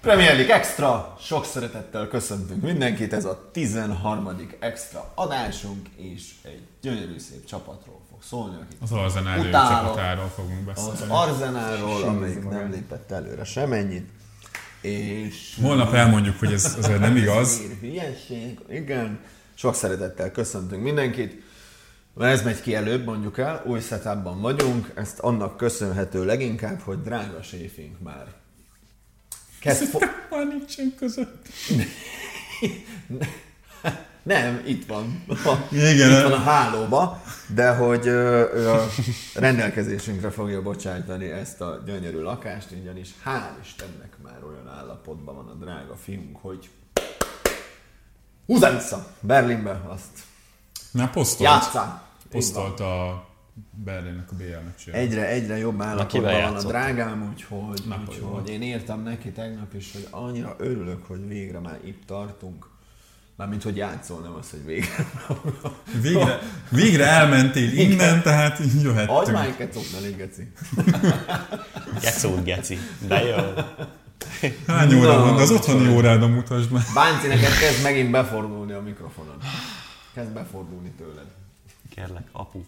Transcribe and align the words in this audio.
Premier 0.00 0.34
League 0.34 0.54
Extra! 0.54 1.16
Sok 1.20 1.44
szeretettel 1.44 2.08
köszöntünk 2.08 2.62
mindenkit, 2.62 3.12
ez 3.12 3.24
a 3.24 3.48
13. 3.52 4.28
Extra 4.58 5.12
adásunk, 5.14 5.88
és 5.96 6.30
egy 6.42 6.62
gyönyörű 6.80 7.18
szép 7.18 7.44
csapatról 7.44 8.00
fog 8.10 8.22
szólni, 8.22 8.56
akit 8.62 8.76
Az 8.80 8.92
Arzenál 8.92 9.50
csapatáról 9.50 10.28
fogunk 10.28 10.68
Az 10.68 10.88
beszélni. 10.88 11.12
Arzenálról, 11.12 12.02
amelyik 12.02 12.48
nem 12.48 12.70
lépett 12.70 13.10
előre 13.10 13.44
semennyit, 13.44 14.08
és... 14.80 15.58
Holnap 15.62 15.94
elmondjuk, 15.94 16.38
hogy 16.38 16.52
ez 16.52 16.76
azért 16.78 17.00
nem 17.00 17.16
igaz. 17.16 17.60
Hülyeség, 17.80 18.58
igen. 18.68 19.20
Sok 19.54 19.74
szeretettel 19.74 20.30
köszöntünk 20.30 20.82
mindenkit. 20.82 21.42
Mert 22.14 22.32
ez 22.32 22.42
megy 22.42 22.60
ki 22.60 22.74
előbb, 22.74 23.04
mondjuk 23.04 23.38
el, 23.38 23.62
új 23.66 23.80
setupban 23.80 24.40
vagyunk, 24.40 24.92
ezt 24.94 25.18
annak 25.18 25.56
köszönhető 25.56 26.24
leginkább, 26.24 26.80
hogy 26.80 27.02
drága 27.02 27.42
séfink 27.42 28.00
már 28.00 28.26
kezd 29.60 29.84
fo- 29.84 30.06
Már 30.30 30.46
nincsen 30.46 30.94
között. 30.98 31.46
Nem, 34.22 34.62
itt 34.66 34.86
van. 34.86 35.24
A, 35.28 35.54
Igen. 35.72 36.10
Itt 36.10 36.22
van 36.22 36.32
a 36.32 36.38
hálóba, 36.42 37.22
de 37.54 37.74
hogy 37.74 38.06
ö, 38.06 38.70
a 38.72 38.86
rendelkezésünkre 39.34 40.30
fogja 40.30 40.62
bocsájtani 40.62 41.30
ezt 41.30 41.60
a 41.60 41.82
gyönyörű 41.86 42.18
lakást, 42.20 42.68
ugyanis 42.80 43.08
hál' 43.24 43.60
Istennek 43.64 44.12
már 44.22 44.44
olyan 44.44 44.68
állapotban 44.68 45.34
van 45.34 45.48
a 45.48 45.54
drága 45.64 45.96
fiunk, 45.96 46.36
hogy 46.40 46.68
húzzá 48.46 48.70
vissza 48.70 49.06
Berlinbe, 49.20 49.80
azt 49.88 50.18
Már 50.92 51.10
posztolt. 51.10 51.50
játszál. 51.50 52.08
Posztolt 52.30 52.80
a 52.80 53.24
Berlinnek 53.84 54.32
a 54.32 54.34
BL 54.34 54.64
meccsére. 54.64 54.96
Egyre, 54.96 55.26
egyre 55.28 55.56
jobb 55.58 55.80
állapotban 55.82 56.42
van 56.42 56.56
a 56.56 56.62
drágám, 56.62 57.28
úgyhogy, 57.32 57.82
Napolival. 57.88 58.30
úgyhogy 58.32 58.50
én 58.50 58.62
írtam 58.62 59.02
neki 59.02 59.30
tegnap 59.30 59.74
is, 59.74 59.92
hogy 59.92 60.06
annyira 60.10 60.56
örülök, 60.58 61.06
hogy 61.06 61.28
végre 61.28 61.58
már 61.58 61.78
itt 61.84 62.02
tartunk. 62.06 62.68
Mármint, 63.36 63.62
hogy 63.62 63.76
játszol, 63.76 64.20
nem 64.20 64.34
az, 64.38 64.50
hogy 64.50 64.64
végre. 64.64 65.06
Végre, 66.02 66.38
végre 66.70 67.06
elmentél 67.06 67.72
innen, 67.72 68.22
tehát 68.22 68.60
így 68.60 68.66
Adj 68.76 68.82
jöhettünk. 68.84 69.32
már 69.32 69.46
egy 69.46 69.56
kecót, 69.56 69.84
ne 70.00 70.08
geci. 70.10 70.52
Gecót, 72.02 72.44
geci. 72.44 72.78
De 73.06 73.22
jó. 73.24 73.36
Hány 74.66 74.94
óra 74.94 75.16
Na, 75.16 75.20
van? 75.20 75.36
De 75.36 75.42
az 75.42 75.50
otthoni 75.50 75.88
órádon 75.88 76.30
mutasd 76.30 76.70
meg. 76.70 76.82
Bánci, 76.94 77.26
neked 77.26 77.58
kezd 77.58 77.82
megint 77.82 78.10
befordulni 78.10 78.72
a 78.72 78.80
mikrofonon. 78.80 79.36
Kezd 80.14 80.30
befordulni 80.30 80.90
tőled. 80.90 81.26
Kérlek, 81.94 82.28
apu. 82.32 82.60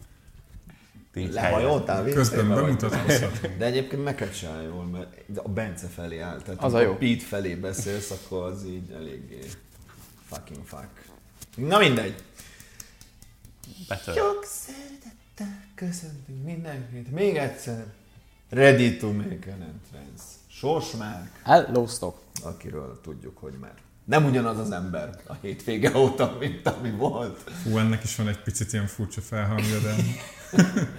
Tégy 1.13 1.33
Lehajoltál 1.33 2.03
végre? 2.03 2.19
Közben 2.19 2.49
bemutatkozhat. 2.49 3.57
De 3.59 3.65
egyébként 3.65 4.05
neked 4.05 4.33
se 4.35 4.49
áll 4.49 4.63
jól, 4.63 4.85
mert 4.85 5.17
a 5.37 5.49
Bence 5.49 5.87
felé 5.87 6.19
áll. 6.19 6.41
Tehát 6.43 6.63
Az 6.63 6.75
a 6.75 6.81
jó. 6.81 6.95
Pete 6.97 7.25
felé 7.25 7.55
beszélsz, 7.55 8.11
akkor 8.11 8.45
az 8.45 8.65
így 8.65 8.91
eléggé 8.91 9.39
fucking 10.29 10.65
fuck. 10.65 10.89
Na 11.57 11.79
mindegy. 11.79 12.15
Betör. 13.89 14.15
Sok 14.15 14.45
szeretettel 14.45 15.65
köszöntünk 15.75 16.45
mindenkit. 16.45 17.11
Még 17.11 17.37
egyszer. 17.37 17.85
Ready 18.51 18.97
to 18.97 19.13
make 19.13 19.53
an 19.53 19.63
entrance. 19.63 20.25
Sorsmárk, 20.49 21.41
Hello, 21.45 21.87
stop. 21.87 22.17
akiről 22.43 23.01
tudjuk, 23.03 23.39
hogy 23.39 23.53
már 23.61 23.75
nem 24.05 24.25
ugyanaz 24.25 24.59
az 24.59 24.71
ember 24.71 25.21
a 25.27 25.33
hétvége 25.41 25.97
óta, 25.97 26.37
mint 26.41 26.67
ami 26.67 26.91
volt. 26.91 27.51
Fú, 27.63 27.79
ennek 27.79 28.05
is 28.05 28.17
van 28.17 28.29
egy 28.29 28.43
picit 28.43 28.73
ilyen 28.73 28.87
furcsa 28.87 29.21
felhangja, 29.21 29.79
de 29.79 29.95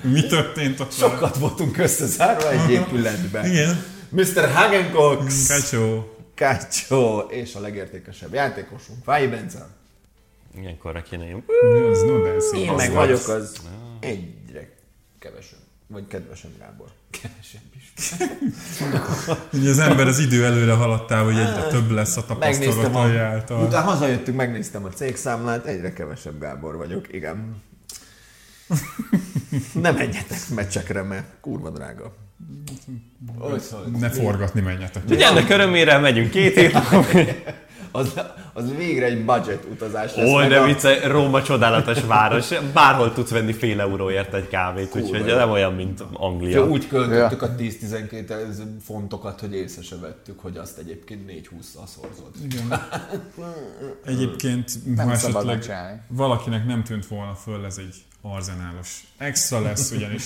mi 0.01 0.25
történt 0.25 0.79
ott? 0.79 0.91
Sokat 0.91 1.37
voltunk 1.37 1.77
összezárva 1.77 2.51
egy 2.51 2.69
épületben. 2.69 3.45
Igen. 3.45 3.83
Mr. 4.09 4.51
Hagencox, 4.53 5.47
Kácsó. 5.47 6.15
Kácsó 6.33 7.19
és 7.19 7.55
a 7.55 7.59
legértékesebb 7.59 8.33
játékosunk, 8.33 9.03
Fáji 9.03 9.27
Bence. 9.27 9.67
Ilyenkorra 10.59 11.02
kéne 11.02 11.25
jön. 11.25 11.43
Mi 11.73 11.80
az? 11.80 12.02
No, 12.02 12.23
de 12.23 12.39
szép. 12.39 12.61
Én 12.61 12.69
Az 12.69 12.75
meg 12.77 12.92
vagyok 12.92 13.27
az 13.27 13.61
egyre 13.99 14.69
kevesebb, 15.19 15.59
vagy 15.87 16.08
kedvesem 16.08 16.52
Gábor. 16.59 16.87
Kevesebb 17.09 17.61
is. 17.75 17.93
Ugye 19.59 19.69
az 19.69 19.80
ember 19.80 20.08
az 20.08 20.19
idő 20.19 20.45
előre 20.45 20.73
haladtál, 20.73 21.23
hogy 21.23 21.37
egyre 21.37 21.67
több 21.67 21.92
lesz 21.92 22.17
a 22.17 22.25
tapasztalatai 22.25 23.17
a... 23.17 23.23
által. 23.23 23.65
Utána 23.65 23.89
hazajöttünk, 23.89 24.37
megnéztem 24.37 24.86
a 24.86 24.89
cégszámlát, 24.89 25.65
egyre 25.65 25.93
kevesebb 25.93 26.39
Gábor 26.39 26.77
vagyok, 26.77 27.13
igen. 27.13 27.61
Nem 29.81 29.95
menjetek 29.95 30.39
meccsekre, 30.55 31.01
mert 31.01 31.25
kurva 31.41 31.69
drága. 31.69 32.15
Ne 33.99 34.09
forgatni 34.09 34.61
menjetek. 34.61 35.03
Ugye 35.09 35.25
ennek 35.27 35.49
örömére 35.49 35.97
megyünk 35.97 36.29
két 36.29 36.53
hét. 36.53 36.77
Az, 37.95 38.13
az 38.53 38.75
végre 38.75 39.05
egy 39.05 39.25
budget 39.25 39.65
utazás 39.71 40.15
lesz. 40.15 40.29
Ó, 40.29 40.47
de 40.47 40.59
a- 40.59 40.65
vicce, 40.65 41.07
Róma 41.07 41.41
csodálatos 41.43 42.01
város. 42.05 42.49
Bárhol 42.73 43.13
tudsz 43.13 43.29
venni 43.29 43.53
fél 43.53 43.79
euróért 43.81 44.33
egy 44.33 44.47
kávét, 44.47 44.95
úgyhogy 44.95 45.27
jó. 45.27 45.35
nem 45.35 45.49
olyan, 45.49 45.73
mint 45.73 45.99
Ja, 45.99 46.07
Anglia. 46.13 46.65
úgy 46.65 46.87
költöttük 46.87 47.41
a 47.41 47.55
10-12 47.55 48.30
ezer 48.30 48.65
fontokat, 48.85 49.39
hogy 49.39 49.53
észre 49.53 49.81
se 49.81 49.95
vettük, 49.95 50.39
hogy 50.39 50.57
azt 50.57 50.77
egyébként 50.77 51.31
4-20-szal 51.31 51.85
szorzott. 51.85 52.35
Igen. 52.43 52.81
Egyébként, 54.05 54.95
Nem 54.95 55.05
ha 55.07 55.11
esetleg 55.13 55.63
valakinek 56.07 56.65
nem 56.65 56.83
tűnt 56.83 57.07
volna 57.07 57.33
föl, 57.33 57.65
ez 57.65 57.77
egy 57.77 57.95
arzenálos 58.26 59.04
extra 59.17 59.61
lesz, 59.61 59.92
ugyanis 59.92 60.23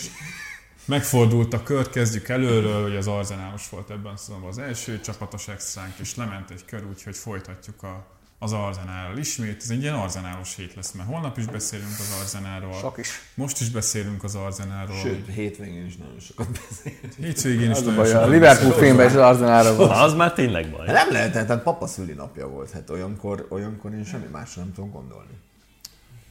megfordult 0.86 1.54
a 1.54 1.64
kör, 1.64 1.90
kezdjük 1.90 2.28
előről, 2.30 2.82
hogy 2.82 2.96
az 2.96 3.08
arzenálos 3.08 3.70
volt 3.70 3.90
ebben 3.90 4.14
a 4.14 4.18
szezonban 4.18 4.50
az 4.50 4.58
első 4.58 5.00
csapatos 5.00 5.48
extránk, 5.48 5.94
és 6.02 6.16
lement 6.16 6.50
egy 6.50 6.66
kör, 6.66 6.86
úgyhogy 6.86 7.16
folytatjuk 7.16 7.84
a, 7.84 8.06
az 8.40 8.54
arzenállal 8.54 9.18
ismét. 9.18 9.62
Ez 9.62 9.70
egy 9.70 9.82
ilyen 9.82 9.94
arzenálos 9.94 10.56
hét 10.56 10.76
lesz, 10.76 10.92
mert 10.92 11.10
holnap 11.10 11.38
is 11.38 11.46
beszélünk 11.46 12.00
az 12.00 12.18
arzenáról, 12.22 12.74
Sok 12.74 12.98
is. 12.98 13.10
most 13.34 13.62
is 13.62 13.70
beszélünk 13.70 14.24
az 14.24 14.36
arzenáról. 14.36 14.98
Sőt, 14.98 15.28
hétvégén 15.34 15.86
is 15.86 15.96
nagyon 15.96 16.20
sokat 16.20 16.48
beszélt. 16.52 17.16
hétvégén 17.16 17.72
is 17.72 17.78
Az 17.78 17.82
a 17.82 17.84
nagyon 17.84 17.96
baj, 17.96 18.12
a 18.12 18.14
sokat 18.14 18.30
Liverpool 18.30 18.72
filmben 18.72 19.06
is 19.08 19.14
az 19.14 19.20
Arsenalra 19.20 19.76
volt. 19.76 19.92
Az 19.92 20.14
már 20.14 20.34
tényleg 20.34 20.72
baj. 20.72 20.86
Nem 20.86 21.12
lehetett, 21.12 21.48
tehát 21.48 21.64
papa 21.64 21.88
szülinapja 21.88 22.48
volt, 22.48 22.72
hát 22.72 22.90
olyankor, 22.90 23.46
olyankor 23.50 23.94
én 23.94 24.06
semmi 24.06 24.28
másra 24.32 24.62
nem 24.62 24.74
tudom 24.74 24.92
gondolni. 24.92 25.34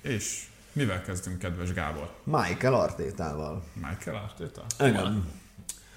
És 0.02 0.46
mivel 0.76 1.02
kezdünk, 1.02 1.38
kedves 1.38 1.72
Gábor? 1.72 2.10
Michael 2.24 2.74
Artétával. 2.74 3.62
Michael 3.74 4.16
Arteta? 4.16 4.64
Igen. 4.86 5.28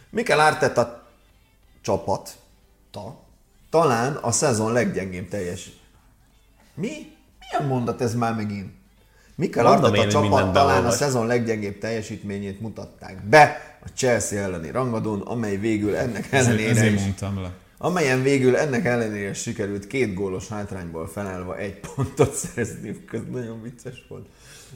Mikel 0.09 0.39
Arteta 0.39 1.07
csapat, 1.81 2.37
ta, 2.91 3.19
talán 3.69 4.15
a 4.15 4.31
szezon 4.31 4.71
leggyengébb 4.71 5.27
teljes. 5.27 5.69
Mi? 6.73 7.17
Milyen 7.39 7.69
mondat 7.69 8.01
ez 8.01 8.15
már 8.15 8.35
megint? 8.35 8.73
Mikel 9.35 9.63
Mondom 9.63 9.83
Arteta 9.83 10.03
én, 10.03 10.09
csapat 10.09 10.53
talán 10.53 10.85
a 10.85 10.91
szezon 10.91 11.27
leggyengébb 11.27 11.77
teljesítményét 11.77 12.61
mutatták 12.61 13.23
be 13.23 13.77
a 13.85 13.87
Chelsea 13.93 14.39
elleni 14.39 14.71
rangadón, 14.71 15.21
amely 15.21 15.57
végül 15.57 15.95
ennek 15.95 16.31
Ezért, 16.31 16.47
ellenére 16.47 16.69
ezért 16.69 16.93
is 16.93 17.01
mondtam 17.01 17.41
le. 17.41 17.51
Amelyen 17.81 18.21
végül 18.21 18.55
ennek 18.55 18.85
ellenére 18.85 19.33
sikerült 19.33 19.87
két 19.87 20.13
gólos 20.13 20.47
hátrányból 20.47 21.07
felállva 21.07 21.57
egy 21.57 21.79
pontot 21.79 22.33
szerezni, 22.33 23.03
ez 23.11 23.21
nagyon 23.31 23.61
vicces 23.61 24.05
volt. 24.07 24.27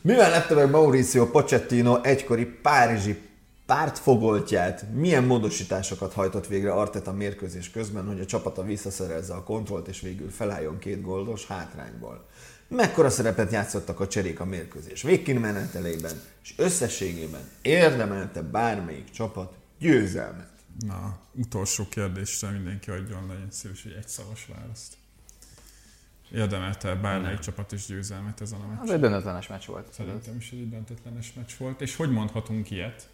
Mivel 0.02 0.30
lette 0.30 0.54
meg 0.54 0.70
Mauricio 0.70 1.30
Pochettino 1.30 2.02
egykori 2.02 2.46
párizsi 2.46 3.18
pártfogoltját, 3.66 4.86
milyen 4.94 5.24
módosításokat 5.24 6.14
hajtott 6.14 6.48
végre 6.48 6.72
Arteta 6.72 7.14
mérkőzés 7.14 7.72
közben, 7.72 8.08
hogy 8.08 8.20
a 8.20 8.26
csapata 8.26 8.64
visszaszerezze 8.64 9.34
a 9.34 9.44
kontrollt 9.44 9.88
és 9.88 10.02
végül 10.02 10.30
felálljon 10.30 10.80
két 10.80 11.02
gólos 11.02 11.48
hátrányból. 11.48 12.26
Mekkora 12.68 13.10
szerepet 13.10 13.52
játszottak 13.52 14.00
a 14.00 14.08
cserék 14.08 14.40
a 14.40 14.46
mérkőzés 14.46 15.02
végkimenetelében, 15.02 16.22
és 16.44 16.54
összességében 16.58 17.42
érdemelte 17.62 18.42
bármelyik 18.42 19.10
csapat 19.10 19.54
győzelmet. 19.80 20.53
Na, 20.80 21.18
utolsó 21.32 21.88
kérdésre 21.90 22.50
mindenki 22.50 22.90
adjon 22.90 23.28
legyen 23.28 23.52
szíves, 23.52 23.86
egy 23.86 24.08
szavas 24.08 24.48
választ. 24.56 24.94
Érdemelte 26.32 26.96
bármelyik 26.96 27.40
csapat 27.40 27.72
is 27.72 27.86
győzelmet 27.86 28.42
ezen 28.42 28.60
a 28.60 28.64
Az 28.64 28.70
meccsen. 28.78 28.94
egy 28.96 29.00
döntetlenes 29.02 29.48
meccs 29.48 29.66
volt. 29.66 29.94
Szerintem 29.94 30.36
is 30.38 30.52
egy 30.52 30.70
döntetlenes 30.70 31.34
meccs 31.34 31.52
volt. 31.58 31.82
És 31.82 31.96
hogy 31.96 32.12
mondhatunk 32.12 32.72
ilyet, 32.72 33.08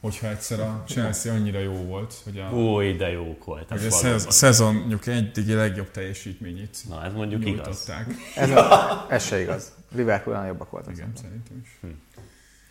hogyha 0.00 0.28
egyszer 0.28 0.60
a 0.60 0.84
Chelsea 0.86 1.34
annyira 1.34 1.58
jó 1.58 1.72
volt, 1.72 2.14
hogy 2.24 2.38
a, 2.38 2.50
Új, 2.52 2.92
de 2.96 3.10
jók 3.10 3.44
voltak. 3.44 3.78
hogy 3.78 3.86
a 3.86 3.90
szez- 3.90 4.30
szezonjuk 4.30 5.06
eddigi 5.06 5.52
legjobb 5.52 5.90
teljesítményét 5.90 6.78
Na, 6.88 7.04
ez 7.04 7.12
mondjuk 7.12 7.46
igaz. 7.46 7.66
nyújtották. 7.66 8.14
Ez, 8.34 8.50
a, 8.50 9.06
ez 9.10 9.24
se 9.24 9.40
igaz. 9.40 9.72
Liverpool 9.94 10.46
jobbak 10.46 10.70
voltak. 10.70 10.92
Igen, 10.92 11.12
szerintem 11.14 11.62
is. 11.64 11.90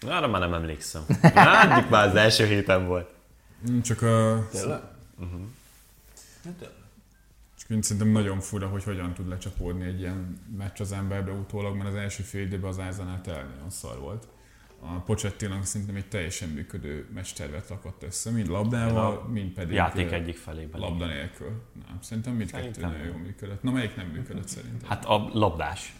Arra 0.10 0.28
már 0.28 0.42
nem 0.42 0.54
emlékszem. 0.54 1.02
Látjuk 1.34 1.90
már 1.90 2.08
az 2.08 2.16
első 2.16 2.46
héten 2.46 2.88
volt. 2.88 3.10
Mm, 3.72 3.80
Csak 3.82 4.02
a... 4.02 4.48
Tényleg? 4.52 4.82
Csak 7.60 7.70
én 7.70 7.82
szerintem 7.82 8.12
nagyon 8.12 8.40
fura, 8.40 8.68
hogy 8.68 8.84
hogyan 8.84 9.14
tud 9.14 9.28
lecsapódni 9.28 9.86
egy 9.86 10.00
ilyen 10.00 10.38
meccs 10.58 10.82
az 10.82 10.92
emberbe 10.92 11.32
utólag, 11.32 11.76
mert 11.76 11.90
az 11.90 11.96
első 11.96 12.24
fél 12.24 12.42
időben 12.46 12.70
az 12.70 12.78
Arsenal 12.78 13.22
tényleg 13.22 13.46
nagyon 13.50 13.70
szar 13.70 14.00
volt. 14.00 14.28
a 14.80 15.00
Pochettino 15.00 15.64
szerintem 15.64 15.96
egy 15.96 16.08
teljesen 16.08 16.50
működő 16.50 17.08
mestervet 17.14 17.70
rakott 17.70 18.04
össze, 18.04 18.32
mind 18.32 18.48
labdával, 18.48 19.24
mind 19.24 19.52
pedig 19.52 19.74
Játék 19.76 20.12
egyik 20.12 20.38
felében. 20.38 20.80
labda 20.82 21.06
nélkül. 21.06 21.62
Nem, 21.88 21.98
szerintem 22.02 22.34
mindkettő 22.34 22.62
Szerintem 22.64 22.92
nagyon 22.92 23.06
jól 23.08 23.18
működött. 23.18 23.64
Na 23.64 23.72
melyik 23.72 23.96
nem 23.96 24.08
működött 24.08 24.48
szerintem? 24.48 24.90
Hát 24.90 25.06
a 25.06 25.30
labdás. 25.34 25.94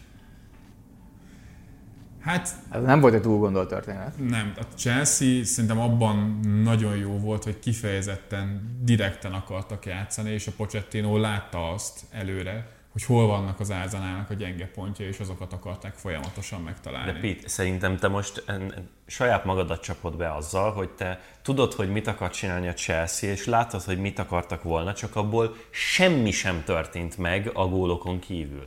Hát 2.20 2.54
Ez 2.70 2.82
nem 2.82 3.00
volt 3.00 3.14
egy 3.14 3.22
túl 3.22 3.38
gondolt 3.38 3.68
történet. 3.68 4.18
Nem, 4.28 4.52
a 4.56 4.62
Chelsea 4.76 5.44
szerintem 5.44 5.80
abban 5.80 6.40
nagyon 6.62 6.96
jó 6.96 7.18
volt, 7.18 7.44
hogy 7.44 7.58
kifejezetten 7.58 8.78
direkten 8.82 9.32
akartak 9.32 9.86
játszani, 9.86 10.30
és 10.30 10.46
a 10.46 10.52
Pochettino 10.56 11.16
látta 11.18 11.70
azt 11.72 12.00
előre, 12.10 12.78
hogy 12.92 13.04
hol 13.04 13.26
vannak 13.26 13.60
az 13.60 13.70
Arsenalnak 13.70 14.30
a 14.30 14.34
gyenge 14.34 14.66
pontja, 14.66 15.06
és 15.06 15.18
azokat 15.18 15.52
akarták 15.52 15.94
folyamatosan 15.94 16.62
megtalálni. 16.62 17.12
De 17.12 17.18
Pete, 17.20 17.48
szerintem 17.48 17.96
te 17.96 18.08
most 18.08 18.42
en, 18.46 18.60
en, 18.60 18.88
saját 19.06 19.44
magadat 19.44 19.82
csapod 19.82 20.16
be 20.16 20.34
azzal, 20.34 20.72
hogy 20.72 20.90
te 20.90 21.20
tudod, 21.42 21.72
hogy 21.72 21.90
mit 21.90 22.06
akar 22.06 22.30
csinálni 22.30 22.68
a 22.68 22.72
Chelsea, 22.72 23.30
és 23.30 23.46
látod, 23.46 23.82
hogy 23.82 23.98
mit 23.98 24.18
akartak 24.18 24.62
volna, 24.62 24.92
csak 24.94 25.16
abból 25.16 25.56
semmi 25.70 26.30
sem 26.30 26.62
történt 26.64 27.18
meg 27.18 27.50
a 27.54 27.66
gólokon 27.66 28.18
kívül. 28.18 28.66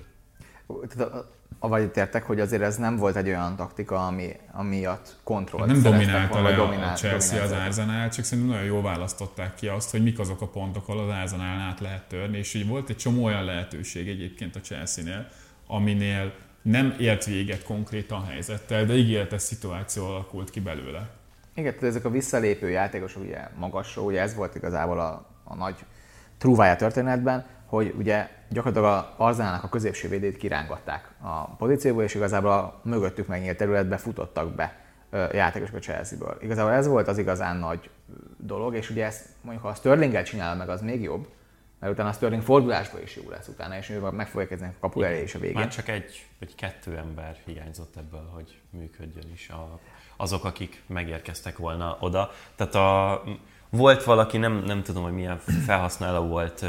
Vagy 1.67 1.83
itt 1.83 1.97
értek, 1.97 2.23
hogy 2.23 2.39
azért 2.39 2.61
ez 2.61 2.77
nem 2.77 2.97
volt 2.97 3.15
egy 3.15 3.27
olyan 3.27 3.55
taktika, 3.55 4.07
ami, 4.07 4.29
amiatt 4.51 5.15
kontrollt 5.23 5.65
nem 5.67 5.81
dominálta 5.81 6.33
volna, 6.33 6.49
le 6.49 6.55
vagy 6.55 6.65
a 6.65 6.65
dominált- 6.65 6.97
Chelsea 6.97 7.41
az 7.41 7.49
dominált. 7.49 7.69
Arsenal, 7.69 8.09
csak 8.09 8.25
szerintem 8.25 8.53
nagyon 8.53 8.67
jól 8.67 8.81
választották 8.81 9.55
ki 9.55 9.67
azt, 9.67 9.91
hogy 9.91 10.03
mik 10.03 10.19
azok 10.19 10.41
a 10.41 10.47
pontok, 10.47 10.87
ahol 10.87 11.09
az 11.09 11.15
Arsenal 11.21 11.59
át 11.59 11.79
lehet 11.79 12.03
törni, 12.07 12.37
és 12.37 12.53
így 12.53 12.67
volt 12.67 12.89
egy 12.89 12.97
csomó 12.97 13.23
olyan 13.23 13.43
lehetőség 13.43 14.07
egyébként 14.07 14.55
a 14.55 14.59
Chelsea-nél, 14.59 15.27
aminél 15.67 16.33
nem 16.61 16.95
ért 16.99 17.25
véget 17.25 17.63
konkrétan 17.63 18.21
a 18.21 18.25
helyzettel, 18.25 18.85
de 18.85 18.93
ígéretes 18.93 19.41
szituáció 19.41 20.05
alakult 20.05 20.49
ki 20.49 20.59
belőle. 20.59 21.09
Igen, 21.55 21.71
tehát 21.71 21.89
ezek 21.89 22.05
a 22.05 22.09
visszalépő 22.09 22.69
játékosok 22.69 23.23
ugye 23.23 23.47
magasról, 23.57 24.05
ugye 24.05 24.21
ez 24.21 24.35
volt 24.35 24.55
igazából 24.55 24.99
a, 24.99 25.25
a 25.43 25.55
nagy 25.55 25.75
trúvája 26.37 26.75
történetben, 26.75 27.45
hogy 27.73 27.93
ugye 27.97 28.29
gyakorlatilag 28.49 28.89
a 28.89 29.13
Arzenálnak 29.17 29.63
a 29.63 29.69
középső 29.69 30.07
védét 30.09 30.37
kirángatták 30.37 31.11
a 31.21 31.55
pozícióból, 31.55 32.03
és 32.03 32.15
igazából 32.15 32.51
a 32.51 32.79
mögöttük 32.83 33.27
megnyílt 33.27 33.57
területbe 33.57 33.97
futottak 33.97 34.55
be 34.55 34.85
játékosok 35.31 35.75
a 35.75 35.79
Chelsea-ből. 35.79 36.37
Igazából 36.41 36.71
ez 36.71 36.87
volt 36.87 37.07
az 37.07 37.17
igazán 37.17 37.57
nagy 37.57 37.89
dolog, 38.37 38.75
és 38.75 38.89
ugye 38.89 39.05
ezt 39.05 39.25
mondjuk 39.41 39.65
ha 39.65 39.71
a 39.71 39.73
Sterlinggel 39.73 40.23
csinálja 40.23 40.55
meg, 40.55 40.69
az 40.69 40.81
még 40.81 41.01
jobb, 41.01 41.27
mert 41.79 41.93
utána 41.93 42.09
a 42.09 42.11
Sterling 42.11 42.41
fordulásból 42.41 43.01
is 43.01 43.15
jó 43.15 43.29
lesz 43.29 43.47
utána, 43.47 43.77
és 43.77 43.89
ő 43.89 43.99
meg 43.99 44.27
fogja 44.27 44.47
kezdeni 44.47 44.71
a 44.75 44.79
kapu 44.79 45.01
elé 45.01 45.21
is 45.21 45.35
a 45.35 45.39
végén. 45.39 45.55
Már 45.55 45.67
csak 45.67 45.87
egy 45.87 46.27
vagy 46.39 46.55
kettő 46.55 46.97
ember 46.97 47.37
hiányzott 47.45 47.95
ebből, 47.95 48.29
hogy 48.33 48.61
működjön 48.69 49.31
is 49.33 49.49
a, 49.49 49.79
azok, 50.17 50.45
akik 50.45 50.83
megérkeztek 50.87 51.57
volna 51.57 51.97
oda. 51.99 52.31
Tehát 52.55 52.75
a, 52.75 53.23
volt 53.75 54.03
valaki, 54.03 54.37
nem, 54.37 54.63
nem 54.65 54.83
tudom, 54.83 55.03
hogy 55.03 55.13
milyen 55.13 55.37
felhasználó 55.65 56.23
volt 56.27 56.65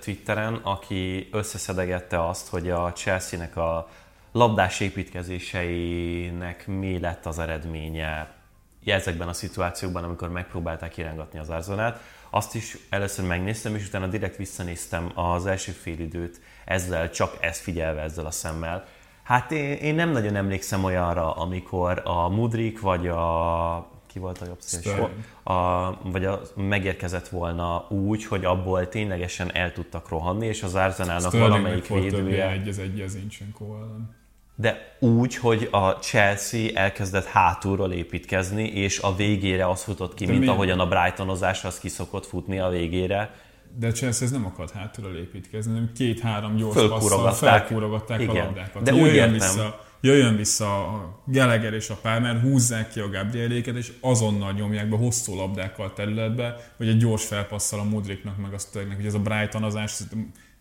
Twitteren, 0.00 0.54
aki 0.54 1.28
összeszedegette 1.32 2.26
azt, 2.28 2.48
hogy 2.48 2.70
a 2.70 2.92
Chelsea-nek 2.92 3.56
a 3.56 3.88
labdás 4.32 4.80
építkezéseinek 4.80 6.66
mi 6.66 6.98
lett 7.00 7.26
az 7.26 7.38
eredménye 7.38 8.36
ezekben 8.84 9.28
a 9.28 9.32
szituációkban, 9.32 10.04
amikor 10.04 10.30
megpróbálták 10.30 10.96
irángatni 10.96 11.38
az 11.38 11.50
Arzenát. 11.50 12.00
Azt 12.30 12.54
is 12.54 12.76
először 12.90 13.26
megnéztem, 13.26 13.74
és 13.74 13.86
utána 13.86 14.06
direkt 14.06 14.36
visszanéztem 14.36 15.12
az 15.14 15.46
első 15.46 15.72
félidőt 15.72 16.40
ezzel, 16.64 17.10
csak 17.10 17.36
ezt 17.40 17.60
figyelve 17.60 18.02
ezzel 18.02 18.26
a 18.26 18.30
szemmel. 18.30 18.84
Hát 19.22 19.52
én, 19.52 19.72
én 19.72 19.94
nem 19.94 20.10
nagyon 20.10 20.36
emlékszem 20.36 20.84
olyanra, 20.84 21.32
amikor 21.32 22.02
a 22.04 22.28
Mudrik 22.28 22.80
vagy 22.80 23.08
a 23.08 23.97
ki 24.18 24.24
volt 24.24 24.40
a 24.40 24.46
jobb 24.46 24.60
szélső? 24.60 25.08
A, 25.42 25.90
vagy 26.10 26.24
a, 26.24 26.40
megérkezett 26.56 27.28
volna 27.28 27.86
úgy, 27.88 28.24
hogy 28.24 28.44
abból 28.44 28.88
ténylegesen 28.88 29.54
el 29.54 29.72
tudtak 29.72 30.08
rohanni, 30.08 30.46
és 30.46 30.62
az 30.62 30.74
Arzenálnak 30.74 31.32
valamelyik 31.32 31.86
védője 31.86 32.50
egy 32.50 32.68
az 32.68 32.78
egy 32.78 33.00
az 33.00 33.18
ellen. 33.60 34.16
de 34.54 34.96
úgy, 35.00 35.36
hogy 35.36 35.68
a 35.70 35.90
Chelsea 35.90 36.70
elkezdett 36.74 37.24
hátulról 37.24 37.92
építkezni, 37.92 38.64
és 38.64 38.98
a 38.98 39.14
végére 39.14 39.68
az 39.68 39.82
futott 39.82 40.14
ki, 40.14 40.24
De 40.24 40.30
mint 40.30 40.42
miért? 40.42 40.54
ahogyan 40.54 40.80
a 40.80 40.86
Brightonozás 40.88 41.64
az 41.64 41.78
ki 41.78 41.88
szokott 41.88 42.26
futni 42.26 42.58
a 42.58 42.68
végére. 42.68 43.34
De 43.78 43.92
Chelsea 43.92 44.26
ez 44.26 44.32
nem 44.32 44.46
akart 44.46 44.70
hátulról 44.70 45.16
építkezni, 45.16 45.72
hanem 45.72 45.92
két-három 45.94 46.56
gyors 46.56 46.88
passzal 46.88 47.32
felkúrogatták 47.32 48.28
a 48.28 48.32
labdákat. 48.32 48.82
De 48.82 48.92
úgy 48.92 49.14
értem. 49.14 49.32
vissza, 49.32 49.87
jöjjön 50.00 50.36
vissza 50.36 50.86
a 50.86 51.22
Gallagher 51.26 51.72
és 51.72 51.90
a 51.90 51.98
Palmer, 52.02 52.40
húzzák 52.40 52.90
ki 52.90 53.00
a 53.00 53.08
Gabrieléket, 53.08 53.76
és 53.76 53.92
azonnal 54.00 54.52
nyomják 54.52 54.88
be 54.88 54.96
hosszú 54.96 55.34
labdákkal 55.34 55.86
a 55.86 55.92
területbe, 55.92 56.72
vagy 56.76 56.88
egy 56.88 56.96
gyors 56.96 57.24
felpasszal 57.24 57.80
a 57.80 57.84
Mudriknak, 57.84 58.36
meg 58.36 58.52
a 58.52 58.58
Sterlingnek, 58.58 58.96
hogy 58.96 59.06
ez 59.06 59.14
a 59.14 59.18
Brightonozás 59.18 60.00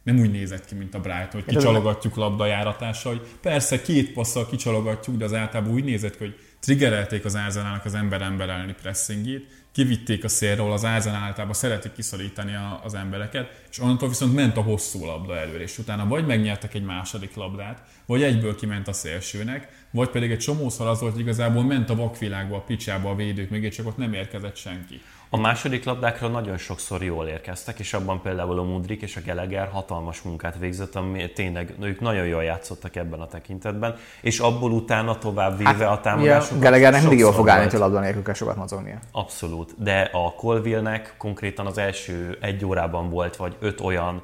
nem 0.03 0.19
úgy 0.19 0.31
nézett 0.31 0.65
ki, 0.65 0.75
mint 0.75 0.95
a 0.95 0.99
Brighton, 0.99 1.41
hogy 1.43 1.45
kicsalogatjuk 1.45 2.15
labdajáratással, 2.15 3.17
hogy 3.17 3.27
persze 3.41 3.81
két 3.81 4.13
passzal 4.13 4.47
kicsalogatjuk, 4.47 5.17
de 5.17 5.25
az 5.25 5.33
általában 5.33 5.73
úgy 5.73 5.83
nézett 5.83 6.17
ki, 6.17 6.23
hogy 6.23 6.35
triggerelték 6.67 7.25
az 7.25 7.35
Arsenalnak 7.35 7.85
az 7.85 7.93
ember-ember 7.93 8.49
elleni 8.49 8.75
pressingét, 8.81 9.47
kivitték 9.71 10.23
a 10.23 10.27
szélről, 10.27 10.71
az 10.71 10.83
Arsenal 10.83 11.21
általában 11.21 11.53
szeretik 11.53 11.93
kiszorítani 11.93 12.55
a, 12.55 12.81
az 12.83 12.93
embereket, 12.93 13.61
és 13.69 13.79
onnantól 13.79 14.09
viszont 14.09 14.33
ment 14.33 14.57
a 14.57 14.61
hosszú 14.61 15.05
labda 15.05 15.37
előre, 15.37 15.63
és 15.63 15.77
utána 15.77 16.07
vagy 16.07 16.25
megnyertek 16.25 16.73
egy 16.73 16.83
második 16.83 17.35
labdát, 17.35 17.81
vagy 18.05 18.23
egyből 18.23 18.55
kiment 18.55 18.87
a 18.87 18.93
szélsőnek, 18.93 19.85
vagy 19.91 20.09
pedig 20.09 20.31
egy 20.31 20.39
csomószor 20.39 20.87
az 20.87 20.99
volt, 20.99 21.11
hogy 21.13 21.21
igazából 21.21 21.63
ment 21.63 21.89
a 21.89 21.95
vakvilágba, 21.95 22.55
a 22.55 22.61
picsába 22.61 23.09
a 23.09 23.15
védők 23.15 23.49
mögé, 23.49 23.69
csak 23.69 23.87
ott 23.87 23.97
nem 23.97 24.13
érkezett 24.13 24.55
senki. 24.55 25.01
A 25.29 25.37
második 25.37 25.83
labdákra 25.83 26.27
nagyon 26.27 26.57
sokszor 26.57 27.03
jól 27.03 27.27
érkeztek, 27.27 27.79
és 27.79 27.93
abban 27.93 28.21
például 28.21 28.59
a 28.59 28.63
Mudrik 28.63 29.01
és 29.01 29.15
a 29.15 29.19
Gallagher 29.25 29.69
hatalmas 29.71 30.21
munkát 30.21 30.57
végzett, 30.59 30.95
ami 30.95 31.31
tényleg 31.31 31.73
ők 31.81 31.99
nagyon 31.99 32.25
jól 32.25 32.43
játszottak 32.43 32.95
ebben 32.95 33.19
a 33.19 33.27
tekintetben, 33.27 33.95
és 34.21 34.39
abból 34.39 34.71
utána 34.71 35.17
tovább 35.17 35.57
véve 35.57 35.87
a 35.87 35.91
Ugye 35.91 36.01
támadásokat 36.01 36.61
Gallaghernek 36.61 37.01
mindig 37.01 37.19
jól 37.19 37.33
fog 37.33 37.49
állni, 37.49 37.63
hogy 37.63 37.75
a 37.75 37.79
labda 37.79 37.99
nélkül 37.99 38.23
kell 38.23 38.33
sokat 38.33 38.55
mozognia. 38.55 38.99
Abszolút, 39.11 39.73
de 39.77 40.09
a 40.13 40.33
Colville-nek 40.33 41.13
konkrétan 41.17 41.65
az 41.65 41.77
első 41.77 42.37
egy 42.41 42.65
órában 42.65 43.09
volt, 43.09 43.35
vagy 43.35 43.55
öt 43.59 43.81
olyan 43.81 44.21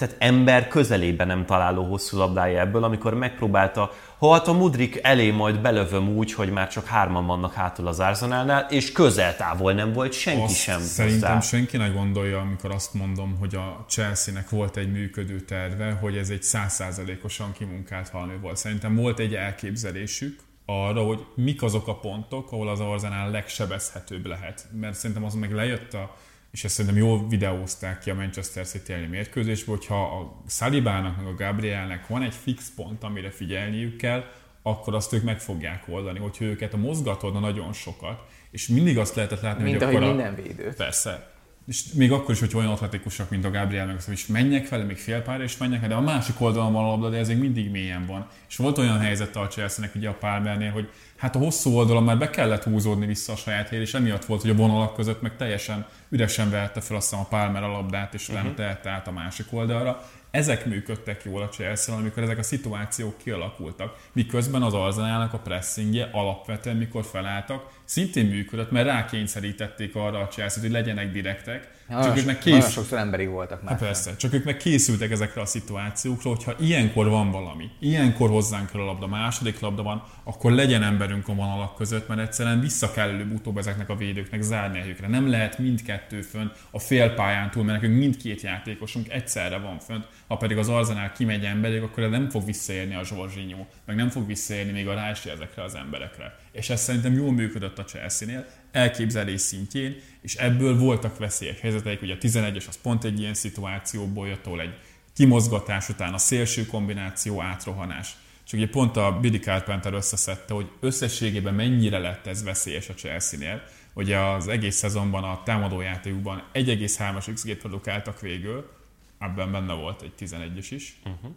tehát 0.00 0.16
ember 0.18 0.68
közelében 0.68 1.26
nem 1.26 1.46
találó 1.46 1.84
hosszú 1.84 2.16
labdája 2.16 2.60
ebből, 2.60 2.84
amikor 2.84 3.14
megpróbálta, 3.14 3.92
ha 4.18 4.32
hát 4.32 4.48
a 4.48 4.52
Mudrik 4.52 4.98
elé 5.02 5.30
majd 5.30 5.60
belövöm 5.60 6.08
úgy, 6.08 6.32
hogy 6.32 6.50
már 6.50 6.68
csak 6.68 6.86
hárman 6.86 7.26
vannak 7.26 7.52
hátul 7.52 7.86
az 7.86 8.00
Arsenalnál, 8.00 8.66
és 8.70 8.92
közel 8.92 9.36
távol 9.36 9.72
nem 9.72 9.92
volt 9.92 10.12
senki 10.12 10.42
Azt 10.42 10.54
sem 10.54 10.80
szerintem 10.80 11.34
hozzá. 11.34 11.40
senki 11.40 11.76
ne 11.76 11.88
gondolja, 11.88 12.40
amikor 12.40 12.70
azt 12.70 12.94
mondom, 12.94 13.36
hogy 13.38 13.54
a 13.54 13.84
Chelsea-nek 13.88 14.50
volt 14.50 14.76
egy 14.76 14.92
működő 14.92 15.40
terve, 15.40 15.90
hogy 15.90 16.16
ez 16.16 16.30
egy 16.30 16.42
százszázalékosan 16.42 17.52
kimunkált 17.52 18.08
halmű 18.08 18.38
volt. 18.40 18.56
Szerintem 18.56 18.94
volt 18.94 19.18
egy 19.18 19.34
elképzelésük 19.34 20.40
arra, 20.66 21.02
hogy 21.02 21.26
mik 21.34 21.62
azok 21.62 21.88
a 21.88 21.98
pontok, 21.98 22.52
ahol 22.52 22.68
az 22.68 22.80
Arsenal 22.80 23.30
legsebezhetőbb 23.30 24.26
lehet. 24.26 24.66
Mert 24.80 24.94
szerintem 24.94 25.24
az 25.24 25.34
meg 25.34 25.52
lejött 25.52 25.94
a 25.94 26.16
és 26.50 26.64
ezt 26.64 26.74
szerintem 26.74 27.00
jól 27.00 27.28
videózták 27.28 27.98
ki 27.98 28.10
a 28.10 28.14
Manchester 28.14 28.66
City 28.66 28.92
elleni 28.92 29.08
mérkőzésből, 29.08 29.76
hogyha 29.76 30.02
a 30.02 30.42
Salibának 30.48 31.16
meg 31.16 31.26
a 31.26 31.34
Gabrielnek 31.34 32.06
van 32.06 32.22
egy 32.22 32.34
fix 32.34 32.72
pont, 32.76 33.02
amire 33.02 33.30
figyelniük 33.30 33.96
kell, 33.96 34.24
akkor 34.62 34.94
azt 34.94 35.12
ők 35.12 35.22
meg 35.22 35.40
fogják 35.40 35.84
oldani. 35.88 36.18
Hogyha 36.18 36.44
őket 36.44 36.76
mozgatod 36.76 37.40
nagyon 37.40 37.72
sokat, 37.72 38.22
és 38.50 38.68
mindig 38.68 38.98
azt 38.98 39.14
lehetett 39.14 39.40
látni, 39.40 39.62
Mint 39.62 39.74
hogy 39.74 39.82
ahogy 39.82 39.96
akkor 39.96 40.08
a, 40.08 40.12
minden 40.12 40.34
védőt. 40.34 40.76
Persze. 40.76 41.30
És 41.70 41.84
még 41.92 42.12
akkor 42.12 42.34
is, 42.34 42.40
hogy 42.40 42.54
olyan 42.54 42.70
atletikusak, 42.70 43.30
mint 43.30 43.44
a 43.44 43.50
Gabriel, 43.50 43.86
meg 43.86 43.96
is 44.10 44.26
menjek 44.26 44.68
vele, 44.68 44.84
még 44.84 44.96
fél 44.96 45.22
pár 45.22 45.42
is 45.42 45.56
menjek, 45.56 45.86
de 45.86 45.94
a 45.94 46.00
másik 46.00 46.40
oldalon 46.40 46.72
van 46.72 46.84
a 46.84 46.86
labda, 46.86 47.08
de 47.08 47.16
ez 47.16 47.28
még 47.28 47.38
mindig 47.38 47.70
mélyen 47.70 48.06
van. 48.06 48.26
És 48.48 48.56
volt 48.56 48.78
olyan 48.78 48.98
helyzet 48.98 49.36
a 49.36 49.46
Chelsea-nek 49.46 49.94
ugye 49.94 50.08
a 50.08 50.14
Palmernél, 50.14 50.70
hogy 50.70 50.90
hát 51.16 51.36
a 51.36 51.38
hosszú 51.38 51.70
oldalon 51.70 52.02
már 52.02 52.18
be 52.18 52.30
kellett 52.30 52.62
húzódni 52.62 53.06
vissza 53.06 53.32
a 53.32 53.36
saját 53.36 53.68
helyére, 53.68 53.88
és 53.88 53.94
emiatt 53.94 54.24
volt, 54.24 54.40
hogy 54.40 54.50
a 54.50 54.54
vonalak 54.54 54.94
között 54.94 55.22
meg 55.22 55.36
teljesen 55.36 55.86
üresen 56.08 56.50
vette 56.50 56.80
fel 56.80 56.96
azt 56.96 57.12
a 57.12 57.26
Palmer 57.28 57.62
a 57.62 57.72
labdát, 57.72 58.14
és 58.14 58.28
utána 58.28 58.40
uh-huh. 58.40 58.56
tehette 58.56 58.90
át 58.90 59.06
a 59.06 59.12
másik 59.12 59.46
oldalra. 59.50 60.02
Ezek 60.30 60.66
működtek 60.66 61.24
jól 61.24 61.42
a 61.42 61.48
chelsea 61.48 61.94
amikor 61.94 62.22
ezek 62.22 62.38
a 62.38 62.42
szituációk 62.42 63.18
kialakultak. 63.18 63.96
Miközben 64.12 64.62
az 64.62 64.74
Arzenálnak 64.74 65.32
a 65.32 65.38
pressingje 65.38 66.08
alapvetően, 66.12 66.76
mikor 66.76 67.04
felálltak, 67.04 67.79
szintén 67.90 68.26
működött, 68.26 68.70
mert 68.70 68.86
rákényszerítették 68.86 69.94
arra 69.94 70.18
a 70.18 70.26
Chelsea-t, 70.26 70.62
hogy 70.62 70.70
legyenek 70.70 71.12
direktek. 71.12 71.78
Nagyon, 71.88 72.04
csak 72.04 72.16
ők 72.16 72.24
meg 72.24 72.38
nagyon 72.44 72.60
kész... 72.60 72.70
sokszor 72.72 72.98
emberi 72.98 73.26
voltak 73.26 73.62
már. 73.62 73.72
Hát 73.72 73.82
persze, 73.82 74.16
csak 74.16 74.34
ők 74.34 74.44
meg 74.44 74.56
készültek 74.56 75.10
ezekre 75.10 75.40
a 75.40 75.46
szituációkra, 75.46 76.30
hogyha 76.30 76.54
ilyenkor 76.60 77.08
van 77.08 77.30
valami, 77.30 77.70
ilyenkor 77.80 78.28
hozzánk 78.28 78.70
kell 78.70 78.80
a 78.80 78.84
labda, 78.84 79.06
második 79.06 79.60
labda 79.60 79.82
van, 79.82 80.02
akkor 80.24 80.52
legyen 80.52 80.82
ember 80.82 81.10
keverünk 81.10 81.28
a 81.28 81.34
vonalak 81.34 81.74
között, 81.74 82.08
mert 82.08 82.20
egyszerűen 82.20 82.60
vissza 82.60 82.90
kell 82.92 83.08
előbb-utóbb 83.08 83.58
ezeknek 83.58 83.88
a 83.88 83.96
védőknek 83.96 84.42
zárni 84.42 84.78
a 84.78 84.80
helyükre. 84.80 85.08
Nem 85.08 85.28
lehet 85.28 85.58
mindkettő 85.58 86.20
fönt 86.20 86.52
a 86.70 86.78
félpályán 86.78 87.50
túl, 87.50 87.64
mert 87.64 87.80
nekünk 87.80 87.98
mindkét 87.98 88.40
játékosunk 88.40 89.08
egyszerre 89.12 89.58
van 89.58 89.78
fönt, 89.78 90.06
ha 90.26 90.36
pedig 90.36 90.56
az 90.56 90.68
Arzenál 90.68 91.12
kimegy 91.12 91.44
emberek, 91.44 91.82
akkor 91.82 92.08
nem 92.08 92.28
fog 92.28 92.44
visszaérni 92.44 92.94
a 92.94 93.04
Zsorzsinyó, 93.04 93.66
meg 93.84 93.96
nem 93.96 94.08
fog 94.08 94.26
visszaérni 94.26 94.72
még 94.72 94.88
a 94.88 94.94
Rási 94.94 95.30
ezekre 95.30 95.62
az 95.62 95.74
emberekre. 95.74 96.38
És 96.52 96.70
ez 96.70 96.82
szerintem 96.82 97.14
jól 97.14 97.32
működött 97.32 97.78
a 97.78 97.84
Chelsea-nél, 97.84 98.46
elképzelés 98.72 99.40
szintjén, 99.40 99.96
és 100.20 100.34
ebből 100.34 100.78
voltak 100.78 101.18
veszélyek 101.18 101.58
helyzeteik, 101.58 102.02
ugye 102.02 102.14
a 102.14 102.18
11-es 102.18 102.68
az 102.68 102.78
pont 102.82 103.04
egy 103.04 103.20
ilyen 103.20 103.34
szituációból 103.34 104.28
jött, 104.28 104.46
ahol 104.46 104.60
egy 104.60 104.78
kimozgatás 105.14 105.88
után 105.88 106.14
a 106.14 106.18
szélső 106.18 106.66
kombináció 106.66 107.40
átrohanás. 107.42 108.16
És 108.46 108.52
ugye 108.52 108.68
pont 108.68 108.96
a 108.96 109.18
Billy 109.20 109.38
Carpenter 109.38 109.92
összeszedte, 109.92 110.54
hogy 110.54 110.70
összességében 110.80 111.54
mennyire 111.54 111.98
lett 111.98 112.26
ez 112.26 112.42
veszélyes 112.42 112.88
a 112.88 112.94
Chelsea-nél. 112.94 113.62
Ugye 113.94 114.18
az 114.18 114.48
egész 114.48 114.76
szezonban 114.76 115.24
a 115.24 115.42
támadójátékukban 115.42 116.42
1,3-as 116.52 117.30
XG-t 117.34 117.58
produkáltak 117.58 118.20
végül, 118.20 118.70
ebben 119.18 119.52
benne 119.52 119.72
volt 119.72 120.02
egy 120.02 120.12
11-es 120.18 120.66
is. 120.70 121.00
Uh-huh. 121.04 121.30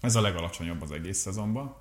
Ez 0.00 0.16
a 0.16 0.20
legalacsonyabb 0.20 0.82
az 0.82 0.90
egész 0.90 1.18
szezonban. 1.18 1.76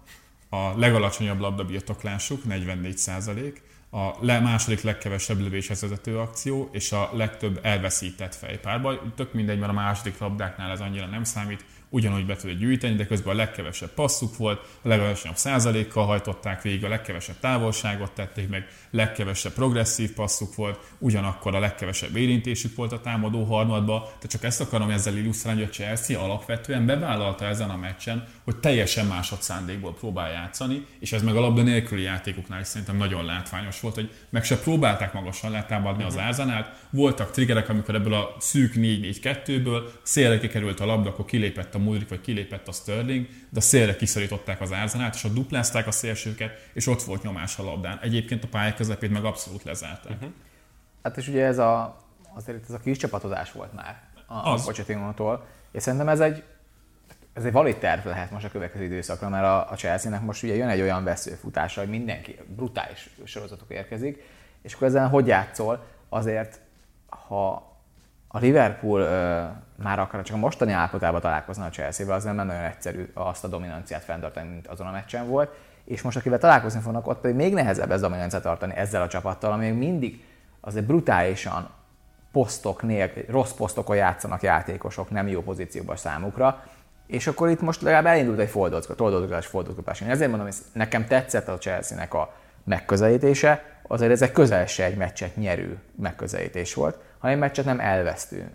A 0.53 0.77
legalacsonyabb 0.77 1.39
labdabirtoklásuk 1.39 2.41
44% 2.49 3.53
a 3.91 4.11
le, 4.19 4.39
második 4.39 4.81
legkevesebb 4.81 5.39
lövéshez 5.39 5.81
vezető 5.81 6.19
akció, 6.19 6.69
és 6.71 6.91
a 6.91 7.09
legtöbb 7.13 7.59
elveszített 7.61 8.35
fejpárban. 8.35 9.13
Tök 9.15 9.33
mindegy, 9.33 9.59
mert 9.59 9.71
a 9.71 9.75
második 9.75 10.17
labdáknál 10.17 10.71
ez 10.71 10.79
annyira 10.79 11.05
nem 11.05 11.23
számít, 11.23 11.65
ugyanúgy 11.93 12.25
be 12.25 12.35
tudod 12.35 12.57
gyűjteni, 12.57 12.95
de 12.95 13.05
közben 13.05 13.33
a 13.33 13.37
legkevesebb 13.37 13.89
passzuk 13.89 14.37
volt, 14.37 14.59
a 14.81 14.87
legalacsonyabb 14.87 15.37
százalékkal 15.37 16.05
hajtották 16.05 16.61
végig, 16.61 16.83
a 16.83 16.89
legkevesebb 16.89 17.39
távolságot 17.39 18.11
tették 18.11 18.49
meg, 18.49 18.67
legkevesebb 18.91 19.51
progresszív 19.53 20.11
passzuk 20.13 20.55
volt, 20.55 20.79
ugyanakkor 20.97 21.55
a 21.55 21.59
legkevesebb 21.59 22.15
érintésük 22.15 22.75
volt 22.75 22.91
a 22.91 23.01
támadó 23.01 23.43
harmadba, 23.43 24.11
de 24.21 24.27
csak 24.27 24.43
ezt 24.43 24.61
akarom 24.61 24.89
ezzel 24.89 25.17
illusztrálni, 25.17 25.59
hogy 25.59 25.69
a 25.69 25.73
Chelsea 25.73 26.23
alapvetően 26.23 26.85
bevállalta 26.85 27.45
ezen 27.45 27.69
a 27.69 27.77
meccsen, 27.77 28.27
hogy 28.43 28.55
teljesen 28.55 29.05
másod 29.05 29.41
szándékból 29.41 29.93
próbál 29.93 30.31
játszani, 30.31 30.85
és 30.99 31.13
ez 31.13 31.23
meg 31.23 31.35
a 31.35 31.39
labda 31.39 31.61
nélküli 31.61 32.01
játékoknál 32.01 32.59
is 32.59 32.67
szerintem 32.67 32.97
nagyon 32.97 33.25
látványos 33.25 33.79
volt, 33.79 33.95
hogy 33.95 34.11
meg 34.29 34.43
se 34.43 34.57
próbálták 34.57 35.13
magasan 35.13 35.51
letámadni 35.51 36.03
az 36.03 36.17
ázanát, 36.17 36.87
voltak 36.89 37.31
triggerek, 37.31 37.69
amikor 37.69 37.95
ebből 37.95 38.13
a 38.13 38.35
szűk 38.39 38.73
4-4-2-ből 38.75 39.81
szélre 40.01 40.39
kikerült 40.39 40.79
a 40.79 40.85
labda, 40.85 41.09
akkor 41.09 41.25
kilépett 41.25 41.75
a 41.75 41.81
Mudrik, 41.83 42.09
vagy 42.09 42.21
kilépett 42.21 42.67
a 42.67 42.71
Sterling, 42.71 43.27
de 43.49 43.59
a 43.59 43.61
szélre 43.61 43.95
kiszorították 43.95 44.61
az 44.61 44.73
árzanát, 44.73 45.15
és 45.15 45.23
a 45.23 45.29
duplázták 45.29 45.87
a 45.87 45.91
szélsőket, 45.91 46.69
és 46.73 46.87
ott 46.87 47.01
volt 47.01 47.23
nyomás 47.23 47.59
a 47.59 47.63
labdán. 47.63 47.99
Egyébként 48.01 48.43
a 48.43 48.47
pálya 48.47 48.73
közepét 48.73 49.11
meg 49.11 49.25
abszolút 49.25 49.63
lezárták. 49.63 50.11
Uh-huh. 50.11 50.29
Hát 51.03 51.17
és 51.17 51.27
ugye 51.27 51.45
ez 51.45 51.57
a, 51.57 52.03
azért 52.33 52.63
ez 52.63 52.73
a 52.73 52.79
kis 52.79 52.97
csapatozás 52.97 53.51
volt 53.51 53.73
már 53.73 54.01
a, 54.25 54.51
az. 54.51 54.65
Pochettino-tól, 54.65 55.45
és 55.71 55.83
szerintem 55.83 56.09
ez 56.09 56.19
egy, 56.19 56.43
ez 57.33 57.45
egy 57.45 57.51
valid 57.51 57.77
terv 57.77 58.05
lehet 58.05 58.31
most 58.31 58.45
a 58.45 58.49
következő 58.49 58.83
időszakra, 58.83 59.29
mert 59.29 59.43
a, 59.43 59.71
a 59.71 59.75
Chelsea-nek 59.75 60.21
most 60.21 60.43
ugye 60.43 60.55
jön 60.55 60.69
egy 60.69 60.81
olyan 60.81 61.03
veszőfutása, 61.03 61.79
hogy 61.79 61.89
mindenki 61.89 62.39
brutális 62.55 63.09
sorozatok 63.23 63.71
érkezik, 63.71 64.23
és 64.61 64.73
akkor 64.73 64.87
ezen 64.87 65.07
hogy 65.09 65.27
játszol, 65.27 65.85
azért 66.09 66.59
ha 67.09 67.71
a 68.27 68.39
Liverpool 68.39 69.01
már 69.83 69.99
akar 69.99 70.21
csak 70.21 70.35
a 70.35 70.39
mostani 70.39 70.71
állapotában 70.71 71.21
találkozni 71.21 71.63
a 71.63 71.69
Chelsea-vel, 71.69 72.15
az 72.15 72.23
nem 72.23 72.35
nagyon 72.35 72.63
egyszerű 72.63 73.11
azt 73.13 73.43
a 73.43 73.47
dominanciát 73.47 74.03
fenntartani, 74.03 74.49
mint 74.49 74.67
azon 74.67 74.87
a 74.87 74.91
meccsen 74.91 75.27
volt. 75.27 75.49
És 75.85 76.01
most 76.01 76.17
akivel 76.17 76.39
találkozni 76.39 76.79
fognak, 76.79 77.07
ott 77.07 77.19
pedig 77.19 77.35
még 77.35 77.53
nehezebb 77.53 77.91
ez 77.91 78.01
a 78.01 78.07
dominanciát 78.07 78.43
tartani 78.43 78.75
ezzel 78.75 79.01
a 79.01 79.07
csapattal, 79.07 79.51
ami 79.51 79.69
mindig 79.69 80.23
azért 80.59 80.85
brutálisan 80.85 81.69
posztok 82.31 82.81
nélkül, 82.81 83.23
rossz 83.27 83.51
posztokon 83.51 83.95
játszanak 83.95 84.41
játékosok, 84.41 85.09
nem 85.09 85.27
jó 85.27 85.41
pozícióban 85.41 85.95
számukra. 85.95 86.63
És 87.07 87.27
akkor 87.27 87.49
itt 87.49 87.61
most 87.61 87.81
legalább 87.81 88.05
elindult 88.05 88.39
egy 88.39 88.49
fordulózgatás, 88.49 89.45
fordulózgatás. 89.45 90.01
Én 90.01 90.09
ezért 90.09 90.29
mondom, 90.29 90.47
hogy 90.47 90.57
nekem 90.71 91.05
tetszett 91.05 91.47
a 91.47 91.57
Chelsea-nek 91.57 92.13
a 92.13 92.33
megközelítése, 92.63 93.63
azért 93.87 94.11
ez 94.11 94.21
egy 94.21 94.31
közel 94.31 94.65
se 94.65 94.83
egy 94.83 94.97
meccset 94.97 95.35
nyerő 95.35 95.79
megközelítés 95.95 96.73
volt 96.73 96.97
hanem 97.23 97.39
meccset 97.39 97.65
nem 97.65 97.79
elvesztő 97.79 98.49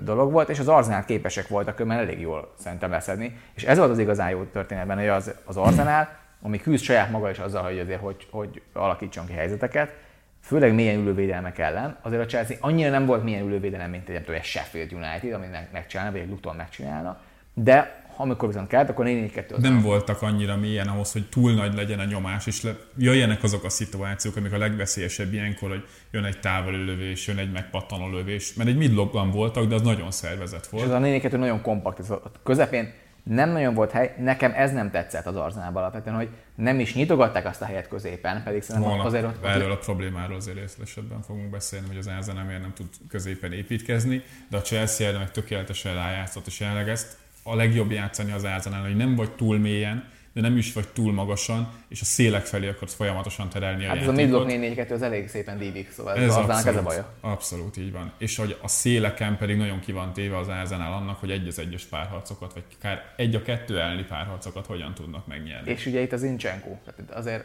dolog 0.00 0.32
volt, 0.32 0.48
és 0.48 0.58
az 0.58 0.68
Arzenál 0.68 1.04
képesek 1.04 1.48
voltak 1.48 1.84
mert 1.84 2.00
elég 2.00 2.20
jól 2.20 2.52
szerintem 2.58 2.90
leszedni. 2.90 3.38
És 3.54 3.64
ez 3.64 3.78
volt 3.78 3.90
az 3.90 3.98
igazán 3.98 4.30
jó 4.30 4.42
történetben, 4.42 4.98
hogy 4.98 5.08
az, 5.08 5.34
az 5.44 5.56
Arzenál, 5.56 6.18
ami 6.42 6.58
küzd 6.58 6.84
saját 6.84 7.10
maga 7.10 7.30
is 7.30 7.38
azzal, 7.38 7.62
hogy 7.62 7.78
azért 7.78 8.00
hogy, 8.00 8.26
hogy 8.30 8.62
alakítson 8.72 9.26
ki 9.26 9.32
helyzeteket, 9.32 9.96
főleg 10.42 10.74
milyen 10.74 11.00
ülővédelmek 11.00 11.58
ellen, 11.58 11.96
azért 12.02 12.22
a 12.22 12.26
Chelsea 12.26 12.56
annyira 12.60 12.90
nem 12.90 13.06
volt 13.06 13.24
milyen 13.24 13.44
ülővédelem, 13.44 13.90
mint 13.90 14.08
egy, 14.08 14.30
egy 14.30 14.44
Sheffield 14.44 14.92
United, 14.92 15.32
amit 15.32 15.72
megcsinálna, 15.72 16.12
vagy 16.12 16.20
egy 16.20 16.28
Luton 16.28 16.56
megcsinálna, 16.56 17.20
de 17.54 17.99
amikor 18.16 18.48
viszont 18.48 18.68
kellett, 18.68 18.88
akkor 18.88 19.04
4 19.04 19.30
2 19.30 19.56
Nem 19.58 19.76
az 19.76 19.82
voltak 19.82 20.22
annyira 20.22 20.56
mélyen 20.56 20.88
ahhoz, 20.88 21.12
hogy 21.12 21.28
túl 21.28 21.52
nagy 21.52 21.74
legyen 21.74 21.98
a 21.98 22.04
nyomás, 22.04 22.46
és 22.46 22.62
le, 22.62 22.76
jöjjenek 22.96 23.42
azok 23.42 23.64
a 23.64 23.68
szituációk, 23.68 24.36
amik 24.36 24.52
a 24.52 24.58
legveszélyesebb 24.58 25.32
ilyenkor, 25.32 25.68
hogy 25.68 25.84
jön 26.10 26.24
egy 26.24 26.40
távoli 26.40 26.84
lövés, 26.84 27.26
jön 27.26 27.38
egy 27.38 27.52
megpattanó 27.52 28.08
lövés, 28.08 28.54
mert 28.54 28.68
egy 28.68 28.76
midlogban 28.76 29.30
voltak, 29.30 29.64
de 29.66 29.74
az 29.74 29.82
nagyon 29.82 30.10
szervezett 30.10 30.66
volt. 30.66 30.84
És 30.84 30.90
az 30.90 30.96
a 30.96 30.98
4 30.98 31.20
2 31.20 31.36
nagyon 31.36 31.62
kompakt, 31.62 31.98
ez 31.98 32.10
a 32.10 32.22
közepén 32.42 32.92
nem 33.22 33.50
nagyon 33.50 33.74
volt 33.74 33.90
hely, 33.90 34.14
nekem 34.18 34.52
ez 34.54 34.72
nem 34.72 34.90
tetszett 34.90 35.26
az 35.26 35.36
Arzenálban 35.36 35.82
alapvetően, 35.82 36.16
hogy 36.16 36.28
nem 36.54 36.80
is 36.80 36.94
nyitogatták 36.94 37.46
azt 37.46 37.62
a 37.62 37.64
helyet 37.64 37.88
középen, 37.88 38.42
pedig 38.42 38.62
szerintem 38.62 38.90
Holnap 38.90 39.06
azért 39.06 39.24
ott... 39.24 39.44
Erről 39.44 39.70
a 39.70 39.76
problémáról 39.76 40.36
azért 40.36 40.56
részletesebben 40.56 41.22
fogunk 41.22 41.50
beszélni, 41.50 41.86
hogy 41.86 41.96
az 41.96 42.06
Arzenál 42.06 42.44
miért 42.44 42.60
nem 42.60 42.72
tud 42.74 42.86
középen 43.08 43.52
építkezni, 43.52 44.22
de 44.48 44.56
a 44.56 44.60
Chelsea 44.60 45.06
erre 45.06 45.18
meg 45.18 45.30
tökéletesen 45.30 45.94
rájátszott, 45.94 46.46
és 46.46 46.60
jelenleg 46.60 46.88
ezt 46.88 47.16
a 47.50 47.54
legjobb 47.54 47.90
játszani 47.90 48.32
az 48.32 48.44
Arsenal, 48.44 48.82
hogy 48.82 48.96
nem 48.96 49.14
vagy 49.14 49.30
túl 49.30 49.58
mélyen, 49.58 50.08
de 50.32 50.40
nem 50.40 50.56
is 50.56 50.72
vagy 50.72 50.88
túl 50.88 51.12
magasan, 51.12 51.72
és 51.88 52.00
a 52.00 52.04
szélek 52.04 52.44
felé 52.44 52.68
akarsz 52.68 52.94
folyamatosan 52.94 53.48
terelni 53.48 53.84
hát 53.84 53.96
a 53.96 54.00
ez 54.00 54.08
a 54.08 54.12
midlock 54.12 54.46
4 54.46 54.74
2 54.74 54.94
az 54.94 55.02
elég 55.02 55.28
szépen 55.28 55.58
dívik, 55.58 55.90
szóval 55.92 56.14
ez, 56.16 56.22
ez 56.22 56.28
az 56.28 56.36
abszolút, 56.36 56.66
ez 56.66 56.76
a 56.76 56.82
baja. 56.82 57.12
Abszolút 57.20 57.76
így 57.76 57.92
van. 57.92 58.12
És 58.18 58.36
hogy 58.36 58.58
a 58.62 58.68
széleken 58.68 59.36
pedig 59.36 59.56
nagyon 59.56 59.80
ki 59.80 59.92
van 59.92 60.12
téve 60.12 60.38
az 60.38 60.48
Arsenal 60.48 60.92
annak, 60.92 61.20
hogy 61.20 61.30
egy 61.30 61.46
az 61.46 61.58
egyes 61.58 61.84
párharcokat, 61.84 62.52
vagy 62.52 62.64
akár 62.78 63.12
egy 63.16 63.34
a 63.34 63.42
kettő 63.42 63.80
elleni 63.80 64.04
párharcokat 64.04 64.66
hogyan 64.66 64.94
tudnak 64.94 65.26
megnyerni. 65.26 65.70
És 65.70 65.86
ugye 65.86 66.00
itt 66.00 66.12
az 66.12 66.22
Incsenko. 66.22 66.68
Tehát 66.84 67.10
azért, 67.10 67.44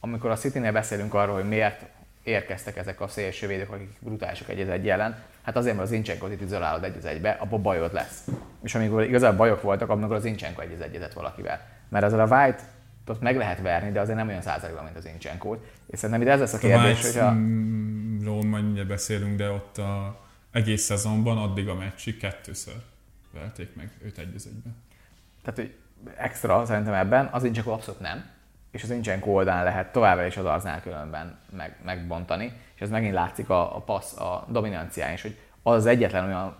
amikor 0.00 0.30
a 0.30 0.36
City-nél 0.36 0.72
beszélünk 0.72 1.14
arról, 1.14 1.34
hogy 1.34 1.48
miért 1.48 1.82
érkeztek 2.26 2.76
ezek 2.76 3.00
a 3.00 3.08
szélsővédők, 3.08 3.72
akik 3.72 3.88
brutálisok 3.98 4.48
egy 4.48 4.60
egy 4.60 4.88
ellen, 4.88 5.18
hát 5.42 5.56
azért, 5.56 5.76
mert 5.76 5.88
az 5.88 5.94
Incsenkot 5.94 6.32
itt 6.32 6.40
izolálod 6.40 6.84
egy 6.84 6.96
az 6.96 7.04
egybe, 7.04 7.30
abban 7.30 7.62
bajod 7.62 7.92
lesz. 7.92 8.28
És 8.62 8.74
amikor 8.74 9.02
igazából 9.02 9.36
bajok 9.36 9.62
voltak, 9.62 9.88
amikor 9.88 10.16
az 10.16 10.24
Incsenko 10.24 10.60
egy 10.60 10.72
az 10.72 10.80
egyezett 10.80 11.12
valakivel. 11.12 11.60
Mert 11.88 12.04
ezzel 12.04 12.20
a 12.20 12.36
White 12.36 12.62
ott 13.06 13.20
meg 13.20 13.36
lehet 13.36 13.60
verni, 13.60 13.92
de 13.92 14.00
azért 14.00 14.16
nem 14.16 14.28
olyan 14.28 14.42
százalékban, 14.42 14.84
mint 14.84 14.96
az 14.96 15.06
Incsenkót. 15.06 15.66
És 15.86 15.98
szerintem 15.98 16.26
itt 16.26 16.32
ez 16.32 16.40
lesz 16.40 16.52
a 16.52 16.58
kérdés, 16.58 17.00
a 17.00 17.06
hogyha... 17.06 17.34
Ról 18.24 18.42
majd 18.42 18.86
beszélünk, 18.86 19.36
de 19.36 19.50
ott 19.50 19.78
a 19.78 20.20
egész 20.52 20.82
szezonban 20.82 21.38
addig 21.38 21.68
a 21.68 21.74
meccsig 21.74 22.16
kettőször 22.16 22.74
verték 23.32 23.74
meg 23.76 23.90
őt 24.04 24.18
egy 24.18 24.32
az 24.34 24.46
egybe. 24.46 24.70
Tehát, 25.42 25.58
hogy 25.58 25.74
extra 26.16 26.66
szerintem 26.66 26.94
ebben, 26.94 27.28
az 27.32 27.44
Incsenkó 27.44 27.72
abszolút 27.72 28.00
nem 28.00 28.24
és 28.70 28.82
az 28.82 28.90
Incsenko 28.90 29.30
oldalán 29.30 29.64
lehet 29.64 29.92
továbbra 29.92 30.26
is 30.26 30.36
az 30.36 30.44
Arznál 30.44 30.82
különben 30.82 31.38
meg, 31.56 31.76
megbontani, 31.84 32.52
és 32.74 32.80
ez 32.80 32.90
megint 32.90 33.14
látszik 33.14 33.50
a, 33.50 33.76
a 33.76 33.80
passz, 33.80 34.20
a 34.20 34.44
dominancián 34.48 35.12
is, 35.12 35.22
hogy 35.22 35.38
az 35.62 35.74
az 35.74 35.86
egyetlen 35.86 36.24
olyan 36.24 36.56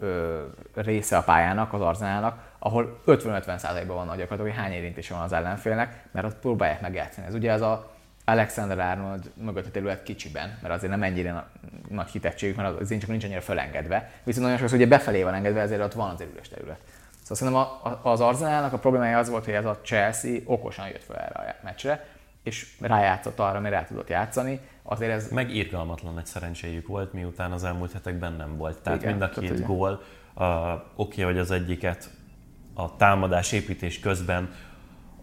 ö, 0.00 0.42
része 0.74 1.16
a 1.16 1.22
pályának, 1.22 1.72
az 1.72 1.80
Arzenálnak, 1.80 2.52
ahol 2.58 3.00
50-50%-ban 3.06 3.86
van 3.86 4.06
gyakorlatilag, 4.06 4.40
hogy 4.40 4.54
hány 4.54 4.72
érintése 4.72 5.14
van 5.14 5.22
az 5.22 5.32
ellenfélnek, 5.32 6.04
mert 6.10 6.26
ott 6.26 6.36
próbálják 6.36 6.80
megjátszani. 6.80 7.26
Ez 7.26 7.34
ugye 7.34 7.52
az 7.52 7.60
a 7.60 7.90
Alexander 8.24 8.78
Arnold 8.78 9.30
mögötti 9.34 9.70
terület 9.70 10.02
kicsiben, 10.02 10.58
mert 10.62 10.74
azért 10.74 10.92
nem 10.92 11.02
ennyire 11.02 11.44
nagy 11.88 12.10
hitettségük, 12.10 12.56
mert 12.56 12.80
az 12.80 12.88
csak 12.88 13.06
nincs 13.06 13.24
annyira 13.24 13.40
fölengedve. 13.40 14.10
Viszont 14.24 14.44
nagyon 14.44 14.58
sokszor 14.58 14.78
ugye 14.78 14.86
befelé 14.86 15.22
van 15.22 15.34
engedve, 15.34 15.60
ezért 15.60 15.82
ott 15.82 15.92
van 15.92 16.10
az 16.10 16.24
üres 16.32 16.48
terület. 16.48 16.78
Szóval 17.22 17.36
szerintem 17.36 18.00
az 18.02 18.20
Arzenálnak 18.20 18.72
a 18.72 18.78
problémája 18.78 19.18
az 19.18 19.28
volt, 19.28 19.44
hogy 19.44 19.54
ez 19.54 19.64
a 19.64 19.78
Chelsea 19.82 20.40
okosan 20.44 20.88
jött 20.88 21.04
fel 21.04 21.16
erre 21.16 21.58
a 21.60 21.64
meccsre, 21.64 22.06
és 22.42 22.76
rájátszott 22.80 23.38
arra, 23.38 23.56
amire 23.56 23.76
rá 23.76 23.84
tudott 23.84 24.08
játszani. 24.08 24.60
Azért 24.82 25.12
ez... 25.12 25.30
Meg 25.30 25.54
irgalmatlan 25.54 26.18
egy 26.18 26.26
szerencséjük 26.26 26.86
volt, 26.86 27.12
miután 27.12 27.52
az 27.52 27.64
elmúlt 27.64 27.92
hetekben 27.92 28.32
nem 28.32 28.56
volt. 28.56 28.78
Tehát 28.82 29.02
Igen, 29.02 29.10
mind 29.10 29.22
a 29.22 29.40
két 29.40 29.66
gól, 29.66 30.02
uh, 30.34 30.72
oké, 30.72 30.82
okay, 30.94 31.24
hogy 31.24 31.38
az 31.38 31.50
egyiket 31.50 32.10
a 32.74 32.96
támadás 32.96 33.52
építés 33.52 34.00
közben 34.00 34.54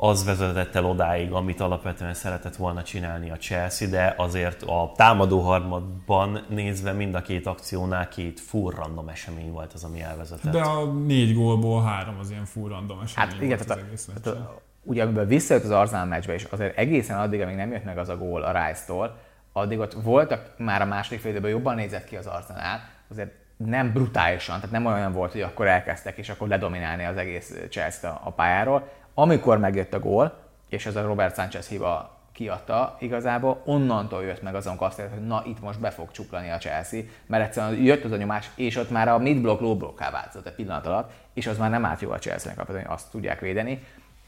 az 0.01 0.25
vezetett 0.25 0.75
el 0.75 0.85
odáig, 0.85 1.31
amit 1.31 1.59
alapvetően 1.59 2.13
szeretett 2.13 2.55
volna 2.55 2.83
csinálni 2.83 3.29
a 3.29 3.35
Chelsea, 3.35 3.87
de 3.87 4.13
azért 4.17 4.63
a 4.63 4.91
támadó 4.95 5.39
harmadban 5.39 6.45
nézve 6.49 6.91
mind 6.91 7.15
a 7.15 7.21
két 7.21 7.47
akciónál 7.47 8.07
két 8.07 8.39
full 8.39 8.73
random 8.75 9.07
esemény 9.07 9.51
volt 9.51 9.73
az, 9.73 9.83
ami 9.83 10.01
elvezetett. 10.01 10.51
De 10.51 10.61
a 10.61 10.85
négy 10.85 11.33
gólból 11.33 11.83
három 11.83 12.15
az 12.19 12.29
ilyen 12.29 12.45
full 12.45 12.69
random 12.69 12.99
esemény 13.03 13.29
hát, 13.29 13.41
igen, 13.41 13.57
volt 13.57 13.67
tehát 13.67 13.83
az 13.83 13.87
egész 13.87 14.35
a, 14.37 14.61
ugye 14.83 15.03
amiben 15.03 15.27
visszajött 15.27 15.63
az 15.63 15.71
Arsenal 15.71 16.05
meccsbe, 16.05 16.33
és 16.33 16.43
azért 16.43 16.77
egészen 16.77 17.19
addig, 17.19 17.41
amíg 17.41 17.55
nem 17.55 17.71
jött 17.71 17.85
meg 17.85 17.97
az 17.97 18.09
a 18.09 18.17
gól 18.17 18.43
a 18.43 18.51
Rice-tól, 18.51 19.17
addig 19.53 19.79
ott 19.79 19.93
voltak 19.93 20.53
már 20.57 20.81
a 20.81 20.85
második 20.85 21.19
fél 21.19 21.31
időben 21.31 21.51
jobban 21.51 21.75
nézett 21.75 22.05
ki 22.05 22.15
az 22.15 22.27
Arsenal, 22.27 22.79
azért 23.09 23.31
nem 23.57 23.91
brutálisan, 23.93 24.55
tehát 24.55 24.71
nem 24.71 24.85
olyan 24.85 25.13
volt, 25.13 25.31
hogy 25.31 25.41
akkor 25.41 25.67
elkezdtek, 25.67 26.17
és 26.17 26.29
akkor 26.29 26.47
ledominálni 26.47 27.05
az 27.05 27.17
egész 27.17 27.53
Chelsea-t 27.69 28.17
a 28.23 28.31
pályáról. 28.31 28.87
Amikor 29.21 29.57
megjött 29.57 29.93
a 29.93 29.99
gól, 29.99 30.37
és 30.69 30.85
ez 30.85 30.95
a 30.95 31.01
Robert 31.01 31.35
Sanchez 31.35 31.67
hiba 31.67 32.17
kiadta, 32.31 32.97
igazából 32.99 33.61
onnantól 33.65 34.23
jött 34.23 34.41
meg 34.41 34.55
azon 34.55 34.77
kasztélet, 34.77 35.11
hogy 35.11 35.27
na 35.27 35.43
itt 35.45 35.61
most 35.61 35.79
be 35.79 35.89
fog 35.89 36.11
csuklani 36.11 36.49
a 36.49 36.57
Chelsea, 36.57 37.01
mert 37.25 37.45
egyszerűen 37.45 37.83
jött 37.83 38.03
az 38.03 38.11
a 38.11 38.17
nyomás, 38.17 38.49
és 38.55 38.75
ott 38.75 38.89
már 38.89 39.07
a 39.07 39.17
mid 39.17 39.41
block 39.41 39.61
low 39.61 39.77
blokká 39.77 40.11
változott 40.11 40.47
egy 40.47 40.55
pillanat 40.55 40.85
alatt, 40.85 41.11
és 41.33 41.47
az 41.47 41.57
már 41.57 41.69
nem 41.69 41.85
állt 41.85 42.01
jó 42.01 42.11
a 42.11 42.17
Chelsea-nek 42.17 42.67
hogy 42.67 42.81
azt 42.87 43.11
tudják 43.11 43.39
védeni. 43.39 43.83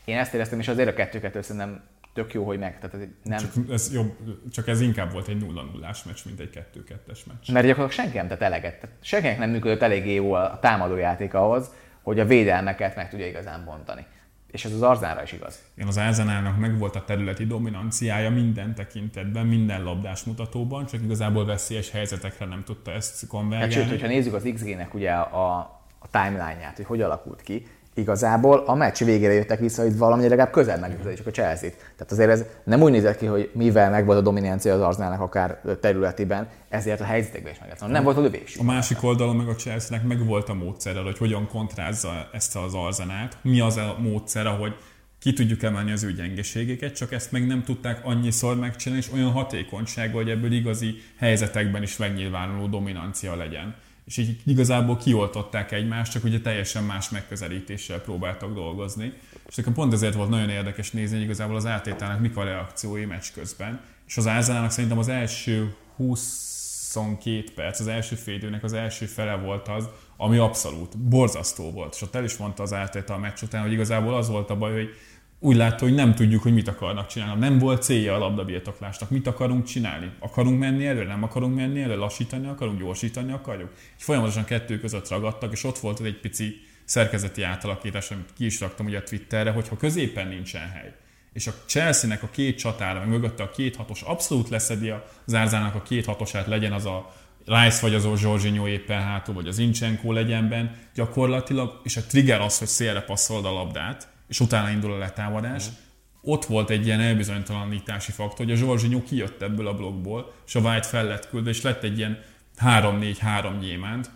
Én 0.05 0.17
ezt 0.17 0.33
éreztem, 0.33 0.59
és 0.59 0.67
azért 0.67 0.89
a 0.89 0.93
kettő-kettő 0.93 1.41
szerintem 1.41 1.83
tök 2.13 2.33
jó, 2.33 2.45
hogy 2.45 2.59
meg. 2.59 2.79
Tehát 2.79 2.93
ez 2.93 3.01
nem... 3.23 3.37
Csak 3.37 3.53
ez, 3.71 3.93
jobb, 3.93 4.15
csak 4.51 4.67
ez 4.67 4.81
inkább 4.81 5.11
volt 5.11 5.27
egy 5.27 5.37
0 5.37 5.61
0 5.73 5.87
meccs, 6.05 6.19
mint 6.25 6.39
egy 6.39 6.65
2-2-es 6.75 7.19
meccs. 7.27 7.51
Mert 7.51 7.65
gyakorlatilag 7.65 7.91
senki 7.91 8.17
nem 8.17 8.27
tett 8.27 8.41
eleget. 8.41 8.79
Tehát 8.79 8.95
senkinek 9.01 9.37
nem 9.37 9.49
működött 9.49 9.81
eléggé 9.81 10.13
jó 10.13 10.33
a 10.33 10.59
támadójáték 10.61 11.33
ahhoz, 11.33 11.71
hogy 12.01 12.19
a 12.19 12.25
védelmeket 12.25 12.95
meg 12.95 13.09
tudja 13.09 13.27
igazán 13.27 13.65
bontani. 13.65 14.05
És 14.51 14.65
ez 14.65 14.71
az 14.71 14.81
Arzára 14.81 15.23
is 15.23 15.31
igaz. 15.31 15.59
Igen, 15.75 15.87
az 15.87 15.97
Arzenálnak 15.97 16.57
meg 16.57 16.77
volt 16.77 16.95
a 16.95 17.03
területi 17.03 17.45
dominanciája 17.45 18.29
minden 18.29 18.75
tekintetben, 18.75 19.45
minden 19.45 19.83
labdás 19.83 20.23
mutatóban, 20.23 20.85
csak 20.85 21.01
igazából 21.01 21.45
veszélyes 21.45 21.91
helyzetekre 21.91 22.45
nem 22.45 22.63
tudta 22.63 22.91
ezt 22.91 23.27
konvergálni. 23.27 23.73
Hát 23.73 23.83
sőt, 23.83 23.91
hogyha 23.91 24.07
nézzük 24.07 24.33
az 24.33 24.49
XG-nek 24.53 24.93
ugye 24.93 25.11
a, 25.11 25.57
a 25.99 26.07
timeline-ját, 26.11 26.75
hogy 26.75 26.85
hogy 26.85 27.01
alakult 27.01 27.41
ki, 27.41 27.65
igazából 27.93 28.63
a 28.65 28.75
meccs 28.75 29.03
végére 29.03 29.33
jöttek 29.33 29.59
vissza, 29.59 29.81
hogy 29.81 29.97
valami 29.97 30.27
legalább 30.27 30.51
közel 30.51 30.79
megközelítsük 30.79 31.27
a 31.27 31.31
Chelsea-t. 31.31 31.75
Tehát 31.75 32.11
azért 32.11 32.29
ez 32.29 32.45
nem 32.63 32.81
úgy 32.81 32.91
nézett 32.91 33.17
ki, 33.17 33.25
hogy 33.25 33.49
mivel 33.53 33.89
megvolt 33.89 34.17
a 34.17 34.21
dominancia 34.21 34.73
az 34.73 34.81
Arsenalnak 34.81 35.21
akár 35.21 35.61
területiben, 35.81 36.47
ezért 36.69 37.01
a 37.01 37.03
helyzetekben 37.03 37.51
is 37.51 37.59
meg 37.59 37.89
Nem 37.89 38.03
volt 38.03 38.17
a 38.17 38.21
lövés. 38.21 38.57
A 38.57 38.63
másik 38.63 39.03
oldalon 39.03 39.35
meg 39.35 39.47
a 39.47 39.55
Chelsea-nek 39.55 40.07
meg 40.07 40.25
volt 40.25 40.49
a 40.49 40.53
módszere, 40.53 41.01
hogy 41.01 41.17
hogyan 41.17 41.47
kontrázza 41.47 42.29
ezt 42.33 42.55
az 42.55 42.73
Arzenát. 42.73 43.37
Mi 43.41 43.59
az 43.59 43.77
a 43.77 43.95
módszer, 43.99 44.45
hogy 44.45 44.75
ki 45.19 45.33
tudjuk 45.33 45.63
emelni 45.63 45.91
az 45.91 46.03
ő 46.03 46.13
gyengeségeket, 46.13 46.95
csak 46.95 47.11
ezt 47.11 47.31
meg 47.31 47.47
nem 47.47 47.63
tudták 47.63 47.99
annyiszor 48.03 48.55
megcsinálni, 48.55 49.03
és 49.03 49.13
olyan 49.13 49.31
hatékonyság, 49.31 50.13
hogy 50.13 50.29
ebből 50.29 50.51
igazi 50.51 50.95
helyzetekben 51.17 51.83
is 51.83 51.97
megnyilvánuló 51.97 52.67
dominancia 52.67 53.35
legyen 53.35 53.75
és 54.11 54.17
így 54.17 54.41
igazából 54.45 54.97
kioltották 54.97 55.71
egymást, 55.71 56.11
csak 56.11 56.23
ugye 56.23 56.41
teljesen 56.41 56.83
más 56.83 57.09
megközelítéssel 57.09 58.01
próbáltak 58.01 58.53
dolgozni. 58.53 59.13
És 59.47 59.55
nekem 59.55 59.73
pont 59.73 59.93
ezért 59.93 60.13
volt 60.13 60.29
nagyon 60.29 60.49
érdekes 60.49 60.91
nézni, 60.91 61.15
hogy 61.15 61.25
igazából 61.25 61.55
az 61.55 61.65
átételnek 61.65 62.19
mik 62.19 62.37
a 62.37 62.43
reakciói 62.43 63.05
meccs 63.05 63.25
közben. 63.33 63.81
És 64.07 64.17
az 64.17 64.27
Ázának 64.27 64.71
szerintem 64.71 64.97
az 64.97 65.07
első 65.07 65.75
22 65.95 67.43
perc, 67.55 67.79
az 67.79 67.87
első 67.87 68.15
félidőnek 68.15 68.63
az 68.63 68.73
első 68.73 69.05
fele 69.05 69.35
volt 69.35 69.67
az, 69.67 69.89
ami 70.17 70.37
abszolút 70.37 70.97
borzasztó 70.97 71.71
volt. 71.71 71.93
És 71.95 72.01
ott 72.01 72.15
el 72.15 72.23
is 72.23 72.37
mondta 72.37 72.63
az 72.63 72.73
átétel 72.73 73.15
a 73.15 73.19
meccs 73.19 73.41
után, 73.41 73.61
hogy 73.61 73.71
igazából 73.71 74.15
az 74.15 74.29
volt 74.29 74.49
a 74.49 74.57
baj, 74.57 74.71
hogy 74.71 74.89
úgy 75.43 75.55
látta, 75.55 75.83
hogy 75.83 75.93
nem 75.93 76.15
tudjuk, 76.15 76.41
hogy 76.41 76.53
mit 76.53 76.67
akarnak 76.67 77.07
csinálni. 77.07 77.39
Nem 77.39 77.57
volt 77.57 77.83
célja 77.83 78.15
a 78.15 78.17
labdabirtoklásnak. 78.17 79.09
Mit 79.09 79.27
akarunk 79.27 79.65
csinálni? 79.65 80.11
Akarunk 80.19 80.59
menni 80.59 80.85
elő? 80.85 81.03
Nem 81.03 81.23
akarunk 81.23 81.55
menni 81.55 81.81
elő? 81.81 81.97
Lassítani 81.97 82.47
akarunk? 82.47 82.79
Gyorsítani 82.79 83.31
akarjuk? 83.31 83.71
És 83.97 84.03
folyamatosan 84.03 84.45
kettő 84.45 84.79
között 84.79 85.09
ragadtak, 85.09 85.51
és 85.51 85.63
ott 85.63 85.77
volt 85.77 85.99
egy 85.99 86.19
pici 86.19 86.55
szerkezeti 86.85 87.43
átalakítás, 87.43 88.11
amit 88.11 88.33
ki 88.37 88.45
is 88.45 88.59
raktam 88.59 88.85
ugye 88.85 88.97
a 88.97 89.03
Twitterre, 89.03 89.51
hogyha 89.51 89.77
középen 89.77 90.27
nincsen 90.27 90.69
hely, 90.69 90.93
és 91.33 91.47
a 91.47 91.53
Chelsea-nek 91.65 92.23
a 92.23 92.29
két 92.31 92.57
csatára, 92.57 92.99
meg 92.99 93.07
mögötte 93.07 93.43
a 93.43 93.49
két 93.49 93.75
hatos 93.75 94.01
abszolút 94.01 94.49
leszedi 94.49 94.89
a 94.89 95.05
zárzának 95.25 95.75
a 95.75 95.81
két 95.81 96.05
hatosát, 96.05 96.47
legyen 96.47 96.71
az 96.71 96.85
a 96.85 97.13
Rice 97.45 97.81
vagy 97.81 97.93
az 97.93 98.19
Zsorzsinyó 98.19 98.67
éppen 98.67 99.01
hátul, 99.01 99.33
vagy 99.33 99.47
az 99.47 99.57
Incsenko 99.57 100.11
legyen 100.11 100.49
benne, 100.49 100.75
gyakorlatilag, 100.95 101.79
és 101.83 101.97
a 101.97 102.01
trigger 102.01 102.41
az, 102.41 102.57
hogy 102.57 102.67
szélre 102.67 103.01
passzolod 103.01 103.45
a 103.45 103.51
labdát, 103.51 104.10
és 104.31 104.39
utána 104.39 104.69
indul 104.69 104.91
a 104.91 104.97
letámadás. 104.97 105.69
Mm. 105.69 105.73
Ott 106.21 106.45
volt 106.45 106.69
egy 106.69 106.85
ilyen 106.85 106.99
elbizonytalanítási 106.99 108.11
faktor, 108.11 108.45
hogy 108.45 108.51
a 108.51 108.57
Zsorzsinyó 108.57 109.03
kijött 109.03 109.41
ebből 109.41 109.67
a 109.67 109.75
blokkból, 109.75 110.33
és 110.47 110.55
a 110.55 110.59
White 110.59 110.87
fel 110.87 111.05
lett 111.05 111.29
küldve, 111.29 111.49
és 111.49 111.61
lett 111.61 111.83
egy 111.83 111.97
ilyen 111.97 112.19
3-4-3 112.59 113.57
gyémánt, 113.59 114.11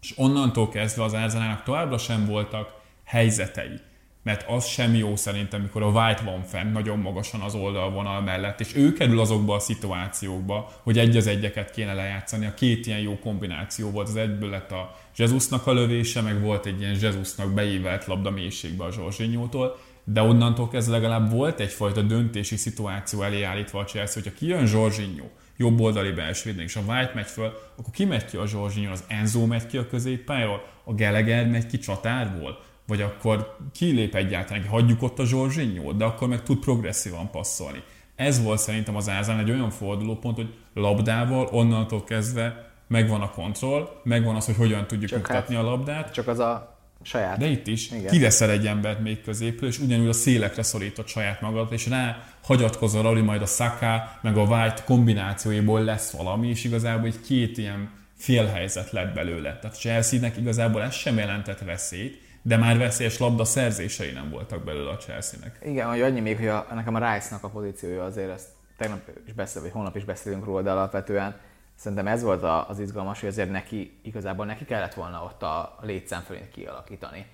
és 0.00 0.12
onnantól 0.16 0.68
kezdve 0.68 1.02
az 1.02 1.14
Árzánának 1.14 1.62
továbbra 1.62 1.98
sem 1.98 2.26
voltak 2.26 2.68
helyzetei. 3.04 3.80
Mert 4.24 4.48
az 4.48 4.66
sem 4.66 4.94
jó 4.94 5.16
szerintem, 5.16 5.60
mikor 5.60 5.82
a 5.82 5.86
White 5.86 6.22
van 6.24 6.42
fenn 6.42 6.72
nagyon 6.72 6.98
magasan 6.98 7.40
az 7.40 7.54
oldalvonal 7.54 8.20
mellett, 8.20 8.60
és 8.60 8.76
ő 8.76 8.92
kerül 8.92 9.20
azokba 9.20 9.54
a 9.54 9.58
szituációkba, 9.58 10.72
hogy 10.82 10.98
egy 10.98 11.16
az 11.16 11.26
egyeket 11.26 11.70
kéne 11.70 11.94
lejátszani. 11.94 12.46
A 12.46 12.54
két 12.54 12.86
ilyen 12.86 13.00
jó 13.00 13.18
kombináció 13.18 13.90
volt, 13.90 14.08
az 14.08 14.16
egyből 14.16 14.50
lett 14.50 14.70
a 14.70 14.94
Jezusnak 15.16 15.66
a 15.66 15.72
lövése, 15.72 16.20
meg 16.20 16.40
volt 16.40 16.66
egy 16.66 16.80
ilyen 16.80 16.96
Jezusnak 17.00 17.52
beívelt 17.52 18.06
labda 18.06 18.30
mélységbe 18.30 18.84
a 18.84 18.92
Zsorzsinyótól, 18.92 19.76
de 20.04 20.22
onnantól 20.22 20.68
kezdve 20.68 20.94
legalább 20.94 21.30
volt 21.30 21.60
egyfajta 21.60 22.02
döntési 22.02 22.56
szituáció 22.56 23.22
elé 23.22 23.42
állítva 23.42 23.80
a 23.80 23.84
Chelsea, 23.84 24.22
hogyha 24.22 24.38
kijön 24.38 24.66
Zsorzsinyó, 24.66 25.30
jobb 25.56 25.80
oldali 25.80 26.10
belső 26.10 26.54
és 26.58 26.76
a 26.76 26.80
White 26.80 27.12
megy 27.14 27.26
föl, 27.26 27.52
akkor 27.76 27.92
ki 27.92 28.04
megy 28.04 28.24
ki 28.24 28.36
a 28.36 28.46
Zsorzsinyó, 28.46 28.90
az 28.90 29.04
Enzo 29.08 29.46
megy 29.46 29.66
ki 29.66 29.76
a 29.76 29.86
középpályáról, 29.86 30.64
a 30.84 30.94
Gallagher 30.94 31.48
megy 31.48 31.66
ki 31.66 31.78
csatárból, 31.78 32.58
vagy 32.86 33.00
akkor 33.00 33.56
kilép 33.72 34.14
egyáltalán, 34.14 34.66
hagyjuk 34.66 35.02
ott 35.02 35.18
a 35.18 35.26
Zsorzsinyót, 35.26 35.96
de 35.96 36.04
akkor 36.04 36.28
meg 36.28 36.42
tud 36.42 36.58
progresszívan 36.58 37.30
passzolni. 37.30 37.82
Ez 38.16 38.42
volt 38.42 38.58
szerintem 38.58 38.96
az 38.96 39.08
Ázán 39.08 39.38
egy 39.38 39.50
olyan 39.50 39.70
fordulópont, 39.70 40.36
hogy 40.36 40.54
labdával 40.74 41.48
onnantól 41.50 42.04
kezdve 42.04 42.72
megvan 42.86 43.20
a 43.20 43.30
kontroll, 43.30 44.00
megvan 44.02 44.36
az, 44.36 44.46
hogy 44.46 44.56
hogyan 44.56 44.86
tudjuk 44.86 45.10
csak 45.10 45.26
hát, 45.26 45.50
a 45.50 45.62
labdát. 45.62 46.12
Csak 46.12 46.28
az 46.28 46.38
a 46.38 46.78
saját. 47.02 47.38
De 47.38 47.46
itt 47.46 47.66
is 47.66 47.90
Igen. 47.90 48.10
kiveszel 48.10 48.50
egy 48.50 48.66
embert 48.66 49.00
még 49.00 49.22
középről, 49.22 49.68
és 49.68 49.78
ugyanúgy 49.78 50.08
a 50.08 50.12
szélekre 50.12 50.62
szorított 50.62 51.06
saját 51.06 51.40
magad, 51.40 51.72
és 51.72 51.86
rá 51.86 52.24
hagyatkozol 52.42 53.06
arra, 53.06 53.14
hogy 53.14 53.24
majd 53.24 53.42
a 53.42 53.46
Saka 53.46 54.18
meg 54.22 54.36
a 54.36 54.42
White 54.42 54.82
kombinációiból 54.84 55.80
lesz 55.80 56.10
valami, 56.10 56.48
és 56.48 56.64
igazából 56.64 57.06
egy 57.06 57.20
két 57.20 57.58
ilyen 57.58 57.90
félhelyzet 58.16 58.90
lett 58.90 59.14
belőle. 59.14 59.58
Tehát 59.58 59.76
Chelsea-nek 59.76 60.36
igazából 60.36 60.82
ez 60.82 60.94
sem 60.94 61.18
jelentett 61.18 61.58
veszélyt, 61.58 62.18
de 62.46 62.56
már 62.56 62.78
veszélyes 62.78 63.18
labda 63.18 63.44
szerzései 63.44 64.10
nem 64.10 64.30
voltak 64.30 64.64
belőle 64.64 64.90
a 64.90 64.96
Chelsea-nek. 64.96 65.58
Igen, 65.62 65.88
hogy 65.88 66.00
annyi 66.00 66.20
még, 66.20 66.36
hogy 66.36 66.48
a, 66.48 66.66
nekem 66.74 66.94
a 66.94 67.12
Rice-nak 67.12 67.44
a 67.44 67.48
pozíciója 67.48 68.04
azért, 68.04 68.30
ezt 68.30 68.48
tegnap 68.76 69.00
is 69.26 69.32
beszél, 69.32 69.62
vagy 69.62 69.70
holnap 69.70 69.96
is 69.96 70.04
beszélünk 70.04 70.44
róla, 70.44 70.62
de 70.62 70.70
alapvetően 70.70 71.36
szerintem 71.74 72.06
ez 72.06 72.22
volt 72.22 72.42
az 72.68 72.78
izgalmas, 72.78 73.20
hogy 73.20 73.28
azért 73.28 73.50
neki, 73.50 73.98
igazából 74.02 74.46
neki 74.46 74.64
kellett 74.64 74.94
volna 74.94 75.22
ott 75.22 75.42
a 75.42 75.78
létszám 75.82 76.22
fölé 76.22 76.48
kialakítani, 76.52 77.26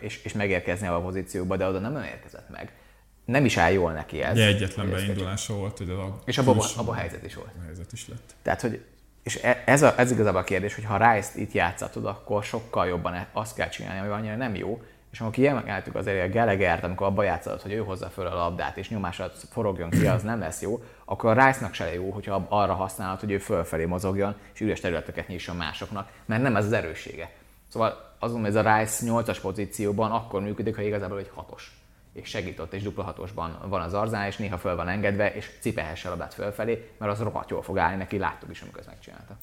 és, 0.00 0.24
és 0.24 0.32
megérkezni 0.32 0.86
a 0.86 1.00
pozícióba, 1.00 1.56
de 1.56 1.66
oda 1.66 1.78
nem 1.78 2.02
érkezett 2.02 2.48
meg. 2.50 2.72
Nem 3.24 3.44
is 3.44 3.56
áll 3.56 3.72
jól 3.72 3.92
neki 3.92 4.22
ez. 4.22 4.36
De 4.36 4.46
egyetlen 4.46 4.90
beindulása 4.90 5.54
volt, 5.54 5.78
hogy 5.78 5.90
a 5.90 6.18
És 6.24 6.38
abban 6.38 6.58
abba 6.76 6.90
a 6.90 6.94
helyzet 6.94 7.24
is 7.24 7.34
volt. 7.34 7.50
A 7.60 7.64
helyzet 7.64 7.92
is 7.92 8.08
lett. 8.08 8.34
Tehát, 8.42 8.60
hogy 8.60 8.84
és 9.22 9.38
e, 9.42 9.62
ez, 9.66 9.82
a, 9.82 9.94
ez 9.96 10.10
igazából 10.10 10.40
a 10.40 10.44
kérdés, 10.44 10.74
hogy 10.74 10.84
ha 10.84 11.12
Rice-t 11.12 11.36
itt 11.36 11.52
játszatod, 11.52 12.06
akkor 12.06 12.44
sokkal 12.44 12.86
jobban 12.86 13.14
e, 13.14 13.26
azt 13.32 13.54
kell 13.54 13.68
csinálni, 13.68 14.00
hogy 14.00 14.18
annyira 14.18 14.36
nem 14.36 14.54
jó, 14.54 14.82
és 15.12 15.20
amikor 15.20 15.36
kiemeltük 15.36 15.94
azért 15.94 16.28
a 16.28 16.38
Gallagher-t, 16.38 16.84
amikor 16.84 17.06
abba 17.06 17.22
játszod, 17.22 17.62
hogy 17.62 17.72
ő 17.72 17.78
hozza 17.78 18.08
föl 18.08 18.26
a 18.26 18.34
labdát, 18.34 18.76
és 18.76 18.88
nyomásra 18.88 19.30
forogjon 19.50 19.90
ki, 19.90 20.06
az 20.06 20.22
nem 20.22 20.38
lesz 20.38 20.62
jó, 20.62 20.82
akkor 21.04 21.38
a 21.38 21.46
Rice-nak 21.46 21.74
se 21.74 21.94
jó, 21.94 22.10
hogyha 22.10 22.46
arra 22.48 22.74
használod, 22.74 23.20
hogy 23.20 23.30
ő 23.30 23.38
fölfelé 23.38 23.84
mozogjon, 23.84 24.34
és 24.54 24.60
üres 24.60 24.80
területeket 24.80 25.28
nyisson 25.28 25.56
másoknak, 25.56 26.10
mert 26.26 26.42
nem 26.42 26.56
ez 26.56 26.64
az 26.64 26.72
erőssége. 26.72 27.30
Szóval 27.68 28.14
azon, 28.18 28.40
hogy 28.40 28.48
ez 28.48 28.54
a 28.54 28.78
Rice 28.78 29.06
8-as 29.06 29.38
pozícióban 29.42 30.10
akkor 30.10 30.40
működik, 30.40 30.76
ha 30.76 30.82
igazából 30.82 31.18
egy 31.18 31.30
hatos 31.34 31.79
és 32.12 32.28
segított, 32.28 32.72
és 32.72 32.82
dupla 32.82 33.02
hatosban 33.02 33.58
van 33.68 33.80
az 33.80 33.94
arzán, 33.94 34.26
és 34.26 34.36
néha 34.36 34.58
föl 34.58 34.76
van 34.76 34.88
engedve, 34.88 35.34
és 35.34 35.50
cipehesse 35.60 36.08
a 36.08 36.10
labdát 36.10 36.34
fölfelé, 36.34 36.90
mert 36.98 37.12
az 37.12 37.20
rohadt 37.20 37.50
jól 37.50 37.62
fog 37.62 37.78
állni 37.78 37.96
neki, 37.96 38.18
láttuk 38.18 38.50
is, 38.50 38.60
amikor 38.60 38.80
ezt 38.80 38.88
megcsinálta. 38.88 39.36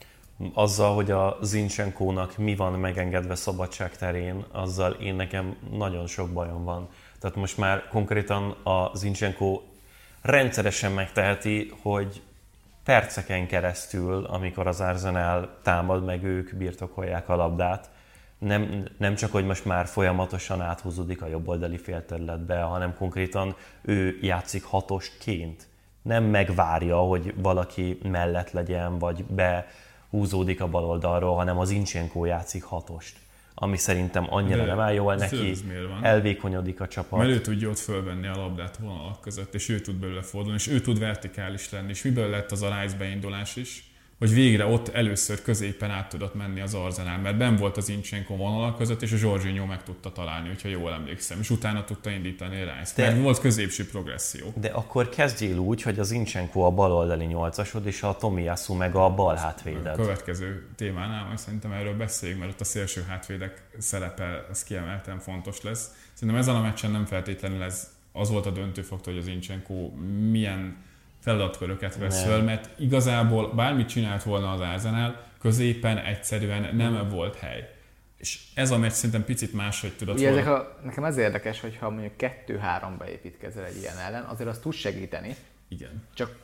Azzal, 0.53 0.95
hogy 0.95 1.11
a 1.11 1.37
Zincsenkónak 1.41 2.37
mi 2.37 2.55
van 2.55 2.79
megengedve 2.79 3.35
szabadság 3.35 3.95
terén, 3.97 4.45
azzal 4.51 4.91
én 4.91 5.15
nekem 5.15 5.55
nagyon 5.71 6.07
sok 6.07 6.29
bajom 6.29 6.63
van. 6.63 6.89
Tehát 7.19 7.35
most 7.35 7.57
már 7.57 7.87
konkrétan 7.87 8.51
a 8.51 8.91
Zincsenkó 8.95 9.63
rendszeresen 10.21 10.91
megteheti, 10.91 11.71
hogy 11.81 12.21
perceken 12.83 13.47
keresztül, 13.47 14.25
amikor 14.25 14.67
az 14.67 14.81
Arsenal 14.81 15.57
támad, 15.61 16.05
meg 16.05 16.23
ők 16.23 16.55
birtokolják 16.55 17.29
a 17.29 17.35
labdát, 17.35 17.89
nem, 18.37 18.85
nem 18.97 19.15
csak, 19.15 19.31
hogy 19.31 19.45
most 19.45 19.65
már 19.65 19.85
folyamatosan 19.87 20.61
áthúzódik 20.61 21.21
a 21.21 21.27
jobboldali 21.27 21.77
félterületbe, 21.77 22.61
hanem 22.61 22.95
konkrétan 22.95 23.55
ő 23.81 24.17
játszik 24.21 24.63
hatosként. 24.63 25.67
Nem 26.01 26.23
megvárja, 26.23 26.97
hogy 26.97 27.33
valaki 27.37 27.99
mellett 28.03 28.51
legyen, 28.51 28.99
vagy 28.99 29.23
behúzódik 29.23 30.61
a 30.61 30.67
bal 30.67 30.83
oldalról, 30.83 31.35
hanem 31.35 31.57
az 31.57 31.69
Incsenkó 31.69 32.25
játszik 32.25 32.63
hatost. 32.63 33.17
ami 33.59 33.77
szerintem 33.77 34.27
annyira 34.29 34.57
De 34.57 34.65
nem 34.65 34.79
áll 34.79 34.93
jól 34.93 35.15
neki, 35.15 35.53
elvékonyodik 36.01 36.81
a 36.81 36.87
csapat. 36.87 37.19
Mert 37.19 37.31
ő 37.31 37.41
tudja 37.41 37.69
ott 37.69 37.77
fölvenni 37.77 38.27
a 38.27 38.35
labdát 38.35 38.77
vonalak 38.77 39.21
között, 39.21 39.53
és 39.53 39.69
ő 39.69 39.79
tud 39.79 39.95
belőle 39.95 40.21
fordulni, 40.21 40.57
és 40.57 40.67
ő 40.67 40.81
tud 40.81 40.99
vertikális 40.99 41.71
lenni, 41.71 41.89
és 41.89 42.03
miből 42.03 42.29
lett 42.29 42.51
az 42.51 42.61
a 42.61 42.81
Rice 42.81 42.97
beindulás 42.97 43.55
is, 43.55 43.91
hogy 44.17 44.33
végre 44.33 44.65
ott 44.65 44.87
először 44.87 45.41
középen 45.41 45.91
át 45.91 46.09
tudott 46.09 46.35
menni 46.35 46.59
az 46.61 46.73
Arzenál, 46.73 47.19
mert 47.19 47.37
ben 47.37 47.55
volt 47.55 47.77
az 47.77 47.89
Inchenko 47.89 48.35
vonalak 48.35 48.77
között, 48.77 49.01
és 49.01 49.11
a 49.11 49.17
Zsorzsinyó 49.17 49.65
meg 49.65 49.83
tudta 49.83 50.11
találni, 50.11 50.47
hogyha 50.47 50.67
jól 50.67 50.91
emlékszem, 50.93 51.39
és 51.39 51.49
utána 51.49 51.83
tudta 51.83 52.09
indítani 52.09 52.55
Rice. 52.59 52.93
De- 52.95 53.07
Mert 53.09 53.21
volt 53.21 53.39
középső 53.39 53.87
progresszió. 53.87 54.53
De 54.55 54.67
akkor 54.67 55.09
kezdjél 55.09 55.57
úgy, 55.57 55.81
hogy 55.81 55.99
az 55.99 56.11
Incsenko 56.11 56.61
a 56.61 56.71
baloldali 56.71 57.25
nyolcasod, 57.25 57.85
és 57.85 58.03
a 58.03 58.15
Tomiyasu 58.15 58.73
meg 58.73 58.95
a 58.95 59.09
bal 59.13 59.35
A 59.35 59.39
hátvéded. 59.39 59.95
következő 59.95 60.67
témánál 60.75 61.25
majd 61.25 61.37
szerintem 61.37 61.71
erről 61.71 61.97
beszéljünk, 61.97 62.41
mert 62.41 62.53
ott 62.53 62.61
a 62.61 62.65
szélső 62.65 63.05
hátvédek 63.07 63.63
szerepe, 63.77 64.45
az 64.51 64.63
kiemelten 64.63 65.19
fontos 65.19 65.61
lesz. 65.61 65.91
Szerintem 66.13 66.41
ezen 66.41 66.55
a 66.55 66.61
meccsen 66.61 66.91
nem 66.91 67.05
feltétlenül 67.05 67.61
ez 67.63 67.95
az 68.11 68.29
volt 68.29 68.45
a 68.45 68.51
döntő 68.51 68.81
faktor, 68.81 69.13
hogy 69.13 69.21
az 69.21 69.27
Inchenko 69.27 69.89
milyen 70.31 70.85
feladatköröket 71.27 71.95
vesz 71.97 72.23
föl, 72.23 72.41
mert 72.41 72.69
igazából 72.79 73.53
bármit 73.53 73.87
csinált 73.87 74.23
volna 74.23 74.51
az 74.51 74.59
Arsenal, 74.59 75.15
középen 75.41 75.97
egyszerűen 75.97 76.75
nem 76.75 77.09
volt 77.09 77.35
hely. 77.35 77.69
És 78.17 78.39
ez 78.53 78.71
a 78.71 78.77
meccs 78.77 78.91
szerintem 78.91 79.23
picit 79.25 79.53
máshogy 79.53 79.93
tudott 79.97 80.15
Ugye 80.15 80.31
volna. 80.31 80.41
ezek 80.41 80.53
a, 80.53 80.77
nekem 80.83 81.03
az 81.03 81.17
érdekes, 81.17 81.61
hogy 81.61 81.77
ha 81.79 81.89
mondjuk 81.89 82.13
2-3-ba 82.19 83.05
építkezel 83.05 83.65
egy 83.65 83.77
ilyen 83.77 83.97
ellen, 83.97 84.23
azért 84.23 84.49
az 84.49 84.59
tud 84.59 84.73
segíteni, 84.73 85.35
Igen. 85.67 86.03
csak 86.13 86.35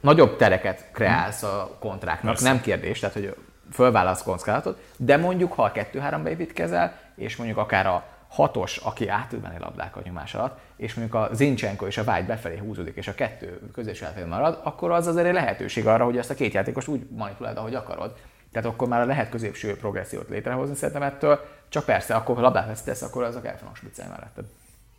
nagyobb 0.00 0.36
tereket 0.36 0.90
kreálsz 0.92 1.42
a 1.42 1.76
kontráknak, 1.80 2.32
Persze. 2.32 2.48
nem 2.48 2.60
kérdés, 2.60 2.98
tehát 2.98 3.14
hogy 3.14 3.36
fölválasz 3.72 4.22
kockázatot, 4.22 4.78
de 4.96 5.16
mondjuk 5.16 5.52
ha 5.52 5.62
a 5.62 5.72
2-3-ba 5.72 6.26
építkezel, 6.28 6.98
és 7.16 7.36
mondjuk 7.36 7.58
akár 7.58 7.86
a 7.86 8.06
hatos, 8.28 8.76
aki 8.76 9.08
át 9.08 9.28
tud 9.28 9.40
menni 9.40 9.58
labdákat 9.58 10.04
nyomás 10.04 10.34
alatt, 10.34 10.58
és 10.84 10.94
mondjuk 10.94 11.22
a 11.22 11.28
Zincsenko 11.32 11.86
és 11.86 11.98
a 11.98 12.04
Vágy 12.04 12.26
befelé 12.26 12.56
húzódik, 12.56 12.96
és 12.96 13.08
a 13.08 13.14
kettő 13.14 13.60
közös 13.72 14.02
átfél 14.02 14.26
marad, 14.26 14.60
akkor 14.62 14.90
az 14.90 15.06
azért 15.06 15.26
egy 15.26 15.32
lehetőség 15.32 15.86
arra, 15.86 16.04
hogy 16.04 16.16
ezt 16.16 16.30
a 16.30 16.34
két 16.34 16.52
játékost 16.52 16.88
úgy 16.88 17.06
manipuláld, 17.10 17.56
ahogy 17.56 17.74
akarod. 17.74 18.16
Tehát 18.52 18.68
akkor 18.68 18.88
már 18.88 19.06
lehet 19.06 19.28
középső 19.28 19.76
progressziót 19.76 20.28
létrehozni 20.28 20.74
szerintem 20.74 21.02
ettől, 21.02 21.40
csak 21.68 21.84
persze, 21.84 22.14
akkor 22.14 22.34
ha 22.34 22.40
labdát 22.40 22.66
vesztesz, 22.66 23.02
akkor 23.02 23.22
azok 23.22 23.46
el 23.46 23.56
fognak 23.56 23.76
spiccelni 23.76 24.10
melletted. 24.10 24.44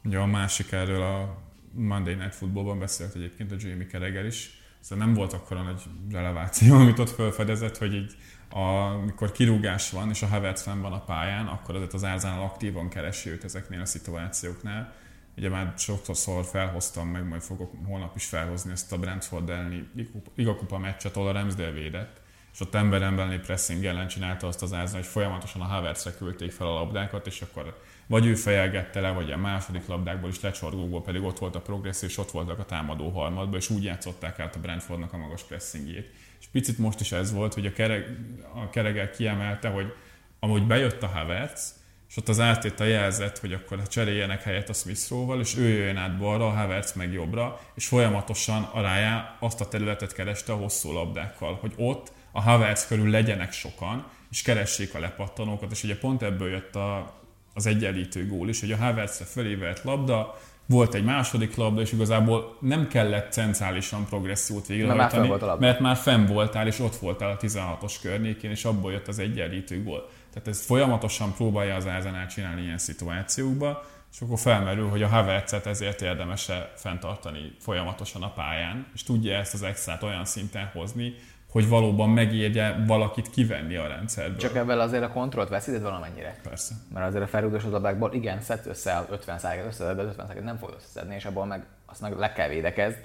Ugye 0.04 0.17
a 0.17 0.26
másik 0.26 0.71
erről 0.71 1.02
a 1.02 1.38
Monday 1.71 2.13
Night 2.13 2.36
Footballban 2.36 2.80
beszélt 2.80 3.15
egyébként 3.15 3.52
a 3.52 3.56
Jamie 3.60 3.88
Carragher 3.88 4.26
is, 4.26 4.62
szóval 4.80 5.06
nem 5.06 5.13
volt 5.13 5.34
akkora 5.34 5.62
nagy 5.62 5.82
releváció, 6.12 6.76
amit 6.82 7.00
ott 7.00 7.10
felfedezett, 7.10 7.78
hogy 7.78 7.93
így 7.93 8.15
amikor 8.50 9.32
kirúgás 9.32 9.91
van, 9.91 10.10
és 10.10 10.21
a 10.21 10.28
Havertz 10.28 10.65
van 10.65 10.93
a 10.93 11.04
pályán, 11.04 11.48
akkor 11.48 11.76
azért 11.76 11.93
az 11.93 12.04
Arsenal 12.04 12.43
aktívan 12.43 12.89
keresi 12.89 13.30
őt 13.30 13.43
ezeknél 13.43 13.82
a 13.82 13.86
szituációknál. 13.86 14.93
Ugye 15.38 15.50
már 15.50 15.74
sokszor 15.78 16.45
felhoztam, 16.45 17.08
meg 17.08 17.28
majd 17.28 17.41
fogok 17.41 17.74
holnap 17.86 18.15
is 18.15 18.26
felhozni 18.26 18.71
ezt 18.71 18.91
a 18.91 18.98
Brentford 18.98 19.50
elleni 19.50 19.89
ligakupa 20.36 20.78
meccset, 20.78 21.15
ahol 21.15 21.28
a 21.28 21.32
Ramsdale 21.32 21.71
védett, 21.71 22.21
és 22.54 22.60
ott 22.60 22.76
ember 22.76 23.02
emberni 23.02 23.38
pressing 23.38 23.86
ellen 23.86 24.08
csinálta 24.08 24.48
azt 24.48 24.62
az 24.62 24.71
Arsenal, 24.71 25.02
hogy 25.02 25.10
folyamatosan 25.10 25.62
a 25.62 25.65
Havertzre 25.65 26.12
küldték 26.12 26.52
fel 26.52 26.67
a 26.67 26.74
labdákat, 26.74 27.28
és 27.28 27.41
akkor 27.41 27.80
vagy 28.08 28.26
ő 28.26 28.36
fejelgette 28.36 29.00
le, 29.00 29.12
vagy 29.12 29.32
a 29.32 29.38
második 29.38 29.88
labdákból 29.88 30.30
is 30.30 30.41
lecsorgókból 30.41 31.02
pedig 31.02 31.24
ott 31.24 31.39
volt 31.39 31.56
a 31.56 31.62
progresszió, 31.62 32.10
és 32.10 32.17
ott 32.17 32.32
voltak 32.32 32.60
a 32.60 32.65
támadó 32.65 33.10
harmadban, 33.10 33.60
és 33.60 33.69
úgy 33.69 33.84
játszották 33.84 34.39
át 34.39 34.56
a 34.56 34.60
Brentfordnak 34.60 35.13
a 35.13 35.17
magas 35.17 35.43
pressingjét. 35.43 36.12
És 36.39 36.48
picit 36.48 36.78
most 36.78 37.00
is 37.00 37.12
ez 37.12 37.34
volt, 37.34 37.54
hogy 37.54 37.65
a, 37.65 37.71
kereg, 37.71 38.19
a 38.54 38.69
keregel 38.69 39.10
kiemelte, 39.10 39.69
hogy 39.69 39.93
amúgy 40.39 40.67
bejött 40.67 41.04
a 41.04 41.08
Havertz, 41.08 41.84
és 42.10 42.18
ott 42.18 42.30
az 42.30 42.39
átét 42.39 42.80
a 42.80 42.84
jelzett, 42.84 43.39
hogy 43.39 43.54
akkor 43.54 43.88
cseréljenek 43.88 44.44
helyet 44.44 44.70
a 44.70 44.74
smith 44.74 45.10
val 45.10 45.39
és 45.39 45.58
ő 45.58 45.68
jöjjön 45.68 45.98
át 45.98 46.18
balra, 46.18 46.48
a 46.48 46.50
Havertz 46.50 46.94
meg 46.94 47.13
jobbra, 47.13 47.60
és 47.76 47.88
folyamatosan 47.88 48.63
alájá 48.63 49.38
azt 49.39 49.62
a 49.62 49.68
területet 49.68 50.13
kereste 50.13 50.54
a 50.54 50.56
hosszú 50.56 50.91
labdákkal, 50.91 51.58
hogy 51.62 51.74
ott 51.78 52.12
a 52.32 52.41
Havertz 52.41 52.88
körül 52.88 53.10
legyenek 53.10 53.52
sokan, 53.52 54.06
és 54.32 54.41
keressék 54.41 54.96
a 54.96 55.00
lepattanókat, 55.00 55.72
és 55.72 55.84
ugye 55.84 55.98
pont 55.98 56.22
ebből 56.22 56.50
jött 56.50 56.76
a, 56.76 57.13
az 57.54 57.65
egyenlítő 57.65 58.28
gól 58.28 58.50
is, 58.50 58.60
hogy 58.60 58.72
a 58.72 58.78
Havertzre 58.78 59.26
fölé 59.26 59.58
labda, 59.84 60.38
volt 60.65 60.94
egy 60.94 61.04
második 61.04 61.56
labda, 61.56 61.82
és 61.82 61.91
igazából 61.91 62.58
nem 62.60 62.88
kellett 62.88 63.32
centrálisan 63.32 64.06
progressziót 64.06 64.68
végrehajtani, 64.68 65.30
a 65.30 65.58
mert 65.60 65.80
már 65.80 65.96
fenn 65.96 66.26
voltál, 66.26 66.68
és 66.68 66.80
ott 66.80 66.96
voltál 66.96 67.32
a 67.32 67.38
16-os 67.38 67.94
környékén, 68.02 68.52
és 68.52 68.65
abból 68.65 68.91
jött 68.91 69.08
az 69.08 69.20
egyenlítő 69.20 69.84
gól. 69.84 70.10
Tehát 70.36 70.50
ez 70.50 70.65
folyamatosan 70.65 71.34
próbálja 71.34 71.76
az 71.76 71.86
Arsenal 71.86 72.26
csinálni 72.26 72.62
ilyen 72.62 72.78
szituációkba, 72.78 73.84
és 74.12 74.21
akkor 74.21 74.39
felmerül, 74.39 74.89
hogy 74.89 75.04
a 75.04 75.08
Havertzet 75.08 75.65
ezért 75.65 76.02
érdemes-e 76.02 76.71
fenntartani 76.76 77.56
folyamatosan 77.60 78.24
a 78.24 78.34
pályán, 78.34 78.88
és 78.93 79.04
tudja 79.04 79.38
ezt 79.38 79.54
az 79.54 79.63
extrát 79.63 80.04
olyan 80.04 80.26
szinten 80.26 80.69
hozni, 80.74 81.13
hogy 81.52 81.69
valóban 81.69 82.10
megérje 82.10 82.84
valakit 82.88 83.30
kivenni 83.30 83.76
a 83.76 83.88
rendszerből. 83.88 84.38
Csak 84.38 84.56
ebben 84.56 84.80
azért 84.80 85.04
a 85.04 85.12
kontrollt 85.12 85.50
veszíted 85.50 85.82
valamennyire. 85.82 86.39
Persze. 86.43 86.76
Mert 86.93 87.08
azért 87.08 87.24
a 87.24 87.28
felrúgdós 87.28 87.63
labdákból 87.63 88.13
igen, 88.13 88.41
szed 88.41 88.62
össze 88.65 88.95
a 88.95 89.08
50 89.10 89.39
százalékot 89.39 89.67
összeszed, 89.67 89.95
de 89.95 90.02
az 90.02 90.08
50 90.08 90.26
százalékot 90.26 90.50
nem 90.50 90.58
fogod 90.58 90.76
összeszedni, 90.76 91.15
és 91.15 91.26
abból 91.26 91.45
meg 91.45 91.65
azt 91.86 92.02
meg 92.02 92.17
le 92.17 92.34
kell 92.34 92.48
védekezd. 92.48 92.98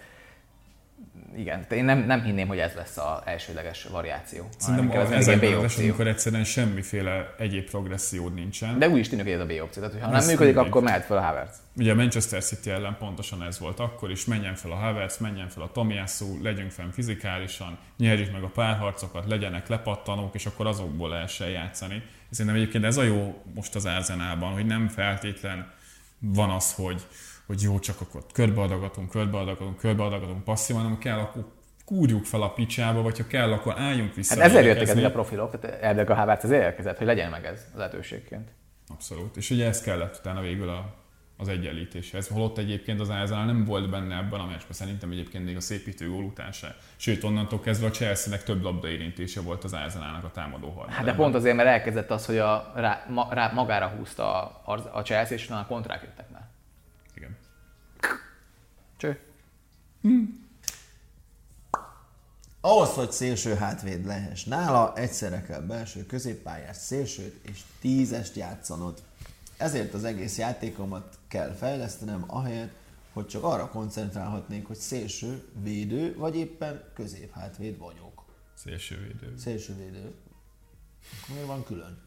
Igen, 1.37 1.67
én 1.71 1.85
nem, 1.85 1.99
nem 1.99 2.23
hinném, 2.23 2.49
hogy 2.49 2.59
ez 2.59 2.73
lesz 2.75 2.97
az 2.97 3.21
elsődleges 3.25 3.85
variáció. 3.85 4.49
Szerintem 4.57 4.85
inkább 4.85 5.13
ez 5.13 5.29
egy 5.29 5.39
B 5.39 5.43
az 5.43 5.63
opció. 5.63 5.85
amikor 5.85 6.07
egyszerűen 6.07 6.45
semmiféle 6.45 7.35
egyéb 7.39 7.71
progressziód 7.71 8.35
nincsen. 8.35 8.79
De 8.79 8.89
úgy 8.89 8.99
is 8.99 9.09
tűnik, 9.09 9.25
hogy 9.25 9.35
ez 9.35 9.41
a 9.41 9.47
B 9.47 9.53
opció. 9.63 9.83
Tehát, 9.83 10.01
ha 10.01 10.11
nem 10.11 10.27
működik, 10.27 10.39
mindegy. 10.39 10.67
akkor 10.67 10.83
mehet 10.83 11.05
fel 11.05 11.17
a 11.17 11.21
Havertz. 11.21 11.57
Ugye 11.77 11.93
a 11.93 11.95
Manchester 11.95 12.43
City 12.43 12.71
ellen 12.71 12.97
pontosan 12.99 13.43
ez 13.43 13.59
volt 13.59 13.81
akkor 13.81 14.11
is, 14.11 14.25
menjen 14.25 14.55
fel 14.55 14.71
a 14.71 14.75
Havertz, 14.75 15.19
menjen 15.19 15.49
fel 15.49 15.63
a 15.63 15.73
Tomiyasu, 15.73 16.43
legyünk 16.43 16.71
fenn 16.71 16.91
fizikálisan, 16.91 17.79
nyerjük 17.97 18.33
meg 18.33 18.43
a 18.43 18.49
párharcokat, 18.49 19.29
legyenek 19.29 19.69
lepattanók, 19.69 20.35
és 20.35 20.47
akkor 20.47 20.67
azokból 20.67 21.09
lehessen 21.09 21.49
játszani. 21.49 22.03
Szerintem 22.31 22.61
egyébként 22.61 22.85
ez 22.85 22.97
a 22.97 23.03
jó 23.03 23.43
most 23.55 23.75
az 23.75 23.87
Arsenalban, 23.87 24.53
hogy 24.53 24.67
nem 24.67 24.89
feltétlen 24.89 25.73
van 26.19 26.51
az, 26.51 26.75
hogy, 26.75 27.07
hogy 27.51 27.63
jó, 27.63 27.79
csak 27.79 28.01
akkor 28.01 28.23
körbeadagatunk, 28.33 29.11
körbeadagatunk, 29.11 29.79
körbeadagatunk 29.79 30.45
passzívan, 30.45 30.83
hanem 30.83 30.99
kell, 30.99 31.19
akkor 31.19 31.45
kúrjuk 31.85 32.25
fel 32.25 32.43
a 32.43 32.53
picsába, 32.53 33.03
vagy 33.03 33.19
ha 33.19 33.27
kell, 33.27 33.53
akkor 33.53 33.75
álljunk 33.79 34.15
vissza. 34.15 34.35
Hát 34.35 34.45
ezért 34.45 34.65
jöttek 34.65 34.89
ezek 34.89 35.05
a 35.05 35.11
profilok, 35.11 35.61
tehát 35.61 35.83
elvileg 35.83 36.11
a 36.11 36.15
Havertz 36.15 36.45
azért 36.45 36.63
érkezett, 36.63 36.99
hogy 36.99 37.07
legyen 37.07 37.31
meg 37.31 37.45
ez 37.45 37.67
lehetőségként. 37.75 38.49
Abszolút. 38.89 39.37
És 39.37 39.51
ugye 39.51 39.67
ez 39.67 39.81
kellett 39.81 40.17
utána 40.21 40.41
végül 40.41 40.69
a, 40.69 40.95
az 41.37 41.49
egyenlítéshez. 41.49 42.29
Holott 42.29 42.59
egyébként 42.59 43.01
az 43.01 43.09
Arsenal 43.09 43.45
nem 43.45 43.65
volt 43.65 43.91
benne 43.91 44.17
ebben 44.17 44.41
a 44.41 44.47
meccsben, 44.47 44.73
szerintem 44.73 45.11
egyébként 45.11 45.45
még 45.45 45.57
a 45.57 45.61
szépítő 45.61 46.11
gól 46.11 46.25
után 46.25 46.53
se. 46.53 46.77
Sőt, 46.97 47.25
onnantól 47.25 47.61
kezdve 47.61 47.87
a 47.87 47.91
Chelsea-nek 47.91 48.43
több 48.43 48.63
labdaérintése 48.63 49.41
volt 49.41 49.65
az 49.65 49.73
Arsenalnak 49.73 50.25
a 50.25 50.31
támadó 50.31 50.67
harmadában. 50.67 50.95
Hát 50.95 51.05
de 51.05 51.15
pont 51.15 51.35
azért, 51.35 51.57
mert 51.57 51.69
elkezdett 51.69 52.11
az, 52.11 52.27
hogy 52.27 52.39
a, 52.39 52.73
rá, 52.75 53.07
ma, 53.09 53.29
rá, 53.31 53.53
magára 53.55 53.87
húzta 53.87 54.43
a, 54.65 54.91
a 54.93 55.03
Chelsea, 55.03 55.37
és 55.37 55.49
a 55.49 55.67
kontrák 55.69 56.03
jöttek. 56.03 56.31
Cső. 59.01 59.21
Ahhoz, 62.61 62.89
hogy 62.89 63.11
szélső 63.11 63.55
hátvéd 63.55 64.07
lehess 64.07 64.45
nála, 64.45 64.97
egyszerre 64.97 65.43
kell 65.43 65.61
belső 65.61 66.07
középpályás 66.07 66.77
szélsőt 66.77 67.47
és 67.47 67.61
tízest 67.81 68.37
játszanod. 68.37 69.03
Ezért 69.57 69.95
az 69.95 70.05
egész 70.05 70.39
játékomat 70.39 71.19
kell 71.29 71.53
fejlesztenem, 71.53 72.25
ahelyett, 72.27 72.73
hogy 73.13 73.27
csak 73.27 73.45
arra 73.45 73.69
koncentrálhatnék, 73.69 74.67
hogy 74.67 74.77
szélső, 74.77 75.49
védő, 75.63 76.17
vagy 76.17 76.37
éppen 76.37 76.85
középhátvéd 76.95 77.79
vagyok. 77.79 78.25
Szélsővédő. 78.55 79.37
Szélsővédő. 79.37 80.15
Miért 81.29 81.47
van 81.47 81.65
külön? 81.65 81.99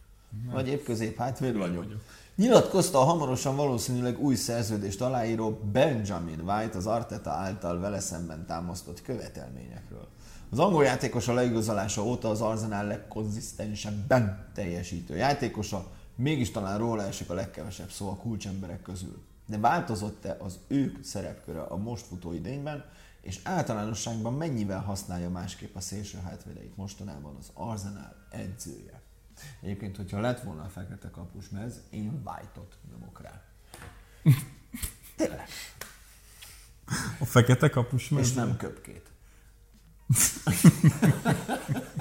Vagy 0.46 0.68
épp 0.68 0.84
középhátvéd 0.84 1.56
vagyok. 1.56 1.86
Nyilatkozta 2.36 3.00
a 3.00 3.04
hamarosan 3.04 3.56
valószínűleg 3.56 4.20
új 4.20 4.36
szerződést 4.36 5.02
aláíró 5.02 5.60
Benjamin 5.72 6.40
White 6.40 6.78
az 6.78 6.88
Arteta 6.88 7.30
által 7.30 7.80
vele 7.80 8.00
szemben 8.00 8.46
támasztott 8.46 9.02
követelményekről. 9.02 10.08
Az 10.50 10.60
angol 10.60 10.84
játékos 10.84 11.28
a 11.28 11.34
leigazolása 11.34 12.04
óta 12.04 12.30
az 12.30 12.42
Arsenal 12.42 12.86
legkonzisztensebben 12.86 14.52
teljesítő 14.54 15.16
játékosa, 15.16 15.92
mégis 16.16 16.52
talán 16.52 16.78
róla 16.78 17.04
esik 17.04 17.30
a 17.30 17.34
legkevesebb 17.34 17.90
szó 17.90 18.10
a 18.10 18.16
kulcsemberek 18.16 18.82
közül. 18.82 19.22
De 19.46 19.58
változott-e 19.58 20.38
az 20.40 20.60
ők 20.68 21.04
szerepköre 21.04 21.62
a 21.62 21.78
most 21.78 22.06
futó 22.06 22.34
idényben, 22.34 22.86
és 23.22 23.40
általánosságban 23.44 24.34
mennyivel 24.34 24.82
használja 24.82 25.30
másképp 25.30 25.76
a 25.76 25.80
szélső 25.82 26.18
hátvédeit 26.24 26.78
mostanában 26.78 27.36
az 27.40 27.52
Arsenal 27.54 28.16
edzője? 28.30 29.03
Egyébként, 29.62 29.98
hogyha 29.98 30.20
lett 30.20 30.42
volna 30.42 30.62
a 30.62 30.70
fekete 30.70 31.10
kapus 31.10 31.50
mez, 31.50 31.82
én 31.90 32.22
White-ot 32.26 32.78
nyomok 32.92 33.22
rá. 33.22 33.42
Tényleg. 35.18 35.48
A 37.20 37.26
fekete 37.26 37.70
kapus 37.70 38.12
És 38.12 38.34
nem 38.34 38.58
köpkét. 38.58 39.12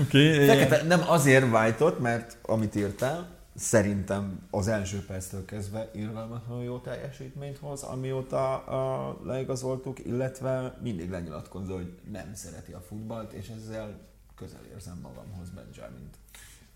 Okay, 0.00 0.46
Fekete, 0.46 0.82
nem 0.82 1.00
azért 1.06 1.52
white 1.52 1.94
mert 1.98 2.38
amit 2.42 2.74
írtál, 2.74 3.28
szerintem 3.54 4.46
az 4.50 4.68
első 4.68 5.04
perctől 5.04 5.44
kezdve 5.44 5.90
irgalmatlanul 5.94 6.64
jó 6.64 6.78
teljesítményt 6.78 7.58
hoz, 7.58 7.82
amióta 7.82 8.58
a 8.58 9.18
leigazoltuk, 9.24 10.06
illetve 10.06 10.78
mindig 10.82 11.10
lenyilatkozza, 11.10 11.74
hogy 11.74 11.92
nem 12.10 12.34
szereti 12.34 12.72
a 12.72 12.80
futballt, 12.80 13.32
és 13.32 13.48
ezzel 13.48 13.98
közel 14.34 14.64
érzem 14.72 14.98
magamhoz 15.02 15.50
Benjamint. 15.50 16.16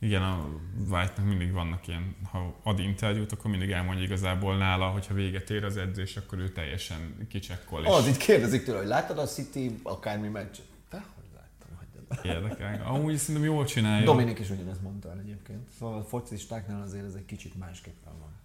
Igen, 0.01 0.23
a 0.23 0.49
white 0.89 1.23
mindig 1.23 1.53
vannak 1.53 1.87
ilyen, 1.87 2.17
ha 2.31 2.55
ad 2.63 2.79
interjút, 2.79 3.33
akkor 3.33 3.51
mindig 3.51 3.71
elmondja 3.71 4.05
igazából 4.05 4.57
nála, 4.57 4.89
hogyha 4.89 5.15
véget 5.15 5.51
ér 5.51 5.65
az 5.65 5.77
edzés, 5.77 6.17
akkor 6.17 6.39
ő 6.39 6.49
teljesen 6.49 7.27
kicsekkol. 7.29 7.83
És... 7.83 7.89
Az, 7.89 8.09
így 8.09 8.17
kérdezik 8.17 8.65
tőle, 8.65 8.79
hogy 8.79 8.87
láttad 8.87 9.19
a 9.19 9.27
City 9.27 9.81
akármi 9.83 10.29
meccs? 10.29 10.57
Te 10.89 11.05
hogy 11.15 11.25
láttam, 11.35 11.77
hogy 11.77 12.31
Érdekel. 12.31 12.87
Amúgy 12.87 13.17
szerintem 13.17 13.45
jól 13.45 13.65
csinálja. 13.65 14.05
Dominik 14.05 14.39
is 14.39 14.51
ugyanezt 14.51 14.83
mondta 14.83 15.11
el 15.11 15.19
egyébként. 15.19 15.69
Szóval 15.79 15.99
a 15.99 16.05
focistáknál 16.05 16.83
azért 16.83 17.05
ez 17.05 17.15
egy 17.15 17.25
kicsit 17.25 17.59
másképpen 17.59 18.19
van. 18.19 18.38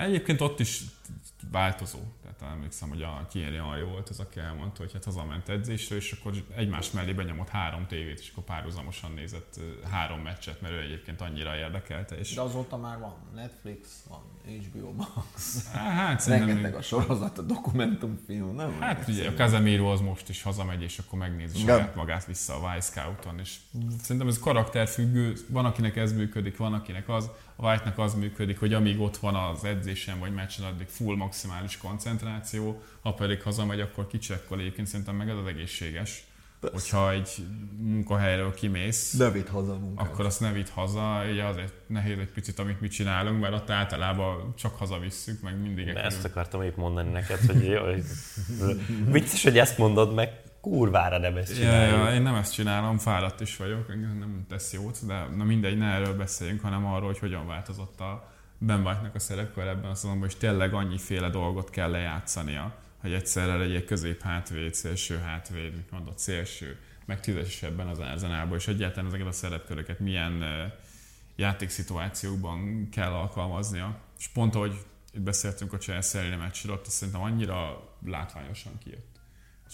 Egyébként 0.00 0.40
ott 0.40 0.60
is 0.60 0.82
változó. 1.50 1.98
Tehát 2.22 2.54
emlékszem, 2.54 2.88
hogy 2.88 3.02
a 3.02 3.26
Thierry 3.28 3.56
Henry 3.56 3.82
volt 3.82 4.08
az, 4.08 4.20
aki 4.20 4.40
elmondta, 4.40 4.82
hogy 4.82 4.92
hát 4.92 5.04
hazament 5.04 5.48
edzésre, 5.48 5.96
és 5.96 6.12
akkor 6.12 6.32
egymás 6.56 6.90
mellé 6.90 7.12
benyomott 7.12 7.48
három 7.48 7.86
tévét, 7.86 8.18
és 8.18 8.30
akkor 8.30 8.44
párhuzamosan 8.44 9.12
nézett 9.12 9.60
három 9.90 10.20
meccset, 10.20 10.60
mert 10.60 10.74
ő 10.74 10.80
egyébként 10.80 11.20
annyira 11.20 11.56
érdekelte. 11.56 12.18
És... 12.18 12.34
De 12.34 12.40
azóta 12.40 12.76
már 12.76 12.98
van 12.98 13.14
Netflix, 13.34 14.04
van 14.08 14.22
HBO 14.46 14.92
Max. 14.92 15.64
Hát, 15.72 16.24
Rengeteg 16.24 16.74
a 16.74 16.82
sorozat, 16.82 17.38
a 17.38 17.42
dokumentumfilm, 17.42 18.54
nem? 18.54 18.80
Hát 18.80 19.08
ugye 19.08 19.28
a 19.28 19.32
Casemiro 19.32 19.92
az 19.92 20.00
most 20.00 20.28
is 20.28 20.42
hazamegy, 20.42 20.82
és 20.82 20.98
akkor 20.98 21.18
megnézi 21.18 21.58
saját 21.58 21.94
magát 21.94 22.24
vissza 22.24 22.54
a 22.54 22.72
Vice 22.72 22.90
Scouton, 22.90 23.38
és 23.38 23.56
szerintem 24.00 24.28
ez 24.28 24.38
karakterfüggő, 24.38 25.36
van 25.48 25.64
akinek 25.64 25.96
ez 25.96 26.12
működik, 26.12 26.56
van 26.56 26.74
akinek 26.74 27.08
az. 27.08 27.30
A 27.56 27.68
White-nak 27.68 27.98
az 27.98 28.14
működik, 28.14 28.58
hogy 28.58 28.74
amíg 28.74 29.00
ott 29.00 29.16
van 29.16 29.34
az 29.34 29.64
edzésen 29.64 30.18
vagy 30.18 30.34
meccsen, 30.34 30.64
addig 30.64 30.86
full 30.86 31.16
maximális 31.16 31.76
koncentráció, 31.76 32.82
ha 33.00 33.14
pedig 33.14 33.42
hazamegy, 33.42 33.80
akkor 33.80 34.06
kicsekkol 34.06 34.60
egyébként 34.60 34.86
szerintem 34.86 35.16
meg 35.16 35.28
ez 35.28 35.36
az 35.36 35.46
egészséges. 35.46 36.24
Persze. 36.60 36.76
Hogyha 36.76 37.12
egy 37.12 37.28
munkahelyről 37.78 38.54
kimész, 38.54 39.12
ne 39.12 39.30
vidd 39.30 39.48
haza 39.48 39.72
a 39.72 39.78
munkát. 39.78 40.06
akkor 40.06 40.24
azt 40.24 40.40
ne 40.40 40.52
vidd 40.52 40.66
haza, 40.74 41.24
ugye 41.30 41.44
azért 41.44 41.72
nehéz 41.86 42.18
egy 42.18 42.32
picit, 42.32 42.58
amit 42.58 42.80
mi 42.80 42.88
csinálunk, 42.88 43.40
mert 43.40 43.54
ott 43.54 43.70
általában 43.70 44.54
csak 44.56 44.76
hazavisszük, 44.76 45.42
meg 45.42 45.60
mindig. 45.60 45.92
De 45.92 46.04
ezt 46.04 46.24
akartam 46.24 46.62
épp 46.62 46.76
mondani 46.76 47.10
neked, 47.10 47.40
hogy 47.40 47.64
jó, 47.66 47.82
vicces, 49.10 49.42
hogy 49.42 49.58
ezt 49.58 49.78
mondod 49.78 50.14
meg, 50.14 50.45
kurvára 50.70 51.18
nem 51.18 51.36
ezt 51.36 51.54
csinálom. 51.54 52.00
Ja, 52.00 52.08
ja, 52.08 52.14
én 52.14 52.22
nem 52.22 52.34
ezt 52.34 52.52
csinálom, 52.52 52.98
fáradt 52.98 53.40
is 53.40 53.56
vagyok, 53.56 53.88
nem 53.88 54.44
tesz 54.48 54.72
jót, 54.72 55.06
de 55.06 55.26
na 55.36 55.44
mindegy, 55.44 55.78
ne 55.78 55.86
erről 55.86 56.16
beszéljünk, 56.16 56.60
hanem 56.60 56.86
arról, 56.86 57.06
hogy 57.06 57.18
hogyan 57.18 57.46
változott 57.46 58.00
a 58.00 58.32
Ben 58.58 58.86
White-nak 58.86 59.14
a 59.14 59.18
szerepkör 59.18 59.66
ebben 59.66 59.90
a 59.90 59.94
szezonban, 59.94 60.28
és 60.28 60.34
tényleg 60.34 60.74
annyiféle 60.74 61.30
dolgot 61.30 61.70
kell 61.70 61.90
lejátszania, 61.90 62.74
hogy 63.00 63.12
egyszerre 63.12 63.56
legyen 63.56 63.84
közép 63.84 64.22
hátvéd, 64.22 64.74
szélső 64.74 65.18
hátvéd, 65.18 65.74
mit 65.74 65.90
mondott, 65.90 66.18
szélső, 66.18 66.78
meg 67.04 67.20
tízes 67.20 67.62
ebben 67.62 67.86
az 67.86 67.98
Arzenálban, 67.98 68.58
és 68.58 68.68
egyáltalán 68.68 69.06
ezeket 69.06 69.26
a 69.26 69.32
szerepköröket 69.32 69.98
milyen 69.98 70.44
játékszituációkban 71.36 72.88
kell 72.90 73.12
alkalmaznia. 73.12 73.98
És 74.18 74.28
pont 74.28 74.54
ahogy 74.54 74.74
itt 75.12 75.22
beszéltünk 75.22 75.72
a 75.72 75.78
Chelsea 75.78 76.20
elleni 76.20 76.36
meccsről, 76.36 76.74
ott 76.74 76.86
szerintem 76.86 77.22
annyira 77.22 77.88
látványosan 78.06 78.72
kijött. 78.84 79.15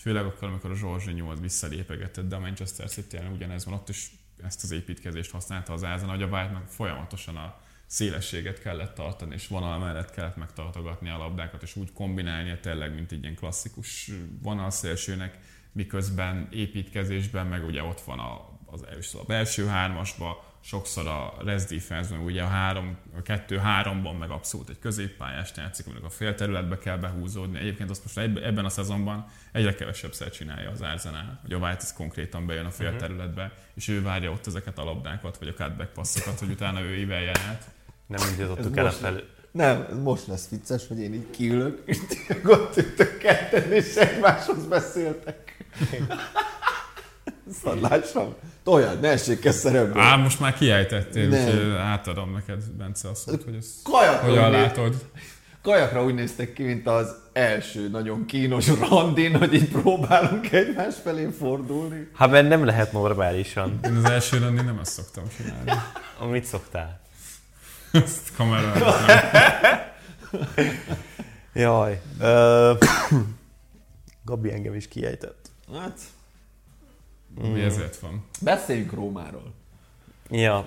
Főleg 0.03 0.25
akkor, 0.25 0.49
amikor 0.49 0.71
a 0.71 0.75
Zsorzsinyó 0.75 1.29
az 1.29 1.41
visszalépegetett, 1.41 2.29
de 2.29 2.37
a 2.37 2.41
Manchester 2.41 2.89
city 2.89 3.19
ugyanez 3.33 3.65
van, 3.65 3.75
ott 3.75 3.89
is 3.89 4.11
ezt 4.45 4.63
az 4.63 4.71
építkezést 4.71 5.31
használta 5.31 5.73
az 5.73 5.85
Ázen, 5.85 6.09
hogy 6.09 6.23
a 6.23 6.29
Bayernnek 6.29 6.67
folyamatosan 6.67 7.37
a 7.37 7.61
szélességet 7.87 8.61
kellett 8.61 8.95
tartani, 8.95 9.35
és 9.35 9.49
vonal 9.49 9.79
mellett 9.79 10.11
kellett 10.11 10.37
megtartogatni 10.37 11.11
a 11.11 11.17
labdákat, 11.17 11.63
és 11.63 11.77
úgy 11.77 11.93
kombinálnia 11.93 12.61
tényleg, 12.61 12.95
mint 12.95 13.13
egy 13.13 13.23
ilyen 13.23 13.35
klasszikus 13.35 14.11
vonalszélsőnek, 14.43 15.39
miközben 15.73 16.49
építkezésben, 16.51 17.47
meg 17.47 17.65
ugye 17.65 17.83
ott 17.83 18.01
van 18.01 18.19
a, 18.19 18.59
az 18.67 18.87
első, 18.87 19.19
a 19.19 19.25
belső 19.25 19.67
hármasba, 19.67 20.52
sokszor 20.65 21.07
a 21.07 21.35
rest 21.45 21.69
defense 21.69 22.15
ugye 22.17 22.43
a, 22.43 22.47
három, 22.47 22.97
a 23.19 23.23
kettő-háromban 23.23 24.17
meg 24.17 24.31
abszolút 24.31 24.69
egy 24.69 24.79
középpályást 24.79 25.57
játszik, 25.57 25.87
aminek 25.87 26.05
a 26.05 26.11
félterületbe 26.11 26.79
kell 26.79 26.97
behúzódni. 26.97 27.59
Egyébként 27.59 27.91
azt 27.91 28.03
most 28.03 28.19
ebben 28.19 28.65
a 28.65 28.69
szezonban 28.69 29.27
egyre 29.53 29.75
kevesebbszer 29.75 30.31
csinálja 30.31 30.71
az 30.71 30.81
Arsenal, 30.81 31.39
hogy 31.43 31.53
a 31.53 31.57
White 31.57 31.85
konkrétan 31.97 32.47
bejön 32.47 32.65
a 32.65 32.71
félterületbe, 32.71 33.43
uh-huh. 33.43 33.59
és 33.75 33.89
ő 33.89 34.03
várja 34.03 34.31
ott 34.31 34.47
ezeket 34.47 34.79
a 34.79 34.85
labdákat, 34.85 35.39
vagy 35.39 35.49
a 35.49 35.53
cutback 35.53 35.93
passzokat, 35.93 36.39
hogy 36.39 36.51
utána 36.51 36.81
ő 36.81 36.97
íveljen 36.97 37.37
át. 37.49 37.71
Nem 38.07 38.29
úgy 38.33 38.39
jutottuk 38.39 38.77
el 38.77 38.87
a 38.87 38.91
fel... 38.91 39.23
Nem, 39.51 40.01
most 40.03 40.27
lesz 40.27 40.49
vicces, 40.49 40.87
hogy 40.87 40.99
én 40.99 41.15
így 41.15 41.31
kiülök, 41.31 41.83
és 41.85 41.99
ott 42.45 42.77
ültök 42.77 43.19
ketten, 43.19 43.73
és 43.73 43.95
egymáshoz 43.95 44.67
beszéltek. 44.67 45.67
Szadlásom. 47.63 48.35
Toljad, 48.63 49.01
ne 49.01 49.09
essék 49.09 49.51
szerepbe. 49.51 50.01
Á, 50.01 50.17
most 50.17 50.41
már 50.41 50.55
kiejtettél, 50.55 51.29
úgyhogy 51.29 51.75
átadom 51.79 52.33
neked, 52.33 52.63
Bence, 52.65 53.09
azt 53.09 53.27
mondta, 53.27 53.45
hogy 53.45 53.55
ezt 53.55 53.83
Kajakra 53.83 54.29
hogyan 54.29 54.47
úgy 54.47 54.53
látod. 54.53 54.95
Kajakra 55.63 56.05
úgy 56.05 56.15
néztek 56.15 56.53
ki, 56.53 56.63
mint 56.63 56.87
az 56.87 57.15
első 57.33 57.89
nagyon 57.89 58.27
kínos 58.27 58.69
randin, 58.89 59.37
hogy 59.37 59.55
így 59.55 59.69
próbálunk 59.69 60.53
egymás 60.53 60.95
felé 61.03 61.29
fordulni. 61.39 62.09
Hát 62.15 62.31
mert 62.31 62.49
nem 62.49 62.65
lehet 62.65 62.93
normálisan. 62.93 63.79
Én 63.85 63.97
az 63.97 64.11
első 64.11 64.39
randin 64.39 64.65
nem 64.65 64.79
azt 64.79 64.93
szoktam 64.93 65.25
csinálni. 65.37 65.73
Mit 66.31 66.45
szoktál? 66.45 67.01
Ezt 67.93 68.37
kamerára. 68.37 68.95
Jaj. 71.53 72.01
Uh, 72.21 72.79
Gabi 74.25 74.53
engem 74.53 74.75
is 74.75 74.89
kiejtett. 74.89 75.51
Hát, 75.79 75.99
Mm. 77.41 77.53
Mi 77.53 77.63
ezért 77.63 77.99
van. 77.99 78.25
Beszéljünk 78.41 78.93
Rómáról. 78.93 79.53
Ja, 80.31 80.67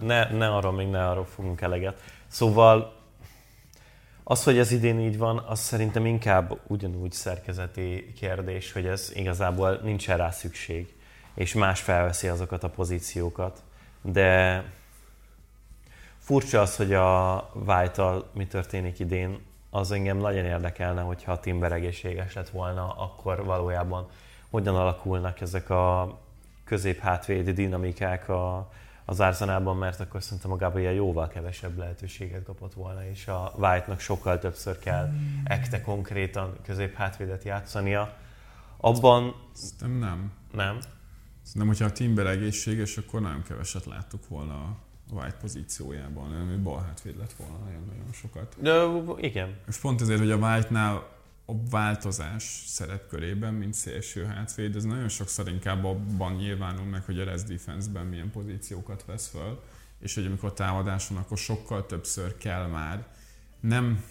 ne, 0.00 0.30
ne 0.30 0.48
arról 0.54 0.72
még 0.72 0.88
ne 0.88 1.08
arról 1.08 1.26
fogunk 1.26 1.60
eleget. 1.60 2.00
Szóval 2.26 3.02
az, 4.24 4.44
hogy 4.44 4.58
ez 4.58 4.70
idén 4.70 5.00
így 5.00 5.18
van, 5.18 5.38
az 5.38 5.60
szerintem 5.60 6.06
inkább 6.06 6.60
ugyanúgy 6.66 7.12
szerkezeti 7.12 8.12
kérdés, 8.16 8.72
hogy 8.72 8.86
ez 8.86 9.10
igazából 9.14 9.80
nincsen 9.82 10.16
rá 10.16 10.30
szükség, 10.30 10.94
és 11.34 11.54
más 11.54 11.80
felveszi 11.80 12.28
azokat 12.28 12.62
a 12.64 12.68
pozíciókat. 12.70 13.62
De 14.02 14.62
furcsa 16.18 16.60
az, 16.60 16.76
hogy 16.76 16.92
a 16.94 17.36
white 17.66 18.16
mi 18.32 18.46
történik 18.46 18.98
idén, 18.98 19.38
az 19.70 19.90
engem 19.90 20.16
nagyon 20.16 20.44
érdekelne, 20.44 21.00
hogyha 21.00 21.32
a 21.32 21.40
Timber 21.40 21.72
egészséges 21.72 22.34
lett 22.34 22.48
volna, 22.48 22.94
akkor 22.98 23.44
valójában 23.44 24.08
hogyan 24.54 24.76
alakulnak 24.76 25.40
ezek 25.40 25.70
a 25.70 26.18
közép-hátvédi 26.64 27.52
dinamikák 27.52 28.28
a, 28.28 28.70
az 29.04 29.20
Arsenalban, 29.20 29.76
mert 29.76 30.00
akkor 30.00 30.22
szerintem 30.22 30.52
a 30.52 30.56
Gabriel 30.56 30.92
jóval 30.92 31.28
kevesebb 31.28 31.78
lehetőséget 31.78 32.42
kapott 32.42 32.74
volna, 32.74 33.08
és 33.08 33.26
a 33.26 33.52
White-nak 33.56 34.00
sokkal 34.00 34.38
többször 34.38 34.78
kell 34.78 35.12
ekte 35.44 35.80
konkrétan 35.80 36.56
közép-hátvédet 36.62 37.44
játszania. 37.44 38.16
Abban... 38.76 39.34
Szerintem 39.52 40.08
nem. 40.08 40.32
Nem? 40.52 40.78
Szerintem, 41.42 41.66
hogyha 41.66 41.84
a 41.84 41.92
Timber 41.92 42.26
egészséges, 42.26 42.96
akkor 42.96 43.20
nagyon 43.20 43.42
keveset 43.42 43.84
láttuk 43.84 44.28
volna 44.28 44.54
a 44.54 44.76
White 45.12 45.36
pozíciójában, 45.40 46.46
hogy 46.48 46.62
bal 46.62 46.82
hátvéd 46.82 47.18
lett 47.18 47.32
volna 47.32 47.64
nagyon-nagyon 47.64 48.12
sokat. 48.12 48.56
De 48.60 48.84
igen. 49.20 49.56
És 49.68 49.76
pont 49.76 50.00
ezért, 50.00 50.18
hogy 50.18 50.30
a 50.30 50.36
White-nál 50.36 51.13
a 51.46 51.52
változás 51.70 52.42
szerepkörében, 52.66 53.54
mint 53.54 53.74
szélső 53.74 54.24
hátvéd, 54.24 54.76
ez 54.76 54.84
nagyon 54.84 55.08
sokszor 55.08 55.48
inkább 55.48 55.84
abban 55.84 56.34
nyilvánul 56.34 56.84
meg, 56.84 57.04
hogy 57.04 57.20
a 57.20 57.24
rest 57.24 57.48
defense-ben 57.48 58.06
milyen 58.06 58.30
pozíciókat 58.30 59.04
vesz 59.04 59.28
föl, 59.28 59.62
és 59.98 60.14
hogy 60.14 60.26
amikor 60.26 60.52
támadáson, 60.52 61.16
akkor 61.16 61.38
sokkal 61.38 61.86
többször 61.86 62.36
kell 62.36 62.66
már 62.66 63.06
nem 63.60 64.04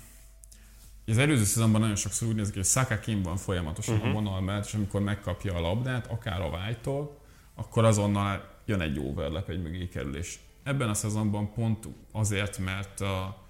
az 1.08 1.18
előző 1.18 1.44
szezonban 1.44 1.82
nagyon 1.82 1.96
sokszor 1.96 2.28
úgy 2.28 2.36
néz 2.36 2.50
ki, 2.50 2.56
hogy 2.56 2.66
Saka 2.66 3.00
van 3.24 3.38
folyamatosan 3.38 3.96
uh-huh. 3.96 4.10
a 4.10 4.14
vonal 4.14 4.42
mellett, 4.42 4.66
és 4.66 4.74
amikor 4.74 5.02
megkapja 5.02 5.56
a 5.56 5.60
labdát, 5.60 6.08
akár 6.08 6.42
a 6.42 6.50
vágytól, 6.50 7.18
akkor 7.56 7.86
azonnal 7.86 8.50
jön 8.66 8.82
egy 8.82 9.00
overlap, 9.00 9.50
egy 9.50 9.62
mögékerülés. 9.62 10.40
Ebben 10.64 10.90
a 10.90 10.94
szezonban 10.94 11.54
pont 11.54 11.88
azért, 12.12 12.58
mert 12.58 13.02
a 13.02 13.46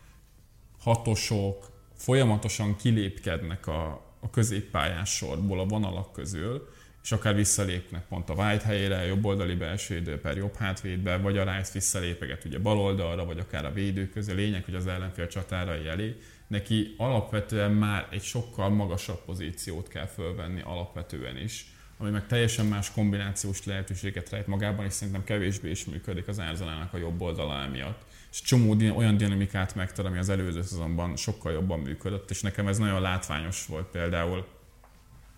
hatosok, 0.79 1.71
folyamatosan 2.03 2.75
kilépkednek 2.75 3.67
a, 3.67 4.01
a 4.19 4.29
középpályás 4.29 5.09
sorból, 5.09 5.59
a 5.59 5.65
vonalak 5.65 6.13
közül, 6.13 6.69
és 7.03 7.11
akár 7.11 7.35
visszalépnek 7.35 8.07
pont 8.07 8.29
a 8.29 8.33
White 8.33 8.65
helyére, 8.65 9.05
jobb 9.05 9.25
oldali 9.25 9.55
belső 9.55 9.95
idő 9.95 10.19
per 10.19 10.37
jobb 10.37 10.55
hátvédbe, 10.55 11.17
vagy 11.17 11.37
a 11.37 11.43
Rice 11.43 11.71
visszalépeget 11.73 12.45
ugye 12.45 12.59
bal 12.59 12.79
oldalra, 12.79 13.25
vagy 13.25 13.39
akár 13.39 13.65
a 13.65 13.71
védő 13.71 14.09
közé. 14.09 14.33
Lényeg, 14.33 14.65
hogy 14.65 14.75
az 14.75 14.87
ellenfél 14.87 15.27
csatárai 15.27 15.87
elé. 15.87 16.15
Neki 16.47 16.95
alapvetően 16.97 17.71
már 17.71 18.07
egy 18.11 18.23
sokkal 18.23 18.69
magasabb 18.69 19.23
pozíciót 19.25 19.87
kell 19.87 20.07
fölvenni 20.07 20.61
alapvetően 20.61 21.37
is, 21.37 21.65
ami 21.97 22.09
meg 22.09 22.27
teljesen 22.27 22.65
más 22.65 22.91
kombinációs 22.91 23.65
lehetőséget 23.65 24.29
rejt 24.29 24.47
magában, 24.47 24.85
és 24.85 24.93
szerintem 24.93 25.23
kevésbé 25.23 25.69
is 25.69 25.85
működik 25.85 26.27
az 26.27 26.39
Arsenalnak 26.39 26.93
a 26.93 26.97
jobb 26.97 27.21
oldala 27.21 27.61
emiatt. 27.61 28.01
És 28.33 28.41
csomó 28.41 28.75
olyan 28.95 29.17
dinamikát 29.17 29.75
megtar, 29.75 30.05
ami 30.05 30.17
az 30.17 30.29
előző 30.29 30.61
szezonban 30.61 31.15
sokkal 31.15 31.51
jobban 31.51 31.79
működött, 31.79 32.29
és 32.29 32.41
nekem 32.41 32.67
ez 32.67 32.77
nagyon 32.77 33.01
látványos 33.01 33.65
volt 33.65 33.87
például. 33.87 34.45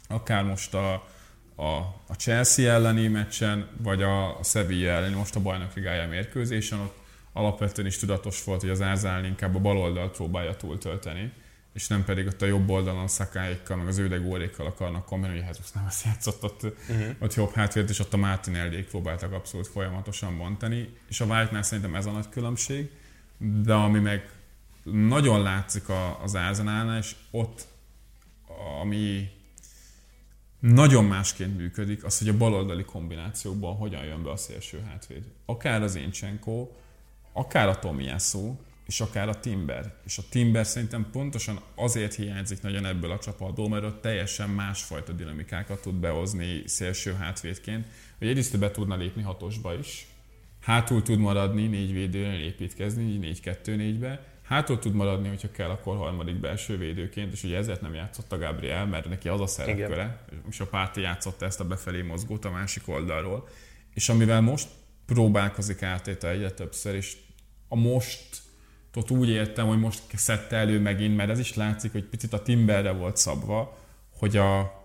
Akár 0.08 0.44
most 0.44 0.74
a, 0.74 0.94
a, 1.56 1.78
a 2.08 2.14
Chelsea 2.18 2.72
elleni 2.72 3.08
meccsen, 3.08 3.70
vagy 3.78 4.02
a, 4.02 4.40
a 4.40 4.44
Sevilla 4.44 4.92
elleni, 4.92 5.16
most 5.16 5.36
a 5.36 5.42
bajnok 5.42 5.74
ligája 5.74 6.08
mérkőzésen, 6.08 6.80
ott 6.80 6.98
alapvetően 7.34 7.88
is 7.88 7.98
tudatos 7.98 8.44
volt, 8.44 8.62
hogy 8.62 8.70
az 8.70 8.82
Árzál 8.82 9.26
inkább 9.26 9.56
a 9.56 9.60
bal 9.60 9.78
oldalt 9.78 10.16
próbálja 10.16 10.56
túltölteni, 10.56 11.34
és 11.76 11.88
nem 11.88 12.04
pedig 12.04 12.28
ott 12.28 12.42
a 12.42 12.46
jobb 12.46 12.70
oldalon 12.70 13.08
szakáikkal, 13.08 13.78
meg 13.78 13.88
az 13.88 13.98
ődegórékkal 13.98 14.66
akarnak 14.66 15.06
kombinálni, 15.06 15.42
hogy 15.42 15.58
hát 15.58 15.74
nem 15.74 15.86
ezt 15.88 16.06
játszott 16.06 16.44
ott, 16.44 16.64
uh-huh. 16.64 17.16
ott 17.20 17.34
jobb 17.34 17.54
hátvéd, 17.54 17.90
és 17.90 18.00
ott 18.00 18.14
a 18.14 18.18
Martin 18.18 18.56
Eldék 18.56 18.88
próbáltak 18.88 19.32
abszolút 19.32 19.68
folyamatosan 19.68 20.38
bontani, 20.38 20.98
és 21.10 21.22
a 21.22 21.26
White-nál 21.26 21.64
szerintem 21.64 21.96
ez 21.96 22.06
a 22.06 22.12
nagy 22.12 22.30
különbség, 22.30 22.92
de 23.38 23.74
ami 23.74 24.00
meg 24.00 24.30
nagyon 24.84 25.42
látszik 25.42 25.84
az 26.24 26.36
Arsenalnál, 26.36 26.98
és 26.98 27.16
ott, 27.32 27.68
ami 28.82 29.30
nagyon 30.60 31.06
másként 31.06 31.58
működik, 31.58 32.04
az, 32.04 32.18
hogy 32.18 32.30
a 32.30 32.38
baloldali 32.38 32.84
kombinációkban 32.84 33.76
hogyan 33.76 34.04
jön 34.04 34.24
be 34.24 34.32
a 34.32 34.38
szélső 34.38 34.82
hátvéd. 34.90 35.24
Akár 35.46 35.82
az 35.82 35.96
Incsenko, 35.96 36.70
akár 37.34 37.68
a 37.68 37.80
Tomiyasu, 37.80 38.56
és 38.86 39.02
akár 39.02 39.30
a 39.30 39.40
Timber. 39.40 39.94
És 40.06 40.18
a 40.18 40.24
Timber 40.30 40.66
szerintem 40.66 41.08
pontosan 41.12 41.60
azért 41.76 42.14
hiányzik 42.14 42.62
nagyon 42.62 42.86
ebből 42.86 43.12
a 43.12 43.20
csapatból, 43.20 43.70
mert 43.70 43.84
ott 43.84 44.02
teljesen 44.02 44.50
másfajta 44.50 45.12
dinamikákat 45.12 45.82
tud 45.82 45.96
behozni 45.96 46.64
szélső 46.66 47.14
hátvédként, 47.14 47.88
hogy 48.18 48.28
egyrészt 48.28 48.60
be 48.60 48.72
tudna 48.72 48.96
lépni 48.96 49.22
hatosba 49.22 49.78
is, 49.78 50.08
hátul 50.62 51.02
tud 51.02 51.20
maradni 51.20 51.68
négy 51.68 51.94
védőnél 51.94 52.40
építkezni, 52.40 53.20
4-2-4-be, 53.44 54.34
hátul 54.44 54.80
tud 54.80 54.94
maradni, 54.94 55.28
hogyha 55.28 55.52
kell, 55.52 55.70
akkor 55.70 55.98
harmadik 55.98 56.36
belső 56.36 56.78
védőként, 56.78 57.34
és 57.34 57.44
ugye 57.44 57.58
ezért 57.58 57.82
nem 57.82 57.94
játszott 57.94 58.32
a 58.32 58.38
Gabriel, 58.38 58.86
mert 58.86 59.10
neki 59.10 59.30
az 59.30 59.42
a 59.42 59.48
szerepköre, 59.48 60.26
és 60.50 60.60
a 60.60 60.68
párti 60.68 61.02
játszotta 61.02 61.46
ezt 61.46 61.60
a 61.60 61.68
befelé 61.68 62.02
mozgót 62.02 62.46
a 62.46 62.52
másik 62.52 62.88
oldalról. 62.88 63.48
És 63.94 64.10
amivel 64.10 64.42
most 64.42 64.68
próbálkozik 65.06 65.82
áttétel 65.82 66.30
egyre 66.30 66.52
többször, 66.52 66.96
és 66.96 67.18
a 67.68 67.76
most 67.76 68.42
ott 68.98 69.12
úgy 69.12 69.30
értem, 69.30 69.68
hogy 69.68 69.80
most 69.80 70.02
szedte 70.14 70.56
elő 70.56 70.80
megint, 70.80 71.16
mert 71.16 71.30
ez 71.30 71.40
is 71.40 71.56
látszik, 71.56 71.92
hogy 71.92 72.04
picit 72.04 72.34
a 72.34 72.42
Timberre 72.42 72.92
volt 72.92 73.18
szabva, 73.18 73.78
hogy 74.18 74.38
a 74.38 74.84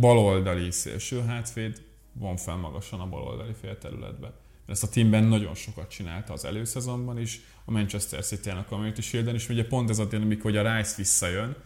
baloldali 0.00 0.70
szélső 0.70 1.20
hátvéd 1.20 1.82
van 2.12 2.36
fel 2.36 2.56
magasan 2.56 3.00
a 3.00 3.08
baloldali 3.08 3.54
félterületbe. 3.60 4.32
Ezt 4.66 4.82
a 4.82 4.88
Timben 4.88 5.24
nagyon 5.24 5.54
sokat 5.54 5.90
csinálta 5.90 6.32
az 6.32 6.44
előszezonban 6.44 7.18
is, 7.18 7.40
a 7.64 7.70
Manchester 7.70 8.24
City-nek 8.24 8.58
a 8.58 8.64
Community 8.68 9.00
shield 9.00 9.34
és 9.34 9.48
ugye 9.48 9.66
pont 9.66 9.90
ez 9.90 9.98
a 9.98 10.04
dinamik, 10.04 10.42
hogy 10.42 10.56
a 10.56 10.76
Rice 10.76 10.94
visszajön 10.96 11.56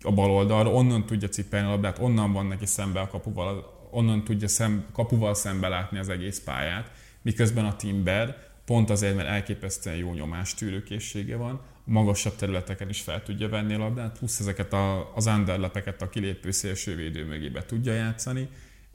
a 0.00 0.12
bal 0.12 0.30
oldalra, 0.30 0.72
onnan 0.72 1.06
tudja 1.06 1.28
cipelni 1.28 1.66
a 1.66 1.70
labdát, 1.70 1.98
onnan 1.98 2.32
van 2.32 2.46
neki 2.46 2.66
szembe 2.66 3.00
a 3.00 3.08
kapuval, 3.08 3.88
onnan 3.90 4.24
tudja 4.24 4.48
szem, 4.48 4.86
kapuval 4.92 5.34
szembe 5.34 5.68
látni 5.68 5.98
az 5.98 6.08
egész 6.08 6.40
pályát, 6.40 6.90
miközben 7.22 7.64
a 7.64 7.76
Timber 7.76 8.47
pont 8.68 8.90
azért, 8.90 9.16
mert 9.16 9.28
elképesztően 9.28 9.96
jó 9.96 10.12
nyomástűrőkészsége 10.12 11.36
van, 11.36 11.60
magasabb 11.84 12.36
területeken 12.36 12.88
is 12.88 13.00
fel 13.00 13.22
tudja 13.22 13.48
venni 13.48 13.74
a 13.74 13.78
labdát, 13.78 14.18
plusz 14.18 14.40
ezeket 14.40 14.72
a, 14.72 15.14
az 15.14 15.26
underlepeket 15.26 16.02
a 16.02 16.08
kilépő 16.08 16.50
szélsővédő 16.50 17.24
mögébe 17.24 17.64
tudja 17.64 17.92
játszani, 17.92 18.48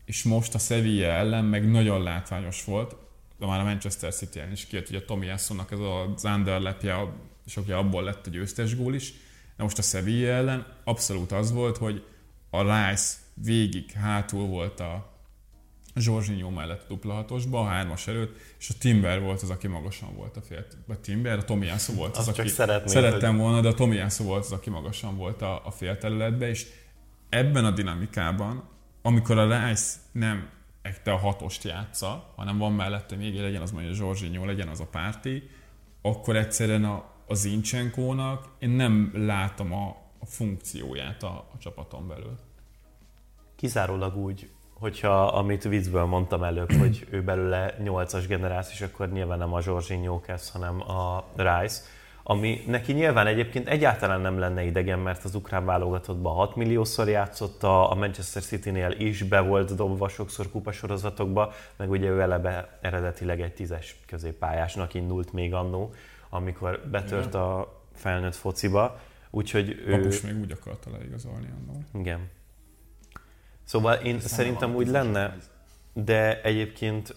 és 0.06 0.24
most 0.24 0.56
a 0.56 0.58
Sevilla 0.58 1.08
ellen 1.08 1.46
meg 1.46 1.72
nagyon 1.72 2.04
látványos 2.04 2.64
volt, 2.64 2.96
de 3.40 3.46
már 3.46 3.60
a 3.60 3.64
Manchester 3.64 4.14
city 4.14 4.40
is 4.52 4.66
kijött, 4.66 4.88
hogy 4.88 4.96
a 4.96 5.06
Tommy 5.06 5.26
Jassonnak 5.26 5.72
ez 5.72 5.80
az 5.80 6.26
underlepje, 6.26 7.14
és 7.46 7.58
ugye 7.58 7.76
abból 7.76 8.04
lett 8.04 8.28
a 8.28 8.30
győztes 8.30 8.76
gól 8.76 8.96
is, 8.96 9.14
de 9.58 9.64
most 9.64 9.78
a 9.78 9.82
Sevilla 9.82 10.32
ellen 10.32 10.66
abszolút 10.84 11.32
az 11.32 11.52
volt, 11.52 11.78
hogy 11.78 12.06
a 12.50 12.62
Rice 12.62 13.14
végig 13.34 13.92
hátul 13.92 14.48
volt 14.48 14.80
a 14.80 15.13
Zsorzsinyó 15.96 16.50
mellett 16.50 16.84
a 16.84 16.88
dupla 16.88 17.14
hatosba, 17.14 17.60
a 17.60 17.66
hármas 17.66 18.08
előtt, 18.08 18.38
és 18.60 18.70
a 18.70 18.74
Timber 18.80 19.22
volt 19.22 19.42
az, 19.42 19.50
aki 19.50 19.68
magasan 19.68 20.16
volt 20.16 20.38
a 20.38 20.42
fél. 20.42 20.66
Vagy 20.88 21.00
Timber, 21.00 21.38
a 21.38 21.44
Tomiászó 21.44 21.94
volt 21.94 22.18
az, 22.18 22.28
Azt 22.28 22.40
aki 22.40 22.48
szerettem 22.86 23.32
hogy... 23.32 23.40
volna, 23.40 23.62
de 23.62 23.68
a 23.68 23.74
Tomiászó 23.74 24.26
volt 24.26 24.44
az, 24.44 24.52
aki 24.52 24.70
magasan 24.70 25.18
volt 25.18 25.42
a, 25.42 25.66
a 25.66 25.72
félterületbe, 25.72 26.50
és 26.50 26.68
ebben 27.30 27.66
a 27.66 27.72
dinamikában, 27.72 28.64
amikor 29.02 29.38
a 29.38 29.68
Rice 29.68 29.98
nem 30.12 30.50
ekte 30.82 31.12
a 31.12 31.18
hatost 31.18 31.64
játsza, 31.64 32.34
hanem 32.36 32.58
van 32.58 32.74
mellette 32.74 33.16
még, 33.16 33.40
legyen 33.40 33.62
az 33.62 33.72
mondja 33.72 33.94
Zsorzsinyó, 33.94 34.46
legyen 34.46 34.68
az 34.68 34.80
a 34.80 34.86
párti, 34.86 35.50
akkor 36.02 36.36
egyszerűen 36.36 36.84
a, 36.84 37.06
a 37.28 37.34
Zincsenkónak 37.34 38.48
én 38.60 38.70
nem 38.70 39.12
látom 39.14 39.74
a, 39.74 39.88
a 40.20 40.26
funkcióját 40.26 41.24
a, 41.24 41.50
a 41.54 41.58
csapaton 41.58 42.08
belül. 42.08 42.40
Kizárólag 43.56 44.18
úgy, 44.18 44.50
hogyha 44.84 45.28
amit 45.28 45.64
viccből 45.64 46.06
mondtam 46.06 46.44
előbb, 46.44 46.72
hogy 46.82 47.08
ő 47.10 47.24
belőle 47.24 47.76
8-as 47.84 48.24
generációs, 48.28 48.82
akkor 48.82 49.12
nyilván 49.12 49.38
nem 49.38 49.54
a 49.54 49.62
Zsorzsinyó 49.62 50.20
kezd, 50.20 50.52
hanem 50.52 50.82
a 50.82 51.26
Rice 51.36 51.82
ami 52.26 52.64
neki 52.68 52.94
nyilván 52.94 53.28
egyébként 53.28 53.68
egyáltalán 53.68 54.22
nem 54.22 54.40
lenne 54.40 54.64
idegen, 54.64 55.00
mert 55.00 55.24
az 55.24 55.36
ukrán 55.36 55.66
válogatottban 55.66 56.34
6 56.34 56.56
milliószor 56.56 57.10
játszott, 57.10 57.64
a 57.64 57.96
Manchester 57.98 58.44
City-nél 58.44 58.92
is 58.92 59.24
be 59.24 59.40
volt 59.40 59.76
dobva 59.76 60.08
sokszor 60.08 60.52
kupasorozatokba, 60.52 61.54
meg 61.76 61.90
ugye 61.90 62.10
ő 62.10 62.20
eleve 62.20 62.78
eredetileg 62.82 63.42
egy 63.42 63.54
tízes 63.54 63.96
középpályásnak 64.06 64.94
indult 64.94 65.34
még 65.34 65.54
annó, 65.54 65.94
amikor 66.30 66.82
betört 66.92 67.34
a 67.34 67.82
felnőtt 67.94 68.36
fociba. 68.36 69.00
Úgyhogy 69.30 69.84
ő... 69.86 69.92
Kapus 69.92 70.22
még 70.22 70.40
úgy 70.40 70.52
akarta 70.52 70.90
leigazolni 70.92 71.48
annó. 71.60 71.84
Igen. 72.00 72.30
Szóval 73.74 73.94
én 73.94 74.16
Aztán 74.16 74.32
szerintem 74.32 74.76
úgy 74.76 74.88
lenne, 74.88 75.38
de 75.94 76.42
egyébként 76.42 77.16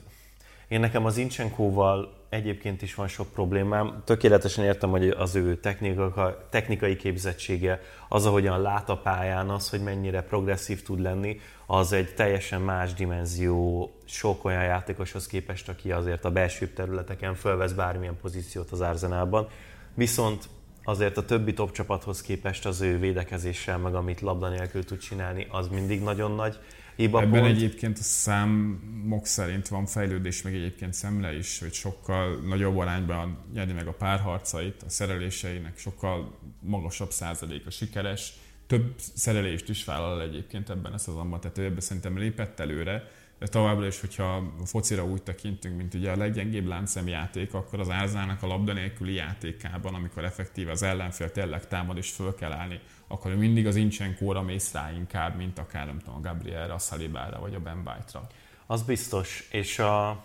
én 0.68 0.80
nekem 0.80 1.04
az 1.04 1.16
Incsenkóval 1.16 2.26
egyébként 2.28 2.82
is 2.82 2.94
van 2.94 3.08
sok 3.08 3.32
problémám. 3.32 4.02
Tökéletesen 4.04 4.64
értem, 4.64 4.90
hogy 4.90 5.08
az 5.08 5.34
ő 5.34 5.56
technika, 5.56 6.46
technikai 6.50 6.96
képzettsége, 6.96 7.80
az, 8.08 8.26
ahogyan 8.26 8.60
lát 8.60 8.88
a 8.88 8.96
pályán, 8.96 9.50
az, 9.50 9.70
hogy 9.70 9.82
mennyire 9.82 10.22
progresszív 10.22 10.82
tud 10.82 11.00
lenni, 11.00 11.40
az 11.66 11.92
egy 11.92 12.14
teljesen 12.14 12.60
más 12.60 12.94
dimenzió 12.94 13.90
sok 14.04 14.44
olyan 14.44 14.64
játékoshoz 14.64 15.26
képest, 15.26 15.68
aki 15.68 15.92
azért 15.92 16.24
a 16.24 16.30
belső 16.30 16.68
területeken 16.68 17.34
fölvesz 17.34 17.72
bármilyen 17.72 18.16
pozíciót 18.20 18.70
az 18.70 18.80
Arzenálban. 18.80 19.48
Viszont 19.94 20.48
azért 20.88 21.16
a 21.16 21.24
többi 21.24 21.52
top 21.52 21.72
csapathoz 21.72 22.22
képest 22.22 22.66
az 22.66 22.80
ő 22.80 22.98
védekezéssel, 22.98 23.78
meg 23.78 23.94
amit 23.94 24.20
labda 24.20 24.48
nélkül 24.48 24.84
tud 24.84 24.98
csinálni, 24.98 25.46
az 25.50 25.68
mindig 25.68 26.02
nagyon 26.02 26.34
nagy 26.34 26.58
hiba 26.96 27.20
Ebben 27.20 27.40
pont. 27.40 27.56
egyébként 27.56 27.98
a 27.98 28.02
számok 28.02 29.26
szerint 29.26 29.68
van 29.68 29.86
fejlődés, 29.86 30.42
meg 30.42 30.54
egyébként 30.54 30.92
szemle 30.92 31.36
is, 31.36 31.58
hogy 31.58 31.72
sokkal 31.72 32.40
nagyobb 32.48 32.76
arányban 32.76 33.38
nyerni 33.52 33.72
meg 33.72 33.86
a 33.86 33.92
párharcait, 33.92 34.82
a 34.82 34.88
szereléseinek 34.88 35.78
sokkal 35.78 36.38
magasabb 36.60 37.10
százaléka 37.10 37.70
sikeres, 37.70 38.32
több 38.66 38.94
szerelést 39.14 39.68
is 39.68 39.84
vállal 39.84 40.22
egyébként 40.22 40.70
ebben 40.70 40.92
a 40.92 40.98
szezonban, 40.98 41.40
tehát 41.40 41.58
ő 41.58 41.64
ebben 41.64 41.80
szerintem 41.80 42.18
lépett 42.18 42.60
előre, 42.60 43.10
továbbra 43.38 43.86
is, 43.86 44.00
hogyha 44.00 44.36
a 44.60 44.66
focira 44.66 45.04
úgy 45.04 45.22
tekintünk, 45.22 45.76
mint 45.76 45.94
ugye 45.94 46.10
a 46.10 46.16
leggyengébb 46.16 46.66
láncem 46.66 47.08
játék, 47.08 47.54
akkor 47.54 47.80
az 47.80 47.90
Árzának 47.90 48.42
a 48.42 48.46
labda 48.46 48.72
nélküli 48.72 49.14
játékában, 49.14 49.94
amikor 49.94 50.24
effektív 50.24 50.68
az 50.68 50.82
ellenfél 50.82 51.30
tényleg 51.30 51.68
támad 51.68 51.96
és 51.96 52.10
föl 52.10 52.34
kell 52.34 52.52
állni, 52.52 52.80
akkor 53.06 53.34
mindig 53.34 53.66
az 53.66 53.76
Incsenkóra 53.76 54.42
mész 54.42 54.72
rá 54.72 54.92
inkább, 54.92 55.36
mint 55.36 55.58
akár 55.58 55.86
nem 55.86 55.98
tudom, 55.98 56.14
a 56.14 56.20
Gabrielre, 56.20 56.72
a 56.72 56.78
Salibára 56.78 57.40
vagy 57.40 57.54
a 57.54 57.60
Ben 57.60 57.82
White-ra. 57.86 58.26
Az 58.66 58.82
biztos, 58.82 59.48
és 59.50 59.78
a, 59.78 60.24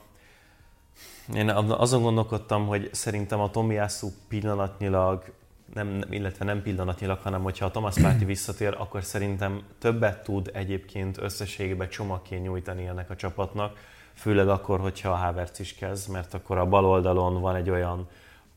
én 1.34 1.50
azon 1.50 2.02
gondolkodtam, 2.02 2.67
hogy 2.67 2.89
szerintem 2.93 3.39
a 3.39 3.50
Tomiyasu 3.50 4.10
pillanatnyilag 4.28 5.34
nem, 5.74 6.02
illetve 6.10 6.46
nem 6.46 6.62
pillanatnyilag, 6.62 7.20
hanem 7.20 7.42
hogyha 7.42 7.66
a 7.66 7.72
Thomas 7.72 7.96
Party 7.96 8.26
visszatér, 8.26 8.76
akkor 8.78 9.04
szerintem 9.04 9.62
többet 9.80 10.24
tud 10.24 10.50
egyébként 10.54 11.18
összességében 11.18 11.90
csomagként 11.90 12.44
nyújtani 12.44 12.88
ennek 12.88 13.10
a 13.10 13.16
csapatnak, 13.16 13.78
főleg 14.14 14.50
akkor, 14.50 14.80
hogyha 14.80 15.10
a 15.10 15.16
Havertz 15.16 15.60
is 15.60 15.76
kezd, 15.76 16.12
mert 16.12 16.34
akkor 16.34 16.58
a 16.58 16.66
bal 16.66 16.86
oldalon 16.86 17.42
van 17.42 17.56
egy 17.56 17.70
olyan 17.70 18.08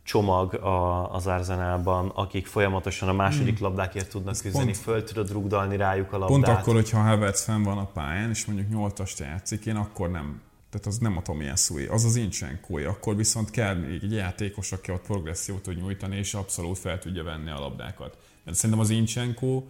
csomag 0.02 0.54
a, 0.54 1.10
az 1.14 1.26
Arzenálban, 1.26 2.08
akik 2.14 2.46
folyamatosan 2.46 3.08
a 3.08 3.12
második 3.12 3.58
hmm. 3.58 3.66
labdákért 3.66 4.10
tudnak 4.10 4.34
küzdeni, 4.42 4.64
pont, 4.64 4.76
föl 4.76 5.04
tudod 5.04 5.32
rugdalni 5.32 5.76
rájuk 5.76 6.12
a 6.12 6.18
labdát. 6.18 6.28
Pont 6.28 6.58
akkor, 6.58 6.74
hogyha 6.74 7.00
Havertz 7.00 7.44
fenn 7.44 7.62
van 7.62 7.78
a 7.78 7.86
pályán, 7.86 8.30
és 8.30 8.46
mondjuk 8.46 8.68
8 8.68 9.20
játszik, 9.20 9.66
én 9.66 9.76
akkor 9.76 10.10
nem 10.10 10.40
tehát 10.74 10.88
az 10.88 10.98
nem 10.98 11.16
a 11.16 11.22
Tomiyasu, 11.22 11.92
az 11.92 12.04
az 12.04 12.16
Incsenkója. 12.16 12.90
Akkor 12.90 13.16
viszont 13.16 13.50
kell 13.50 13.74
még 13.74 14.02
egy 14.02 14.12
játékos, 14.12 14.72
aki 14.72 14.92
ott 14.92 15.06
progressziót 15.06 15.62
tud 15.62 15.76
nyújtani, 15.76 16.16
és 16.16 16.34
abszolút 16.34 16.78
fel 16.78 16.98
tudja 16.98 17.22
venni 17.22 17.50
a 17.50 17.58
labdákat. 17.58 18.18
Mert 18.44 18.56
szerintem 18.56 18.84
az 18.84 18.90
Incsenko 18.90 19.62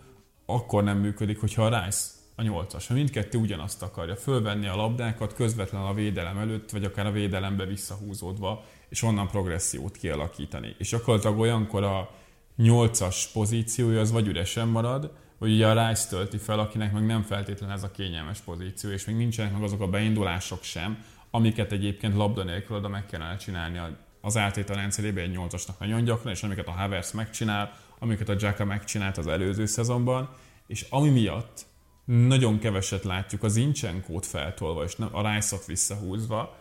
akkor 0.47 0.85
nem 0.85 0.99
működik, 0.99 1.41
hogyha 1.41 1.65
a 1.65 1.85
Rice 1.85 2.09
a 2.37 2.43
nyolcas. 2.43 2.87
Ha 2.87 2.95
mindkettő 2.95 3.39
ugyanazt 3.39 3.83
akarja, 3.83 4.17
fölvenni 4.17 4.67
a 4.67 4.77
labdákat 4.77 5.35
közvetlenül 5.35 5.87
a 5.87 5.95
védelem 5.95 6.39
előtt, 6.39 6.71
vagy 6.71 6.85
akár 6.85 7.07
a 7.07 7.11
védelembe 7.11 7.65
visszahúzódva, 7.65 8.65
és 8.89 9.03
onnan 9.03 9.29
progressziót 9.29 9.97
kialakítani. 9.97 10.75
És 10.79 10.89
gyakorlatilag 10.89 11.39
olyankor 11.39 11.83
a 11.83 12.11
nyolcas 12.57 13.29
pozíciója 13.33 14.01
az 14.01 14.13
vagy 14.13 14.27
üresen 14.27 14.69
marad, 14.69 15.13
vagy 15.45 15.53
ugye 15.53 15.67
a 15.67 15.89
Rice 15.89 16.09
tölti 16.09 16.37
fel, 16.37 16.59
akinek 16.59 16.93
meg 16.93 17.07
nem 17.07 17.23
feltétlen 17.23 17.71
ez 17.71 17.83
a 17.83 17.91
kényelmes 17.91 18.39
pozíció, 18.39 18.91
és 18.91 19.05
még 19.05 19.17
nincsenek 19.17 19.53
meg 19.53 19.63
azok 19.63 19.81
a 19.81 19.87
beindulások 19.87 20.63
sem, 20.63 21.05
amiket 21.31 21.73
egyébként 21.73 22.15
labda 22.15 22.45
nélkül 22.45 22.77
oda 22.77 22.89
meg 22.89 23.07
kellene 23.07 23.37
csinálni 23.37 23.81
az 24.21 24.37
áttétel 24.37 24.77
rendszerében 24.77 25.25
egy 25.25 25.31
nyolcasnak 25.31 25.79
nagyon 25.79 26.05
gyakran, 26.05 26.33
és 26.33 26.43
amiket 26.43 26.67
a 26.69 26.71
Havertz 26.71 27.13
megcsinál, 27.13 27.73
amiket 27.99 28.29
a 28.29 28.35
Jacka 28.39 28.65
megcsinált 28.65 29.19
az 29.19 29.27
előző 29.27 29.67
szezonban, 29.67 30.29
és 30.67 30.87
ami 30.91 31.11
miatt 31.11 31.67
nagyon 32.05 32.59
keveset 32.59 33.05
látjuk 33.05 33.43
az 33.43 33.57
Incsenkót 33.57 34.27
feltolva, 34.27 34.85
és 34.85 34.97
a 35.11 35.33
Rice-ot 35.33 35.67
visszahúzva, 35.67 36.57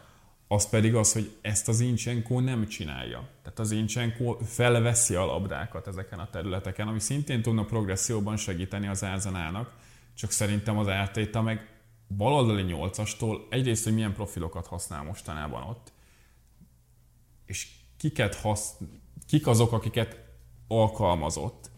az 0.54 0.70
pedig 0.70 0.96
az, 0.96 1.14
hogy 1.14 1.38
ezt 1.42 1.68
az 1.68 1.80
Incsenko 1.80 2.40
nem 2.40 2.68
csinálja. 2.68 3.28
Tehát 3.42 3.60
az 3.60 3.72
Incsenko 3.72 4.38
felveszi 4.46 5.16
a 5.16 5.26
labdákat 5.26 5.88
ezeken 5.88 6.20
a 6.20 6.30
területeken, 6.30 6.88
ami 6.88 7.00
szintén 7.00 7.42
tudna 7.42 7.66
progresszióban 7.66 8.38
segíteni 8.38 8.88
az 8.88 9.04
Arsenalnak, 9.04 9.74
csak 10.14 10.32
szerintem 10.32 10.78
az 10.78 10.88
Arteta 10.88 11.42
meg 11.42 11.70
baloldali 12.18 12.62
nyolcastól 12.62 13.48
egyrészt, 13.50 13.84
hogy 13.84 13.94
milyen 13.94 14.14
profilokat 14.14 14.68
használ 14.68 15.04
mostanában 15.04 15.64
ott, 15.64 15.92
és 17.46 17.68
kiket 17.98 18.36
hasz, 18.36 18.74
kik 19.28 19.48
azok, 19.48 19.72
akiket 19.72 20.18
alkalmazott, 20.68 21.72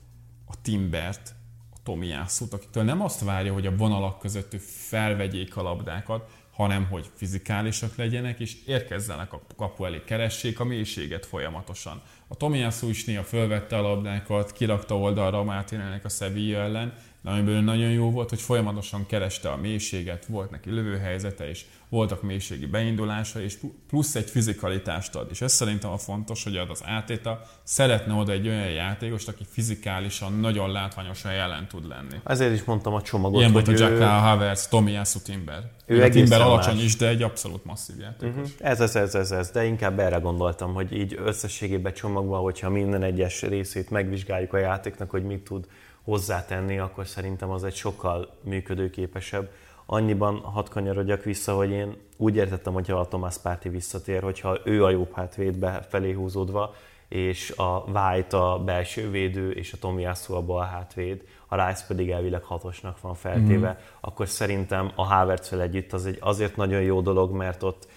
a 0.46 0.62
Timbert, 0.62 1.36
a 1.74 1.78
Tomiászút, 1.84 2.54
akiktől 2.54 2.84
nem 2.84 3.02
azt 3.02 3.24
várja, 3.24 3.54
hogy 3.54 3.66
a 3.66 3.76
vonalak 3.76 4.20
között 4.20 4.62
felvegyék 4.62 5.58
a 5.58 5.62
labdákat, 5.62 6.35
hanem 6.56 6.88
hogy 6.90 7.10
fizikálisak 7.16 7.96
legyenek, 7.96 8.40
és 8.40 8.56
érkezzenek 8.66 9.34
a 9.34 9.42
kapu 9.56 9.86
elé, 9.86 10.02
keressék 10.06 10.60
a 10.60 10.64
mélységet 10.64 11.26
folyamatosan. 11.26 12.02
A 12.28 12.36
Tomiászú 12.36 12.90
is 12.90 13.06
néha 13.06 13.24
fölvette 13.24 13.78
a 13.78 13.82
labdákat, 13.82 14.52
kirakta 14.52 14.98
oldalra 14.98 15.40
a 15.40 15.44
Máténének 15.44 16.06
a 16.06 16.10
Sevilla 16.10 16.60
ellen, 16.60 16.94
de 17.26 17.32
amiből 17.32 17.62
nagyon 17.62 17.92
jó 17.92 18.12
volt, 18.12 18.30
hogy 18.30 18.42
folyamatosan 18.42 19.06
kereste 19.06 19.50
a 19.50 19.58
mélységet, 19.58 20.26
volt 20.26 20.52
neki 20.52 20.70
lövőhelyzete, 20.70 21.50
és 21.50 21.66
voltak 21.90 22.22
mélységi 22.22 22.66
beindulása, 22.66 23.42
és 23.42 23.58
plusz 23.88 24.16
egy 24.16 24.30
fizikalitást 24.30 25.16
ad. 25.16 25.28
És 25.32 25.42
ez 25.42 25.54
szerintem 25.54 25.92
a 25.92 25.98
fontos, 25.98 26.44
hogy 26.44 26.58
az 26.58 26.82
átéta 26.86 27.42
szeretne 27.64 28.14
oda 28.14 28.32
egy 28.32 28.48
olyan 28.48 28.70
játékost, 28.70 29.28
aki 29.28 29.44
fizikálisan 29.50 30.40
nagyon 30.40 30.72
látványosan 30.72 31.34
jelen 31.34 31.68
tud 31.68 31.88
lenni. 31.88 32.20
Ezért 32.24 32.54
is 32.54 32.64
mondtam 32.64 32.94
a 32.94 33.02
csomagot, 33.02 33.40
Ilyen 33.40 33.52
volt 33.52 33.68
a 33.68 33.72
Jack 33.72 33.92
ő... 33.92 34.00
Havertz, 34.00 34.68
Tomiyasu 34.68 35.20
Timber. 35.20 35.72
Ő 35.86 36.04
a 36.04 36.10
Timber 36.10 36.42
alacsony 36.42 36.80
is, 36.80 36.96
de 36.96 37.08
egy 37.08 37.24
abszolút 37.24 37.66
masszív 37.66 38.00
játékos. 38.00 38.36
Uh-huh. 38.36 38.50
Ez, 38.60 38.82
ez, 38.82 38.96
ez, 38.96 39.16
ez, 39.16 39.32
ez, 39.32 39.52
de 39.52 39.66
inkább 39.66 40.00
erre 40.00 40.18
gondoltam, 40.18 40.74
hogy 40.74 40.94
így 40.94 41.20
összességében 41.24 41.94
csomagban, 41.94 42.42
hogyha 42.42 42.70
minden 42.70 43.04
egyes 43.04 43.42
részét 43.42 43.90
megvizsgáljuk 43.90 44.54
a 44.54 44.58
játéknak, 44.58 45.10
hogy 45.10 45.24
mit 45.24 45.44
tud 45.44 45.68
hozzátenni, 46.06 46.80
akkor 46.80 47.08
szerintem 47.08 47.50
az 47.50 47.64
egy 47.64 47.76
sokkal 47.76 48.30
működőképesebb. 48.42 49.50
Annyiban 49.86 50.40
hat 50.40 50.70
kanyarodjak 50.70 51.24
vissza, 51.24 51.56
hogy 51.56 51.72
én 51.72 51.96
úgy 52.18 52.36
értettem, 52.36 52.74
hogyha 52.74 53.00
a 53.00 53.08
Tomás 53.08 53.38
Párti 53.38 53.70
visszatér, 53.70 54.22
hogyha 54.22 54.58
ő 54.64 54.84
a 54.84 54.90
jobb 54.90 55.14
hátvédbe 55.14 55.86
felé 55.90 56.12
húzódva, 56.12 56.76
és 57.08 57.52
a 57.52 57.84
White 57.94 58.38
a 58.38 58.60
belső 58.60 59.10
védő, 59.10 59.52
és 59.52 59.74
a 59.74 59.78
Tomiyasu 59.78 60.34
a 60.34 60.42
bal 60.42 60.66
hátvéd, 60.66 61.24
a 61.48 61.66
Rice 61.66 61.86
pedig 61.88 62.10
elvileg 62.10 62.44
hatosnak 62.44 63.02
van 63.02 63.14
feltéve, 63.14 63.70
mm. 63.70 63.86
akkor 64.00 64.28
szerintem 64.28 64.92
a 64.96 65.04
havertz 65.04 65.54
együtt 65.54 65.94
az 65.94 66.06
egy 66.06 66.18
azért 66.22 66.56
nagyon 66.56 66.82
jó 66.82 67.02
dolog, 67.02 67.32
mert 67.32 67.64
ott 67.64 67.88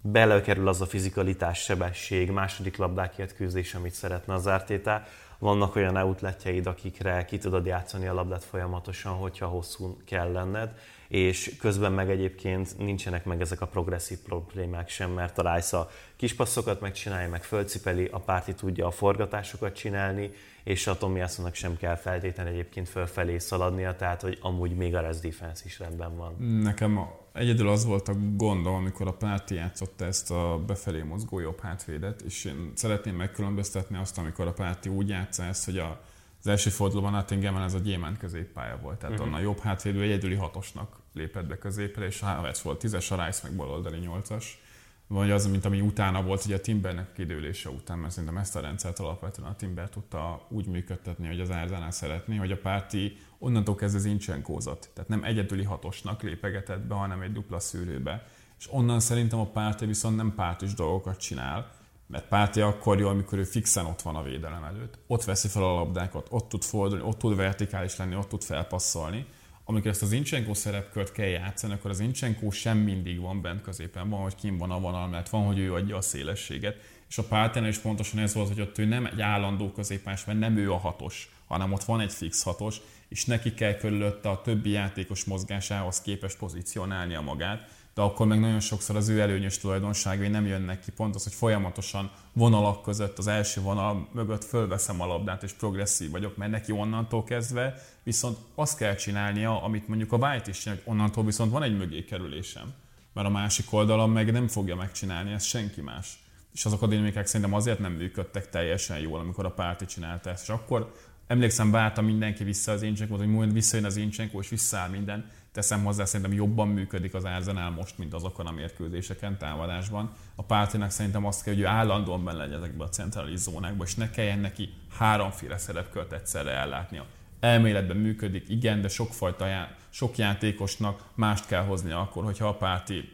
belekerül 0.00 0.68
az 0.68 0.80
a 0.80 0.86
fizikalitás, 0.86 1.58
sebesség, 1.62 2.30
második 2.30 2.76
labdákért 2.76 3.36
küzdés, 3.36 3.74
amit 3.74 3.92
szeretne 3.92 4.34
az 4.34 4.46
Arteta, 4.46 5.02
vannak 5.44 5.76
olyan 5.76 5.96
outletjeid, 5.96 6.66
akikre 6.66 7.24
ki 7.24 7.38
tudod 7.38 7.66
játszani 7.66 8.06
a 8.06 8.14
labdát 8.14 8.44
folyamatosan, 8.44 9.12
hogyha 9.12 9.46
hosszú 9.46 9.96
kell 10.04 10.32
lenned, 10.32 10.78
és 11.14 11.56
közben 11.60 11.92
meg 11.92 12.10
egyébként 12.10 12.78
nincsenek 12.78 13.24
meg 13.24 13.40
ezek 13.40 13.60
a 13.60 13.66
progresszív 13.66 14.18
problémák 14.18 14.88
sem, 14.88 15.10
mert 15.10 15.40
Rice 15.40 15.78
a 15.78 15.90
kis 16.16 16.34
passzokat 16.34 16.80
megcsinálja, 16.80 17.28
meg 17.28 17.44
fölcipeli, 17.44 18.08
a 18.12 18.18
párti 18.18 18.54
tudja 18.54 18.86
a 18.86 18.90
forgatásokat 18.90 19.74
csinálni, 19.74 20.30
és 20.64 20.86
a 20.86 20.98
Tomiasonnak 20.98 21.54
sem 21.54 21.76
kell 21.76 21.96
feltétlenül 21.96 22.52
egyébként 22.52 22.88
fölfelé 22.88 23.38
szaladnia, 23.38 23.96
tehát 23.96 24.20
hogy 24.20 24.38
amúgy 24.40 24.76
még 24.76 24.94
a 24.94 25.00
rest 25.00 25.22
defense 25.22 25.62
is 25.64 25.78
rendben 25.78 26.16
van. 26.16 26.34
Nekem 26.62 27.00
egyedül 27.32 27.68
az 27.68 27.84
volt 27.84 28.08
a 28.08 28.14
gondom, 28.36 28.74
amikor 28.74 29.06
a 29.06 29.12
párti 29.12 29.54
játszotta 29.54 30.04
ezt 30.04 30.30
a 30.30 30.62
befelé 30.66 31.02
mozgó 31.02 31.40
jobb 31.40 31.60
hátvédet, 31.60 32.20
és 32.20 32.44
én 32.44 32.72
szeretném 32.74 33.14
megkülönböztetni 33.14 33.96
azt, 33.96 34.18
amikor 34.18 34.46
a 34.46 34.52
párti 34.52 34.88
úgy 34.88 35.08
játsza 35.08 35.42
ezt, 35.42 35.64
hogy 35.64 35.78
a, 35.78 36.00
az 36.40 36.46
első 36.46 36.70
fordulóban 36.70 37.12
Nottinghamben 37.12 37.62
ez 37.62 37.74
a 37.74 37.78
gyémánt 37.78 38.18
középpálya 38.18 38.78
volt, 38.82 38.98
tehát 38.98 39.14
uh-huh. 39.14 39.28
onnan 39.28 39.42
jobb 39.42 39.58
hátvédő 39.58 40.02
egyedüli 40.02 40.34
hatosnak 40.34 41.02
lépett 41.14 41.46
be 41.46 41.58
középre, 41.58 42.06
és 42.06 42.20
Havertz 42.20 42.62
volt 42.62 42.78
tízes, 42.78 43.10
a 43.10 43.24
Rice 43.24 43.40
meg 43.42 43.56
baloldali 43.56 43.98
nyolcas 43.98 44.58
vagy 45.06 45.30
az, 45.30 45.46
mint 45.46 45.64
ami 45.64 45.80
utána 45.80 46.22
volt, 46.22 46.42
hogy 46.42 46.52
a 46.52 46.60
Timbernek 46.60 47.12
kidőlése 47.12 47.68
után, 47.68 47.98
mert 47.98 48.12
szerintem 48.12 48.38
ezt 48.38 48.56
a 48.56 48.60
rendszert 48.60 48.98
alapvetően 48.98 49.48
a 49.48 49.56
Timber 49.56 49.88
tudta 49.88 50.46
úgy 50.48 50.66
működtetni, 50.66 51.26
hogy 51.26 51.40
az 51.40 51.50
Árzánál 51.50 51.90
szeretné, 51.90 52.36
hogy 52.36 52.52
a 52.52 52.58
párti 52.58 53.16
onnantól 53.38 53.74
kezdve 53.74 54.00
zincsenkózott. 54.00 54.90
Tehát 54.94 55.10
nem 55.10 55.24
egyedüli 55.24 55.62
hatosnak 55.62 56.22
lépegetett 56.22 56.80
be, 56.80 56.94
hanem 56.94 57.20
egy 57.20 57.32
dupla 57.32 57.58
szűrőbe. 57.58 58.26
És 58.58 58.72
onnan 58.72 59.00
szerintem 59.00 59.38
a 59.38 59.46
párti 59.46 59.86
viszont 59.86 60.16
nem 60.16 60.34
pártis 60.34 60.74
dolgokat 60.74 61.20
csinál, 61.20 61.72
mert 62.06 62.28
párti 62.28 62.60
akkor 62.60 62.98
jó, 62.98 63.08
amikor 63.08 63.38
ő 63.38 63.44
fixen 63.44 63.86
ott 63.86 64.02
van 64.02 64.16
a 64.16 64.22
védelem 64.22 64.64
előtt. 64.64 64.98
Ott 65.06 65.24
veszi 65.24 65.48
fel 65.48 65.62
a 65.62 65.74
labdákat, 65.74 66.26
ott 66.30 66.48
tud 66.48 66.62
fordulni, 66.62 67.04
ott 67.04 67.18
tud 67.18 67.36
vertikális 67.36 67.96
lenni, 67.96 68.16
ott 68.16 68.28
tud 68.28 68.42
felpasszolni 68.42 69.26
amikor 69.64 69.90
ezt 69.90 70.02
az 70.02 70.12
Incsenko 70.12 70.54
szerepkört 70.54 71.12
kell 71.12 71.26
játszani, 71.26 71.72
akkor 71.72 71.90
az 71.90 72.00
Incsenko 72.00 72.50
sem 72.50 72.78
mindig 72.78 73.20
van 73.20 73.40
bent 73.40 73.62
középen, 73.62 74.08
van, 74.08 74.20
hogy 74.20 74.34
kim 74.34 74.58
van 74.58 74.70
a 74.70 74.80
vonal, 74.80 75.08
mert 75.08 75.28
van, 75.28 75.46
hogy 75.46 75.58
ő 75.58 75.74
adja 75.74 75.96
a 75.96 76.00
szélességet. 76.00 76.76
És 77.08 77.18
a 77.18 77.24
Pálten 77.24 77.66
is 77.66 77.78
pontosan 77.78 78.18
ez 78.18 78.34
volt, 78.34 78.48
hogy 78.48 78.60
ott 78.60 78.78
ő 78.78 78.84
nem 78.84 79.06
egy 79.06 79.20
állandó 79.20 79.72
középás, 79.72 80.24
mert 80.24 80.38
nem 80.38 80.56
ő 80.56 80.72
a 80.72 80.76
hatos, 80.76 81.28
hanem 81.46 81.72
ott 81.72 81.84
van 81.84 82.00
egy 82.00 82.12
fix 82.12 82.42
hatos, 82.42 82.80
és 83.08 83.24
neki 83.24 83.54
kell 83.54 83.74
körülötte 83.74 84.28
a 84.28 84.42
többi 84.42 84.70
játékos 84.70 85.24
mozgásához 85.24 86.00
képest 86.00 86.38
pozícionálnia 86.38 87.20
magát 87.20 87.68
de 87.94 88.02
akkor 88.02 88.26
meg 88.26 88.40
nagyon 88.40 88.60
sokszor 88.60 88.96
az 88.96 89.08
ő 89.08 89.20
előnyös 89.20 89.58
tulajdonságai 89.58 90.28
nem 90.28 90.46
jönnek 90.46 90.80
ki. 90.80 90.90
Pont 90.90 91.14
az, 91.14 91.22
hogy 91.22 91.32
folyamatosan 91.32 92.10
vonalak 92.32 92.82
között, 92.82 93.18
az 93.18 93.26
első 93.26 93.60
vonal 93.60 94.08
mögött 94.12 94.44
fölveszem 94.44 95.00
a 95.00 95.06
labdát, 95.06 95.42
és 95.42 95.52
progresszív 95.52 96.10
vagyok, 96.10 96.36
mert 96.36 96.50
neki 96.50 96.72
onnantól 96.72 97.24
kezdve 97.24 97.74
viszont 98.02 98.38
azt 98.54 98.76
kell 98.76 98.94
csinálnia, 98.94 99.62
amit 99.62 99.88
mondjuk 99.88 100.12
a 100.12 100.16
White 100.16 100.50
is 100.50 100.58
csinál, 100.58 100.78
hogy 100.84 100.92
onnantól 100.92 101.24
viszont 101.24 101.50
van 101.50 101.62
egy 101.62 101.76
mögé 101.76 102.04
kerülésem. 102.04 102.72
Mert 103.12 103.26
a 103.26 103.30
másik 103.30 103.72
oldalon 103.72 104.10
meg 104.10 104.32
nem 104.32 104.48
fogja 104.48 104.76
megcsinálni 104.76 105.32
ezt 105.32 105.46
senki 105.46 105.80
más. 105.80 106.18
És 106.52 106.64
azok 106.64 106.82
a 106.82 106.86
dinamikák 106.86 107.26
szerintem 107.26 107.54
azért 107.54 107.78
nem 107.78 107.92
működtek 107.92 108.48
teljesen 108.48 108.98
jól, 108.98 109.18
amikor 109.18 109.44
a 109.44 109.50
párti 109.50 109.84
csinálta 109.84 110.30
ezt. 110.30 110.42
És 110.42 110.48
akkor 110.48 110.92
emlékszem, 111.26 111.70
várta 111.70 112.02
mindenki 112.02 112.44
vissza 112.44 112.72
az 112.72 112.82
Incsenkót, 112.82 113.18
hogy 113.18 113.28
majd 113.28 113.52
visszajön 113.52 113.86
az 113.86 113.96
Incsenkó, 113.96 114.40
és 114.40 114.48
visszaáll 114.48 114.88
minden 114.88 115.30
teszem 115.54 115.84
hozzá, 115.84 116.04
szerintem 116.04 116.36
jobban 116.36 116.68
működik 116.68 117.14
az 117.14 117.24
Arsenal 117.24 117.70
most, 117.70 117.98
mint 117.98 118.14
azokon 118.14 118.46
a 118.46 118.50
mérkőzéseken, 118.50 119.38
támadásban. 119.38 120.12
A 120.34 120.42
pártinak 120.42 120.90
szerintem 120.90 121.26
azt 121.26 121.42
kell, 121.42 121.54
hogy 121.54 121.62
ő 121.62 121.66
állandóan 121.66 122.24
benne 122.24 122.38
legyen 122.38 122.58
ezekbe 122.58 122.84
a 122.84 122.88
centrális 122.88 123.38
zónákba, 123.38 123.84
és 123.84 123.94
ne 123.94 124.10
kelljen 124.10 124.38
neki 124.38 124.74
háromféle 124.98 125.58
szerepkört 125.58 126.12
egyszerre 126.12 126.50
ellátnia. 126.50 127.06
Elméletben 127.40 127.96
működik, 127.96 128.48
igen, 128.48 128.80
de 128.80 128.88
sokfajta 128.88 129.46
já- 129.46 129.76
sok 129.90 130.16
játékosnak 130.16 131.04
mást 131.14 131.46
kell 131.46 131.64
hozni 131.64 131.92
akkor, 131.92 132.24
hogyha 132.24 132.48
a 132.48 132.56
párti 132.56 133.08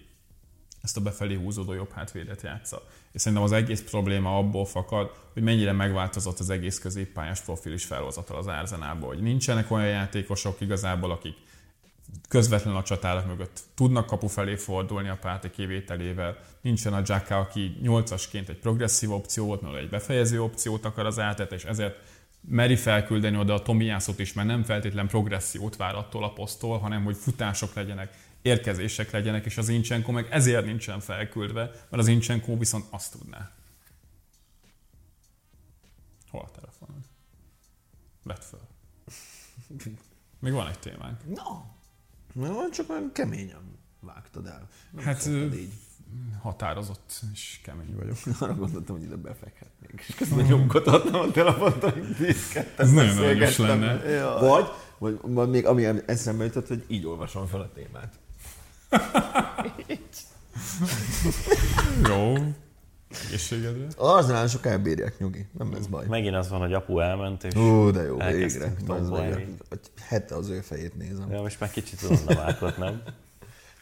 ezt 0.83 0.97
a 0.97 1.01
befelé 1.01 1.35
húzódó 1.35 1.73
jobb 1.73 1.93
hátvédet 1.93 2.43
játsza. 2.43 2.83
És 3.13 3.21
szerintem 3.21 3.47
az 3.47 3.53
egész 3.53 3.83
probléma 3.83 4.39
abból 4.39 4.65
fakad, 4.65 5.11
hogy 5.33 5.43
mennyire 5.43 5.73
megváltozott 5.73 6.39
az 6.39 6.51
egész 6.51 6.79
középpályás 6.79 7.41
profil 7.41 7.73
is 7.73 7.85
felhozatal 7.85 8.37
az 8.37 8.47
Arsenalból, 8.47 9.09
hogy 9.09 9.23
nincsenek 9.23 9.71
olyan 9.71 9.89
játékosok 9.89 10.61
igazából, 10.61 11.11
akik 11.11 11.35
közvetlenül 12.29 12.79
a 12.79 12.83
csatárak 12.83 13.27
mögött 13.27 13.61
tudnak 13.75 14.07
kapu 14.07 14.27
felé 14.27 14.57
fordulni 14.57 15.09
a 15.09 15.19
párti 15.21 15.51
kivételével. 15.51 16.37
Nincsen 16.61 16.93
a 16.93 17.03
Jacka, 17.05 17.39
aki 17.39 17.77
8-asként 17.83 18.49
egy 18.49 18.59
progresszív 18.59 19.13
opció 19.13 19.47
volt, 19.47 19.61
mert 19.61 19.77
egy 19.77 19.89
befejező 19.89 20.43
opciót 20.43 20.85
akar 20.85 21.07
az 21.07 21.19
átlet, 21.19 21.53
és 21.53 21.65
ezért 21.65 21.97
meri 22.41 22.77
felküldeni 22.77 23.37
oda 23.37 23.55
a 23.55 23.63
Tomiászot 23.63 24.19
is, 24.19 24.33
mert 24.33 24.49
nem 24.49 24.63
feltétlen 24.63 25.07
progressziót 25.07 25.77
vár 25.77 25.95
attól 25.95 26.25
a 26.25 26.33
posztól, 26.33 26.79
hanem 26.79 27.05
hogy 27.05 27.17
futások 27.17 27.75
legyenek, 27.75 28.17
érkezések 28.43 29.11
legyenek, 29.11 29.45
és 29.45 29.59
az 29.59 29.69
Incsenko 29.69 30.13
meg 30.13 30.27
ezért 30.31 30.65
nincsen 30.65 31.01
felküldve, 31.01 31.63
mert 31.63 32.03
az 32.03 32.07
Incsenko 32.09 32.59
viszont 32.59 32.85
azt 32.91 33.13
tudná. 33.13 33.51
Hol 36.31 36.41
a 36.41 36.51
telefonod? 36.51 37.03
Vedd 38.23 38.41
föl. 38.41 38.61
Még 40.39 40.53
van 40.53 40.69
egy 40.69 40.79
témánk. 40.79 41.35
No. 41.35 41.79
Na, 42.33 42.69
csak 42.73 42.91
olyan 42.91 43.11
keményen 43.13 43.79
vágtad 44.01 44.47
el. 44.47 44.69
Nem 44.91 45.05
Hát, 45.05 45.27
így. 45.27 45.73
határozott 46.43 47.21
és 47.33 47.61
kemény 47.65 47.97
vagyok. 47.97 48.17
Arra 48.41 48.55
gondoltam, 48.55 48.97
hogy 48.97 49.05
ide 49.05 49.17
befekhetnék. 49.17 50.05
És 50.09 50.15
közben 50.15 50.45
nyomkodhatnám 50.45 51.21
a 51.21 51.31
telefont, 51.31 51.83
hogy 51.83 52.15
díszkedtem. 52.19 52.87
Ez 52.87 52.93
nagyon 52.93 53.19
aranyos 53.19 53.57
lenne. 53.57 54.23
Vagy, 54.39 54.67
vagy, 54.99 55.19
vagy, 55.23 55.49
még 55.49 55.67
ami 55.67 55.87
eszembe 56.07 56.45
jutott, 56.45 56.69
hogy 56.69 56.85
így 56.89 57.07
olvasom 57.07 57.47
fel 57.47 57.61
a 57.61 57.73
témát. 57.73 58.19
Jó. 62.09 62.35
Egészségedre. 63.27 63.85
Az 63.87 63.95
arzenálosok 63.97 64.67
elbírják, 64.67 65.19
nyugi. 65.19 65.47
Nem 65.59 65.73
lesz 65.73 65.87
baj. 65.87 66.07
Megint 66.09 66.35
az 66.35 66.49
van, 66.49 66.61
hogy 66.61 66.73
apu 66.73 66.99
elment, 66.99 67.45
és 67.45 67.55
Ó, 67.55 67.91
de 67.91 68.03
jó, 68.03 68.17
végre. 68.17 68.73
hogy 69.69 69.81
hete 70.01 70.35
az 70.35 70.49
ő 70.49 70.61
fejét 70.61 70.97
nézem. 70.97 71.31
Ja, 71.31 71.41
most 71.41 71.61
már 71.61 71.71
kicsit 71.71 72.01
tudom 72.01 72.19
a 72.27 72.35
vákot, 72.35 72.77
nem? 72.79 73.03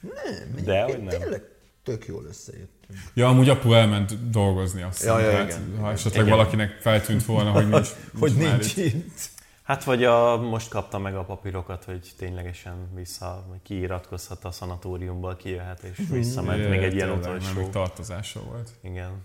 Nem, 0.00 0.64
De, 0.64 0.78
én 0.78 0.84
hogy 0.84 1.02
nem. 1.04 1.20
Tényleg 1.20 1.42
tök 1.82 2.06
jól 2.06 2.24
összejöttünk. 2.28 2.98
Ja, 3.14 3.28
amúgy 3.28 3.48
apu 3.48 3.72
elment 3.72 4.30
dolgozni 4.30 4.82
azt 4.82 5.04
Ja, 5.04 5.18
ja, 5.18 5.42
igen. 5.42 5.76
Ha 5.80 5.90
esetleg 5.90 6.24
Igen. 6.24 6.36
valakinek 6.36 6.70
feltűnt 6.80 7.24
volna, 7.24 7.50
hogy 7.50 7.68
nincs, 7.68 7.88
Hogy 8.20 8.32
már 8.32 8.58
nincs 8.58 8.76
itt. 8.76 9.28
Hát 9.68 9.84
vagy 9.84 10.04
a, 10.04 10.36
most 10.36 10.68
kapta 10.68 10.98
meg 10.98 11.16
a 11.16 11.24
papírokat, 11.24 11.84
hogy 11.84 12.12
ténylegesen 12.16 12.94
vissza, 12.94 13.46
kiiratkozhat 13.62 14.44
a 14.44 14.50
szanatóriumból, 14.50 15.36
kijöhet 15.36 15.82
és 15.82 15.98
visszament. 16.10 16.68
még 16.68 16.82
egy 16.82 16.94
ilyen 16.94 17.10
utolsó. 17.10 17.60
még 17.60 17.70
tartozása 17.70 18.42
volt. 18.42 18.70
Igen. 18.80 19.24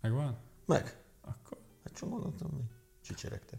Megvan? 0.00 0.36
Meg. 0.66 0.96
Akkor. 1.20 1.58
Hát 1.84 1.96
csak 1.96 2.08
gondoltam, 2.08 2.50
hogy 2.50 2.64
csicseregtek. 3.02 3.58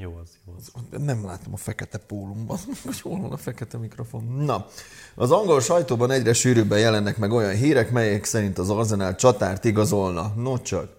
Jó 0.00 0.14
az, 0.22 0.28
jó 0.46 0.54
az. 0.56 0.72
Nem 1.02 1.24
látom 1.24 1.52
a 1.52 1.56
fekete 1.56 1.98
pólumban, 1.98 2.58
hogy 2.84 3.00
hol 3.00 3.20
van 3.20 3.32
a 3.32 3.36
fekete 3.36 3.78
mikrofon. 3.78 4.24
Na, 4.24 4.66
az 5.14 5.30
angol 5.30 5.60
sajtóban 5.60 6.10
egyre 6.10 6.32
sűrűbben 6.32 6.78
jelennek 6.78 7.16
meg 7.18 7.32
olyan 7.32 7.54
hírek, 7.54 7.90
melyek 7.90 8.24
szerint 8.24 8.58
az 8.58 8.70
Arsenal 8.70 9.14
csatárt 9.14 9.64
igazolna. 9.64 10.32
No 10.36 10.58
csak. 10.58 10.96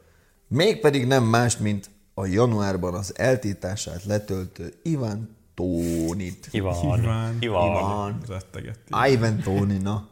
Mégpedig 0.48 1.08
nem 1.08 1.24
más, 1.24 1.58
mint 1.58 1.90
a 2.14 2.26
januárban 2.26 2.94
az 2.94 3.18
eltiltását 3.18 4.04
letöltő 4.04 4.74
Ivan 4.84 5.38
Tónit. 5.54 6.48
Iván. 6.52 7.00
Iván. 7.02 7.38
Iván. 7.40 8.22
Rettegett. 8.28 8.88
Ivan 9.10 9.40
Tóni, 9.40 9.78
na. 9.78 10.08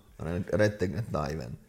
Rettegett 0.49 1.07
Ivan. 1.31 1.59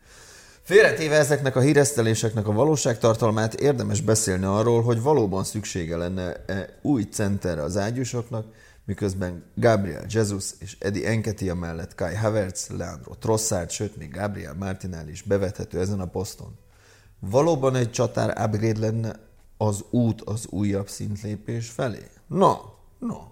Félretéve 0.68 1.14
ezeknek 1.14 1.56
a 1.56 1.60
híreszteléseknek 1.60 2.46
a 2.46 2.52
valóságtartalmát, 2.52 3.54
érdemes 3.54 4.00
beszélni 4.00 4.44
arról, 4.44 4.82
hogy 4.82 5.02
valóban 5.02 5.44
szüksége 5.44 5.96
lenne 5.96 6.44
-e 6.46 6.78
új 6.82 7.02
centerre 7.02 7.62
az 7.62 7.76
ágyúsoknak, 7.76 8.46
miközben 8.84 9.44
Gabriel 9.54 10.04
Jesus 10.08 10.50
és 10.58 10.76
Eddie 10.80 11.08
Enketia 11.08 11.54
mellett 11.54 11.94
Kai 11.94 12.14
Havertz, 12.14 12.68
Leandro 12.76 13.14
Trossard, 13.14 13.70
sőt 13.70 13.96
még 13.96 14.10
Gabriel 14.10 14.54
Martinelli 14.54 15.10
is 15.10 15.22
bevethető 15.22 15.80
ezen 15.80 16.00
a 16.00 16.06
poszton. 16.06 16.58
Valóban 17.18 17.74
egy 17.74 17.90
csatár 17.90 18.28
upgrade 18.28 18.80
lenne 18.80 19.20
az 19.56 19.84
út 19.90 20.20
az 20.20 20.46
újabb 20.50 20.88
szintlépés 20.88 21.70
felé? 21.70 22.10
Na, 22.26 22.60
na, 22.98 23.30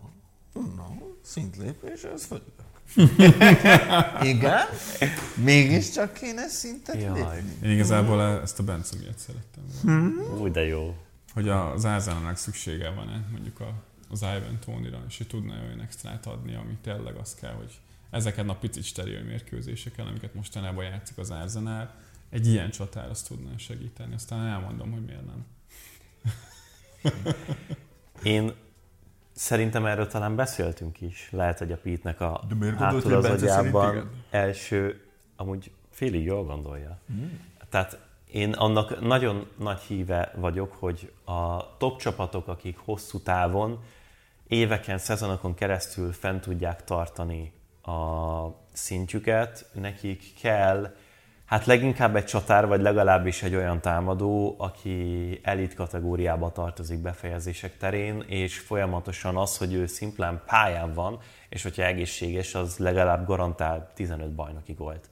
na, 0.53 0.97
szintlépés, 1.22 2.03
ez 2.03 2.24
fölülök. 2.24 2.56
Igen? 4.32 4.66
Mégiscsak 5.34 6.12
kéne 6.12 6.49
szintet 6.49 7.01
Jaj. 7.01 7.43
Én 7.62 7.70
igazából 7.70 8.22
ezt 8.22 8.59
a 8.59 8.62
Bence 8.62 8.97
miatt 9.01 9.18
szerettem 9.18 9.64
volna. 9.82 10.41
Új, 10.41 10.51
de 10.51 10.66
jó. 10.66 10.97
Hogy 11.32 11.49
az 11.49 11.84
Arsenalnak 11.84 12.37
szüksége 12.37 12.91
van-e 12.91 13.24
mondjuk 13.30 13.61
a, 13.61 13.72
az 14.11 14.20
Ivan 14.20 14.59
Tónira, 14.64 15.05
és 15.09 15.16
hogy 15.16 15.26
tudna 15.26 15.55
olyan 15.66 15.80
extrát 15.80 16.26
adni, 16.26 16.55
ami 16.55 16.76
tényleg 16.82 17.14
az 17.14 17.34
kell, 17.34 17.53
hogy 17.53 17.78
ezeken 18.11 18.49
a 18.49 18.55
picit 18.55 18.84
steril 18.84 19.22
mérkőzéseken, 19.22 20.07
amiket 20.07 20.34
mostanában 20.34 20.84
játszik 20.84 21.18
az 21.18 21.30
Arsenal, 21.30 21.95
egy 22.30 22.47
ilyen 22.47 22.70
csatár 22.70 23.11
azt 23.11 23.28
tudná 23.28 23.57
segíteni. 23.57 24.14
Aztán 24.14 24.47
elmondom, 24.47 24.93
hogy 24.93 25.05
miért 25.05 25.26
nem. 25.26 25.47
Én 28.22 28.53
szerintem 29.37 29.87
erről 29.87 30.07
talán 30.07 30.37
beszéltünk 30.37 31.01
is. 31.01 31.28
Lehet, 31.30 31.59
hogy 31.59 31.72
a 31.72 31.76
Pete-nek 31.76 32.20
a 32.20 32.45
De 32.49 32.55
miért 32.55 32.76
hátul 32.76 33.14
az 33.14 33.24
agyában 33.24 34.11
első, 34.30 35.05
amúgy 35.37 35.70
félig 35.91 36.24
jól 36.24 36.45
gondolja. 36.45 36.99
Hmm. 37.07 37.41
Tehát 37.70 37.99
én 38.30 38.53
annak 38.53 39.01
nagyon 39.01 39.47
nagy 39.59 39.78
híve 39.78 40.32
vagyok, 40.37 40.72
hogy 40.72 41.12
a 41.24 41.76
top 41.76 41.99
csapatok, 41.99 42.49
akik 42.49 42.78
hosszú 42.84 43.18
távon, 43.18 43.82
éveken, 44.47 44.99
szezonokon 44.99 45.55
keresztül 45.55 46.12
fent 46.12 46.41
tudják 46.41 46.84
tartani 46.84 47.53
a 47.82 48.47
szintjüket, 48.72 49.70
nekik 49.72 50.22
kell 50.41 50.95
Hát 51.47 51.67
leginkább 51.67 52.17
egy 52.17 52.25
csatár, 52.25 52.67
vagy 52.67 52.81
legalábbis 52.81 53.43
egy 53.43 53.55
olyan 53.55 53.81
támadó, 53.81 54.55
aki 54.59 55.41
elit 55.43 55.75
kategóriába 55.75 56.53
tartozik 56.53 56.99
befejezések 56.99 57.77
terén, 57.77 58.25
és 58.27 58.59
folyamatosan 58.59 59.37
az, 59.37 59.57
hogy 59.57 59.75
ő 59.75 59.87
szimplán 59.87 60.43
pályán 60.47 60.93
van, 60.93 61.19
és 61.49 61.63
hogyha 61.63 61.83
egészséges, 61.83 62.55
az 62.55 62.79
legalább 62.79 63.27
garantál 63.27 63.91
15 63.95 64.35
bajnoki 64.35 64.73
gólt. 64.73 65.09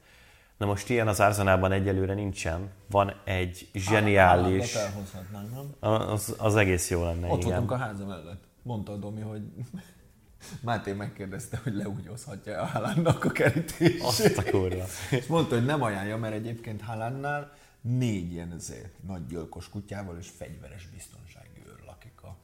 Na 0.57 0.67
most 0.67 0.89
ilyen 0.89 1.09
az 1.09 1.21
Arzenában 1.21 1.73
egyelőre 1.73 2.15
nincsen. 2.15 2.71
Van 2.91 3.13
egy 3.25 3.69
zseniális... 3.75 4.75
elhozhatnánk, 4.75 5.49
nem? 5.81 5.91
Az, 5.91 6.35
az 6.39 6.57
egész 6.57 6.91
jó 6.91 7.05
lenne, 7.05 7.29
Ott 7.29 7.39
igen. 7.39 7.49
voltunk 7.49 7.71
a 7.71 7.77
háza 7.77 8.07
mellett. 8.07 8.43
Mondta 8.63 8.93
a 8.93 8.97
Domi, 8.97 9.21
hogy 9.21 9.43
Máté 10.61 10.93
megkérdezte, 10.93 11.61
hogy 11.63 11.75
leúgyozhatja 11.75 12.61
a 12.61 12.65
Haalandnak 12.65 13.25
a 13.25 13.31
kerítését. 13.31 14.03
Azt 14.03 14.39
a 14.39 14.43
kurva. 14.51 14.85
És 15.11 15.27
mondta, 15.27 15.55
hogy 15.55 15.65
nem 15.65 15.83
ajánlja, 15.83 16.17
mert 16.17 16.35
egyébként 16.35 16.83
Haalandnál 16.83 17.53
négy 17.81 18.33
ilyen 18.33 18.51
azért, 18.51 18.93
nagy 19.07 19.27
gyilkos 19.27 19.69
kutyával 19.69 20.19
és 20.19 20.29
fegyveres 20.37 20.89
biztonsági 20.95 21.63
őr 21.67 21.85
lakik 21.87 22.23
a 22.23 22.37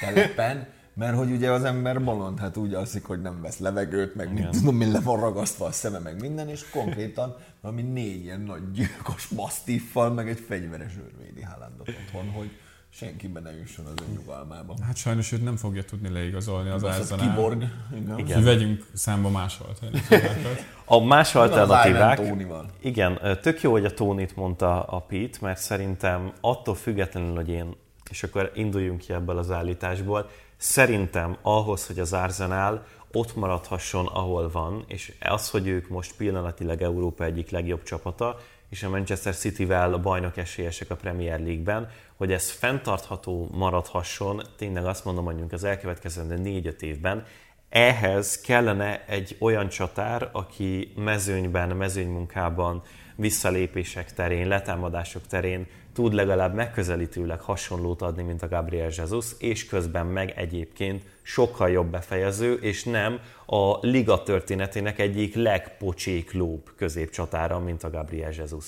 telepen. 0.00 0.68
Mert 0.96 1.16
hogy 1.16 1.30
ugye 1.30 1.50
az 1.50 1.64
ember 1.64 2.04
bolond, 2.04 2.38
hát 2.38 2.56
úgy 2.56 2.74
alszik, 2.74 3.04
hogy 3.04 3.22
nem 3.22 3.40
vesz 3.40 3.58
levegőt, 3.58 4.14
meg 4.14 4.32
mit 4.32 4.48
tudom, 4.48 4.76
mi 4.76 4.90
le 4.90 5.00
van 5.00 5.20
ragasztva 5.20 5.66
a 5.66 5.72
szeme, 5.72 5.98
meg 5.98 6.20
minden, 6.20 6.48
és 6.48 6.68
konkrétan 6.70 7.36
valami 7.60 7.82
négy 7.82 8.24
ilyen 8.24 8.40
nagy 8.40 8.70
gyilkos 8.70 9.28
masztiffal, 9.28 10.10
meg 10.10 10.28
egy 10.28 10.40
fegyveres 10.40 10.92
őrvédi 10.96 11.42
Haalandot 11.42 11.88
otthon, 11.88 12.30
hogy 12.30 12.50
senkiben 12.96 13.42
ne 13.42 13.56
jusson 13.56 13.86
az 13.86 13.92
ön 14.08 14.14
nyugalmába. 14.14 14.74
Hát 14.82 14.96
sajnos 14.96 15.32
őt 15.32 15.44
nem 15.44 15.56
fogja 15.56 15.84
tudni 15.84 16.08
leigazolni 16.08 16.68
az 16.70 16.82
Az 16.82 16.98
Arsenal. 16.98 17.26
kiborg. 17.28 17.62
Igen. 17.96 18.18
Igen. 18.18 18.34
Hogy 18.34 18.44
vegyünk 18.44 18.86
számba 18.92 19.28
más 19.28 19.58
alternatívákat. 19.58 20.64
A 20.84 21.00
más 21.00 21.34
alternatívák... 21.34 22.16
Tónival. 22.16 22.70
Igen, 22.80 23.38
tök 23.42 23.60
jó, 23.60 23.70
hogy 23.70 23.84
a 23.84 23.94
Tónit 23.94 24.36
mondta 24.36 24.82
a 24.82 24.98
Pete, 25.00 25.38
mert 25.40 25.58
szerintem 25.58 26.32
attól 26.40 26.74
függetlenül, 26.74 27.34
hogy 27.34 27.48
én, 27.48 27.74
és 28.10 28.22
akkor 28.22 28.50
induljunk 28.54 29.00
ki 29.00 29.12
ebből 29.12 29.38
az 29.38 29.50
állításból, 29.50 30.28
szerintem 30.56 31.36
ahhoz, 31.42 31.86
hogy 31.86 31.98
az 31.98 32.12
Arsenal 32.12 32.86
ott 33.12 33.36
maradhasson, 33.36 34.06
ahol 34.06 34.50
van, 34.50 34.84
és 34.86 35.12
az, 35.20 35.50
hogy 35.50 35.66
ők 35.66 35.88
most 35.88 36.14
pillanatilag 36.16 36.82
Európa 36.82 37.24
egyik 37.24 37.50
legjobb 37.50 37.82
csapata, 37.82 38.38
és 38.68 38.82
a 38.82 38.90
Manchester 38.90 39.34
City-vel 39.36 39.92
a 39.92 39.98
bajnok 39.98 40.36
esélyesek 40.36 40.90
a 40.90 40.96
Premier 40.96 41.40
League-ben, 41.40 41.88
hogy 42.24 42.32
ez 42.32 42.50
fenntartható 42.50 43.48
maradhasson, 43.52 44.42
tényleg 44.56 44.84
azt 44.84 45.04
mondom, 45.04 45.24
mondjuk 45.24 45.52
az 45.52 45.64
elkövetkezendő 45.64 46.62
4-5 46.62 46.80
évben, 46.80 47.24
ehhez 47.68 48.40
kellene 48.40 49.04
egy 49.06 49.36
olyan 49.38 49.68
csatár, 49.68 50.28
aki 50.32 50.92
mezőnyben, 50.96 51.68
mezőnymunkában, 51.68 52.82
visszalépések 53.16 54.12
terén, 54.12 54.48
letámadások 54.48 55.26
terén 55.26 55.66
tud 55.92 56.12
legalább 56.12 56.54
megközelítőleg 56.54 57.40
hasonlót 57.40 58.02
adni, 58.02 58.22
mint 58.22 58.42
a 58.42 58.48
Gabriel 58.48 58.90
Jesus, 58.96 59.26
és 59.38 59.66
közben 59.66 60.06
meg 60.06 60.32
egyébként 60.36 61.02
sokkal 61.22 61.70
jobb 61.70 61.90
befejező, 61.90 62.54
és 62.54 62.84
nem 62.84 63.20
a 63.46 63.86
liga 63.86 64.22
történetének 64.22 64.98
egyik 64.98 65.34
legpocséklóbb 65.34 66.70
középcsatára, 66.76 67.58
mint 67.58 67.82
a 67.82 67.90
Gabriel 67.90 68.32
Jesus. 68.36 68.64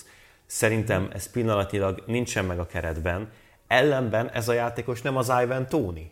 Szerintem 0.46 1.08
ez 1.12 1.30
pillanatilag 1.30 2.02
nincsen 2.06 2.44
meg 2.44 2.58
a 2.58 2.66
keretben, 2.66 3.30
ellenben 3.68 4.30
ez 4.30 4.48
a 4.48 4.52
játékos 4.52 5.02
nem 5.02 5.16
az 5.16 5.32
Ivan 5.42 5.66
Tony. 5.68 6.10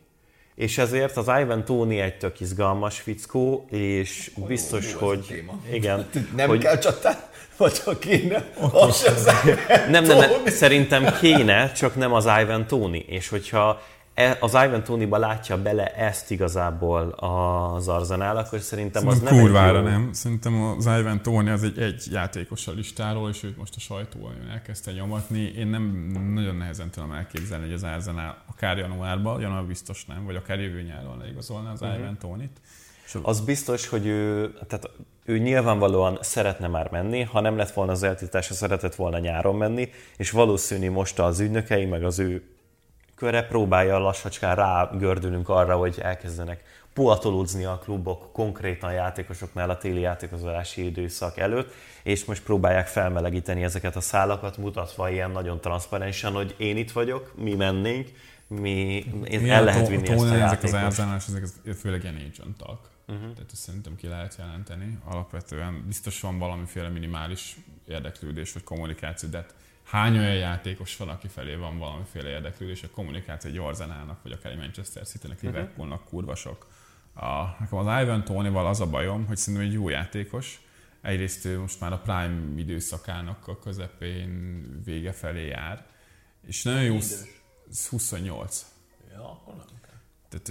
És 0.54 0.78
ezért 0.78 1.16
az 1.16 1.30
Ivan 1.40 1.64
Tóni 1.64 2.00
egy 2.00 2.18
tök 2.18 2.40
izgalmas 2.40 3.00
fickó, 3.00 3.66
és 3.70 4.30
biztos, 4.46 4.92
jó 4.92 4.98
hogy... 4.98 5.44
Igen. 5.72 6.08
Nem 6.36 6.48
hogy, 6.48 6.58
kell 6.58 6.78
csatár, 6.78 7.28
vagy 7.56 7.78
ha 7.78 7.98
kéne, 7.98 8.44
az 8.72 9.04
nem, 9.90 10.04
nem, 10.04 10.18
nem, 10.18 10.46
szerintem 10.46 11.16
kéne, 11.20 11.72
csak 11.72 11.96
nem 11.96 12.12
az 12.12 12.28
Ivan 12.40 12.66
Tóni. 12.66 13.04
És 13.08 13.28
hogyha 13.28 13.82
az 14.40 14.50
Ivan 14.50 14.82
Tony-ba 14.84 15.18
látja 15.18 15.62
bele 15.62 15.94
ezt 15.94 16.30
igazából 16.30 17.08
az 17.10 17.88
Arzenál, 17.88 18.36
akkor 18.36 18.60
szerintem 18.60 19.06
az 19.06 19.14
Szerintem 19.14 19.36
nem 19.36 19.44
kurvára 19.44 19.78
egy 19.78 19.84
jó... 19.84 19.90
nem. 19.90 20.12
Szerintem 20.12 20.62
az 20.62 20.86
Ivan 20.86 21.22
Tony 21.22 21.48
az 21.48 21.62
egy, 21.62 21.78
egy 21.78 22.04
játékos 22.10 22.66
a 22.66 22.72
listáról, 22.72 23.30
és 23.30 23.42
őt 23.42 23.56
most 23.56 23.76
a 23.76 23.80
sajtó 23.80 24.30
elkezdte 24.52 24.92
nyomatni. 24.92 25.52
Én 25.56 25.66
nem 25.66 25.82
nagyon 26.34 26.56
nehezen 26.56 26.90
tudom 26.90 27.12
elképzelni, 27.12 27.64
hogy 27.64 27.74
az 27.74 27.82
Arsenal 27.82 28.36
akár 28.50 28.78
januárban, 28.78 29.40
január 29.40 29.64
biztos 29.64 30.04
nem, 30.04 30.24
vagy 30.24 30.36
akár 30.36 30.60
jövő 30.60 30.82
nyáron 30.82 31.18
leigazolná 31.18 31.72
az 31.72 31.82
uh-huh. 31.82 31.98
Ivan 31.98 32.18
Tony-t. 32.18 32.60
Az 33.22 33.40
biztos, 33.40 33.88
hogy 33.88 34.06
ő, 34.06 34.52
tehát 34.66 34.90
ő 35.24 35.38
nyilvánvalóan 35.38 36.18
szeretne 36.20 36.68
már 36.68 36.90
menni, 36.90 37.22
ha 37.22 37.40
nem 37.40 37.56
lett 37.56 37.70
volna 37.70 37.92
az 37.92 38.02
eltiltása, 38.02 38.54
szeretett 38.54 38.94
volna 38.94 39.18
nyáron 39.18 39.56
menni, 39.56 39.88
és 40.16 40.30
valószínű 40.30 40.90
most 40.90 41.18
az 41.18 41.40
ügynökei, 41.40 41.84
meg 41.84 42.04
az 42.04 42.18
ő 42.18 42.42
körre 43.14 43.46
próbálja 43.46 43.98
lassacskán 43.98 44.54
rágördülünk 44.54 45.48
arra, 45.48 45.76
hogy 45.76 45.98
elkezdenek 46.02 46.62
puatolódzni 46.92 47.64
a 47.64 47.78
klubok 47.78 48.32
konkrétan 48.32 48.92
játékosoknál 48.92 49.70
a 49.70 49.78
téli 49.78 50.00
játékozási 50.00 50.84
időszak 50.84 51.38
előtt, 51.38 51.72
és 52.02 52.24
most 52.24 52.42
próbálják 52.42 52.86
felmelegíteni 52.86 53.62
ezeket 53.62 53.96
a 53.96 54.00
szálakat, 54.00 54.56
mutatva 54.56 55.10
ilyen 55.10 55.30
nagyon 55.30 55.60
transzparensen, 55.60 56.32
hogy 56.32 56.54
én 56.58 56.76
itt 56.76 56.92
vagyok, 56.92 57.32
mi 57.36 57.54
mennénk, 57.54 58.10
mi, 58.46 59.04
én 59.24 59.50
el 59.50 59.64
lehet 59.64 59.88
vinni 59.88 60.08
ezt 60.08 60.24
a 60.24 60.34
Ezek 60.34 60.62
az 60.62 60.74
árzánás, 60.74 61.26
ezek 61.26 61.46
főleg 61.76 62.02
ilyen 62.02 62.32
agentak. 62.38 62.92
Uh-huh. 63.08 63.32
Tehát 63.32 63.50
ezt 63.52 63.62
szerintem 63.62 63.96
ki 63.96 64.06
lehet 64.06 64.36
jelenteni. 64.38 64.98
Alapvetően 65.04 65.84
biztos 65.86 66.20
van 66.20 66.38
valamiféle 66.38 66.88
minimális 66.88 67.56
érdeklődés 67.88 68.52
vagy 68.52 68.64
kommunikáció, 68.64 69.28
de 69.28 69.36
hát 69.36 69.54
hány 69.84 70.18
olyan 70.18 70.34
játékos 70.34 70.96
van, 70.96 71.08
aki 71.08 71.28
felé 71.28 71.54
van 71.54 71.78
valamiféle 71.78 72.28
érdeklődés, 72.28 72.82
a 72.82 72.90
kommunikáció 72.90 73.50
egy 73.50 73.56
Arzenának, 73.56 74.22
vagy 74.22 74.32
akár 74.32 74.52
egy 74.52 74.58
Manchester 74.58 75.06
City-nek, 75.06 75.42
Liverpoolnak 75.42 76.04
kurva 76.04 76.34
sok. 76.34 76.66
A, 77.14 77.56
nekem 77.60 77.78
az 77.78 78.02
Ivan 78.02 78.24
Tony-val 78.24 78.66
az 78.66 78.80
a 78.80 78.86
bajom, 78.86 79.26
hogy 79.26 79.36
szerintem 79.36 79.68
egy 79.68 79.74
jó 79.74 79.88
játékos. 79.88 80.60
Egyrészt 81.00 81.44
ő 81.44 81.58
most 81.58 81.80
már 81.80 81.92
a 81.92 81.98
prime 81.98 82.40
időszakának 82.56 83.48
a 83.48 83.58
közepén 83.58 84.64
vége 84.84 85.12
felé 85.12 85.46
jár, 85.46 85.86
és 86.46 86.62
nagyon 86.62 86.82
jó, 86.82 86.98
28. 87.90 88.66
Ja, 89.12 89.30
akkor 89.30 89.54
nem. 89.54 89.74
Tehát 90.40 90.48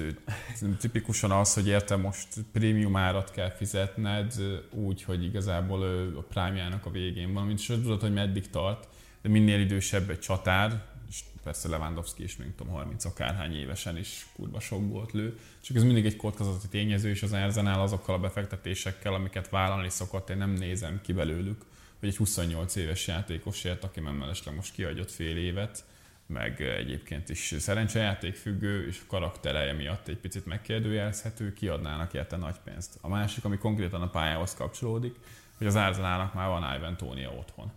ő, 0.61 0.75
tipikusan 0.79 1.31
az, 1.31 1.53
hogy 1.53 1.67
érte 1.67 1.95
most 1.95 2.27
prémium 2.51 2.95
árat 2.95 3.31
kell 3.31 3.49
fizetned, 3.49 4.33
úgy, 4.69 5.03
hogy 5.03 5.23
igazából 5.23 5.81
a 6.17 6.21
prime 6.21 6.79
a 6.83 6.89
végén 6.89 7.33
van, 7.33 7.45
mint 7.45 7.59
sem 7.59 7.81
tudod, 7.81 8.01
hogy 8.01 8.13
meddig 8.13 8.49
tart, 8.49 8.87
de 9.23 9.29
minél 9.29 9.59
idősebb 9.59 10.09
egy 10.09 10.19
csatár, 10.19 10.83
és 11.09 11.23
persze 11.43 11.67
Lewandowski 11.67 12.23
is, 12.23 12.37
még 12.37 12.55
tudom, 12.55 12.73
30 12.73 13.05
akárhány 13.05 13.55
évesen 13.55 13.97
is 13.97 14.27
kurva 14.35 14.59
sok 14.59 14.89
volt 14.89 15.11
lő, 15.11 15.39
csak 15.61 15.75
ez 15.75 15.83
mindig 15.83 16.05
egy 16.05 16.15
kockázati 16.15 16.67
tényező, 16.67 17.09
és 17.09 17.23
az 17.23 17.33
Arsenal 17.33 17.81
azokkal 17.81 18.15
a 18.15 18.19
befektetésekkel, 18.19 19.13
amiket 19.13 19.49
vállalni 19.49 19.89
szokott, 19.89 20.29
én 20.29 20.37
nem 20.37 20.49
nézem 20.49 21.01
ki 21.01 21.13
belőlük, 21.13 21.65
hogy 21.99 22.09
egy 22.09 22.17
28 22.17 22.75
éves 22.75 23.07
játékosért, 23.07 23.83
aki 23.83 23.99
mellesleg 23.99 24.55
most 24.55 24.73
kiadott 24.73 25.11
fél 25.11 25.37
évet, 25.37 25.83
meg 26.27 26.61
egyébként 26.61 27.29
is 27.29 27.55
szerencsejáték 27.57 28.35
függő, 28.35 28.87
és 28.87 28.99
a 29.03 29.07
karaktereje 29.07 29.73
miatt 29.73 30.07
egy 30.07 30.17
picit 30.17 30.45
megkérdőjelezhető, 30.45 31.53
kiadnának 31.53 32.13
érte 32.13 32.37
nagy 32.37 32.59
pénzt. 32.63 32.97
A 33.01 33.07
másik, 33.07 33.45
ami 33.45 33.57
konkrétan 33.57 34.01
a 34.01 34.09
pályához 34.09 34.53
kapcsolódik, 34.53 35.15
hogy 35.57 35.67
az 35.67 35.75
Arsenalnak 35.75 36.33
már 36.33 36.47
van 36.47 36.75
Ivan 36.75 36.97
Tónia 36.97 37.29
otthon. 37.29 37.71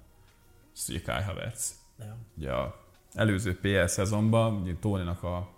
Ugye 0.89 1.01
Kai 1.01 1.23
Havertz. 1.23 1.75
Ja. 1.99 2.17
Ugye 2.37 2.53
a 2.53 2.85
előző 3.15 3.59
PL 3.61 3.87
szezonban, 3.87 4.55
ugye 4.55 4.75
Tóninak 4.81 5.23
a 5.23 5.49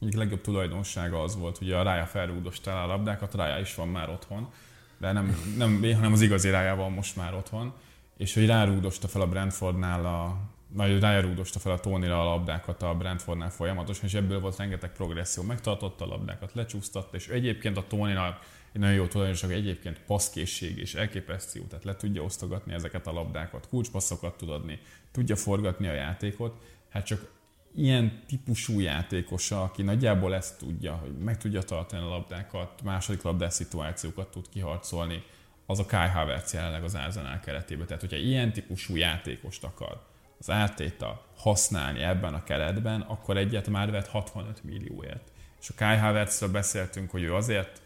egyik 0.00 0.14
legjobb 0.14 0.40
tulajdonsága 0.40 1.22
az 1.22 1.36
volt, 1.36 1.58
hogy 1.58 1.72
a 1.72 1.82
Rája 1.82 2.06
felrúgdostál 2.06 2.84
a 2.84 2.86
labdákat, 2.86 3.34
Rája 3.34 3.58
is 3.58 3.74
van 3.74 3.88
már 3.88 4.08
otthon, 4.08 4.52
de 4.98 5.12
nem, 5.12 5.36
nem 5.56 5.82
hanem 5.82 6.12
az 6.12 6.20
igazi 6.20 6.50
Rája 6.50 6.76
van 6.76 6.92
most 6.92 7.16
már 7.16 7.34
otthon, 7.34 7.72
és 8.16 8.34
hogy 8.34 8.46
rárúgdosta 8.46 9.08
fel 9.08 9.20
a 9.20 9.26
Brentfordnál 9.28 10.06
a 10.06 10.36
vagy 10.68 11.00
rárúgdosta 11.00 11.58
fel 11.58 11.72
a 11.72 11.78
Tónira 11.78 12.20
a 12.20 12.24
labdákat 12.24 12.82
a 12.82 12.94
Brentfordnál 12.94 13.50
folyamatosan, 13.50 14.04
és 14.04 14.14
ebből 14.14 14.40
volt 14.40 14.56
rengeteg 14.56 14.92
progresszió. 14.92 15.42
Megtartotta 15.42 16.04
a 16.04 16.08
labdákat, 16.08 16.54
lecsúsztatta, 16.54 17.16
és 17.16 17.28
egyébként 17.28 17.76
a 17.76 17.86
Tónira 17.86 18.38
egy 18.76 18.82
nagyon 18.82 18.96
jó 18.96 19.06
tulajdonság, 19.06 19.52
egyébként 19.52 20.00
passzkészség 20.06 20.78
és 20.78 20.94
elképesztő, 20.94 21.60
tehát 21.60 21.84
le 21.84 21.96
tudja 21.96 22.22
osztogatni 22.22 22.72
ezeket 22.72 23.06
a 23.06 23.12
labdákat, 23.12 23.68
kulcspasszokat 23.68 24.36
tud 24.36 24.50
adni, 24.50 24.80
tudja 25.12 25.36
forgatni 25.36 25.88
a 25.88 25.92
játékot, 25.92 26.56
hát 26.88 27.06
csak 27.06 27.30
ilyen 27.74 28.22
típusú 28.26 28.80
játékosa, 28.80 29.62
aki 29.62 29.82
nagyjából 29.82 30.34
ezt 30.34 30.58
tudja, 30.58 30.92
hogy 30.92 31.18
meg 31.18 31.38
tudja 31.38 31.62
tartani 31.62 32.02
a 32.02 32.08
labdákat, 32.08 32.82
második 32.82 33.22
labdás 33.22 33.52
szituációkat 33.52 34.30
tud 34.30 34.48
kiharcolni, 34.48 35.22
az 35.66 35.78
a 35.78 35.86
Kai 35.86 36.08
Havertz 36.08 36.52
jelenleg 36.52 36.84
az 36.84 36.94
Arsenal 36.94 37.40
keretében. 37.40 37.86
Tehát, 37.86 38.02
hogyha 38.02 38.16
ilyen 38.16 38.52
típusú 38.52 38.96
játékost 38.96 39.64
akar 39.64 40.02
az 40.38 40.48
Arteta 40.48 41.26
használni 41.36 42.02
ebben 42.02 42.34
a 42.34 42.44
keretben, 42.44 43.00
akkor 43.00 43.36
egyet 43.36 43.68
már 43.68 43.90
vett 43.90 44.08
65 44.08 44.64
millióért. 44.64 45.32
És 45.60 45.68
a 45.68 45.74
Kai 45.76 45.96
Havertzről 45.96 46.50
beszéltünk, 46.50 47.10
hogy 47.10 47.22
ő 47.22 47.34
azért 47.34 47.84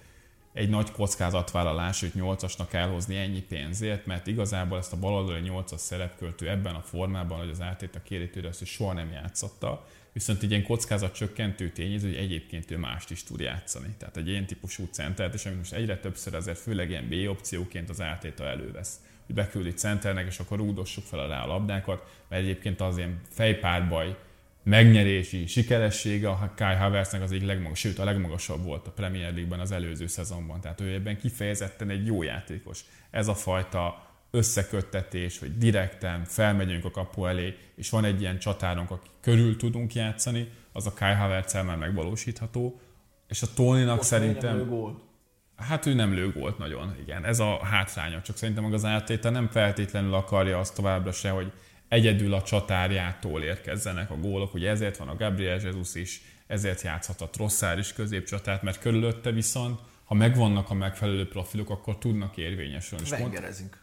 egy 0.53 0.68
nagy 0.68 0.90
kockázatvállalás, 0.90 2.01
hogy 2.01 2.12
8-asnak 2.16 2.72
elhozni 2.72 3.16
ennyi 3.16 3.42
pénzért, 3.42 4.07
mert 4.07 4.26
igazából 4.26 4.78
ezt 4.78 4.92
a 4.92 4.98
baloldali 4.98 5.40
8-as 5.44 5.76
szerepköltő 5.76 6.48
ebben 6.48 6.74
a 6.74 6.80
formában, 6.80 7.38
hogy 7.38 7.48
az 7.48 7.61
Arteta 7.61 8.03
kéri 8.03 8.30
tőle, 8.30 8.48
azt, 8.48 8.59
hogy 8.59 8.68
soha 8.68 8.92
nem 8.92 9.11
játszotta, 9.11 9.86
viszont 10.12 10.42
egy 10.42 10.51
ilyen 10.51 10.64
kockázat 10.64 11.14
csökkentő 11.14 11.70
tényező, 11.70 12.09
hogy 12.09 12.16
egyébként 12.16 12.70
ő 12.70 12.76
mást 12.76 13.11
is 13.11 13.22
tud 13.22 13.40
játszani. 13.40 13.94
Tehát 13.98 14.16
egy 14.16 14.28
ilyen 14.28 14.46
típusú 14.46 14.88
centert, 14.90 15.34
és 15.34 15.46
amit 15.46 15.59
most 15.59 15.72
egyre 15.72 15.98
többször 15.98 16.34
azért 16.34 16.59
főleg 16.59 16.90
ilyen 16.90 17.09
B 17.09 17.28
opcióként 17.28 17.90
az 17.90 18.01
Arteta 18.01 18.44
elővesz 18.44 19.01
hogy 19.26 19.44
beküldi 19.44 19.70
centernek, 19.70 20.26
és 20.26 20.38
akkor 20.38 20.59
rúdossuk 20.59 21.05
fel 21.05 21.28
rá 21.28 21.42
a 21.42 21.46
labdákat, 21.46 22.24
mert 22.28 22.42
egyébként 22.42 22.80
az 22.80 22.96
ilyen 22.96 23.20
fejpárbaj 23.28 24.16
megnyerési 24.62 25.46
sikeressége 25.46 26.28
a 26.28 26.52
Kai 26.56 26.74
Havertznek 26.74 27.22
az 27.22 27.32
egyik 27.32 27.46
legmagasabb, 27.46 27.76
sőt 27.76 27.98
a 27.98 28.04
legmagasabb 28.04 28.64
volt 28.64 28.86
a 28.86 28.90
Premier 28.90 29.32
League-ben 29.32 29.61
az 29.61 29.72
előző 29.72 30.06
szezonban. 30.06 30.61
Tehát 30.61 30.80
ő 30.80 30.94
ebben 30.94 31.18
kifejezetten 31.18 31.90
egy 31.90 32.06
jó 32.06 32.22
játékos. 32.22 32.84
Ez 33.11 33.28
a 33.28 33.34
fajta 33.34 34.08
összeköttetés, 34.30 35.38
hogy 35.38 35.58
direkten 35.58 36.24
felmegyünk 36.24 36.84
a 36.84 36.90
kapu 36.90 37.26
elé, 37.26 37.56
és 37.76 37.90
van 37.90 38.04
egy 38.04 38.20
ilyen 38.20 38.38
csatárunk, 38.38 38.90
aki 38.90 39.08
körül 39.20 39.56
tudunk 39.56 39.94
játszani, 39.94 40.48
az 40.72 40.86
a 40.86 40.92
Kai 40.92 41.12
havertz 41.12 41.52
már 41.52 41.76
megvalósítható. 41.76 42.80
És 43.28 43.42
a 43.42 43.46
Tóninak 43.54 44.02
szerintem... 44.02 44.56
Nem. 44.56 45.08
Hát 45.56 45.86
ő 45.86 45.94
nem 45.94 46.14
lő 46.14 46.32
gólt 46.32 46.58
nagyon, 46.58 46.96
igen. 47.02 47.24
Ez 47.24 47.38
a 47.38 47.64
hátránya. 47.64 48.22
Csak 48.22 48.36
szerintem 48.36 48.64
meg 48.64 48.72
az 48.72 48.84
áttétel 48.84 49.30
nem 49.30 49.48
feltétlenül 49.48 50.14
akarja 50.14 50.58
azt 50.58 50.74
továbbra 50.74 51.12
se, 51.12 51.30
hogy 51.30 51.52
egyedül 51.91 52.34
a 52.34 52.43
csatárjától 52.43 53.43
érkezzenek 53.43 54.11
a 54.11 54.16
gólok. 54.16 54.55
Ugye 54.55 54.70
ezért 54.70 54.97
van 54.97 55.09
a 55.09 55.16
Gabriel 55.16 55.61
Jesus 55.61 55.95
is, 55.95 56.22
ezért 56.47 56.82
játszhat 56.82 57.20
a 57.20 57.28
Trosszár 57.28 57.78
is 57.78 57.93
középcsatát, 57.93 58.62
mert 58.62 58.78
körülötte 58.78 59.30
viszont, 59.30 59.80
ha 60.05 60.14
megvannak 60.14 60.70
a 60.70 60.74
megfelelő 60.74 61.28
profilok, 61.28 61.70
akkor 61.70 61.99
tudnak 61.99 62.36
érvényesülni. 62.36 63.09
Vengerezünk. 63.09 63.78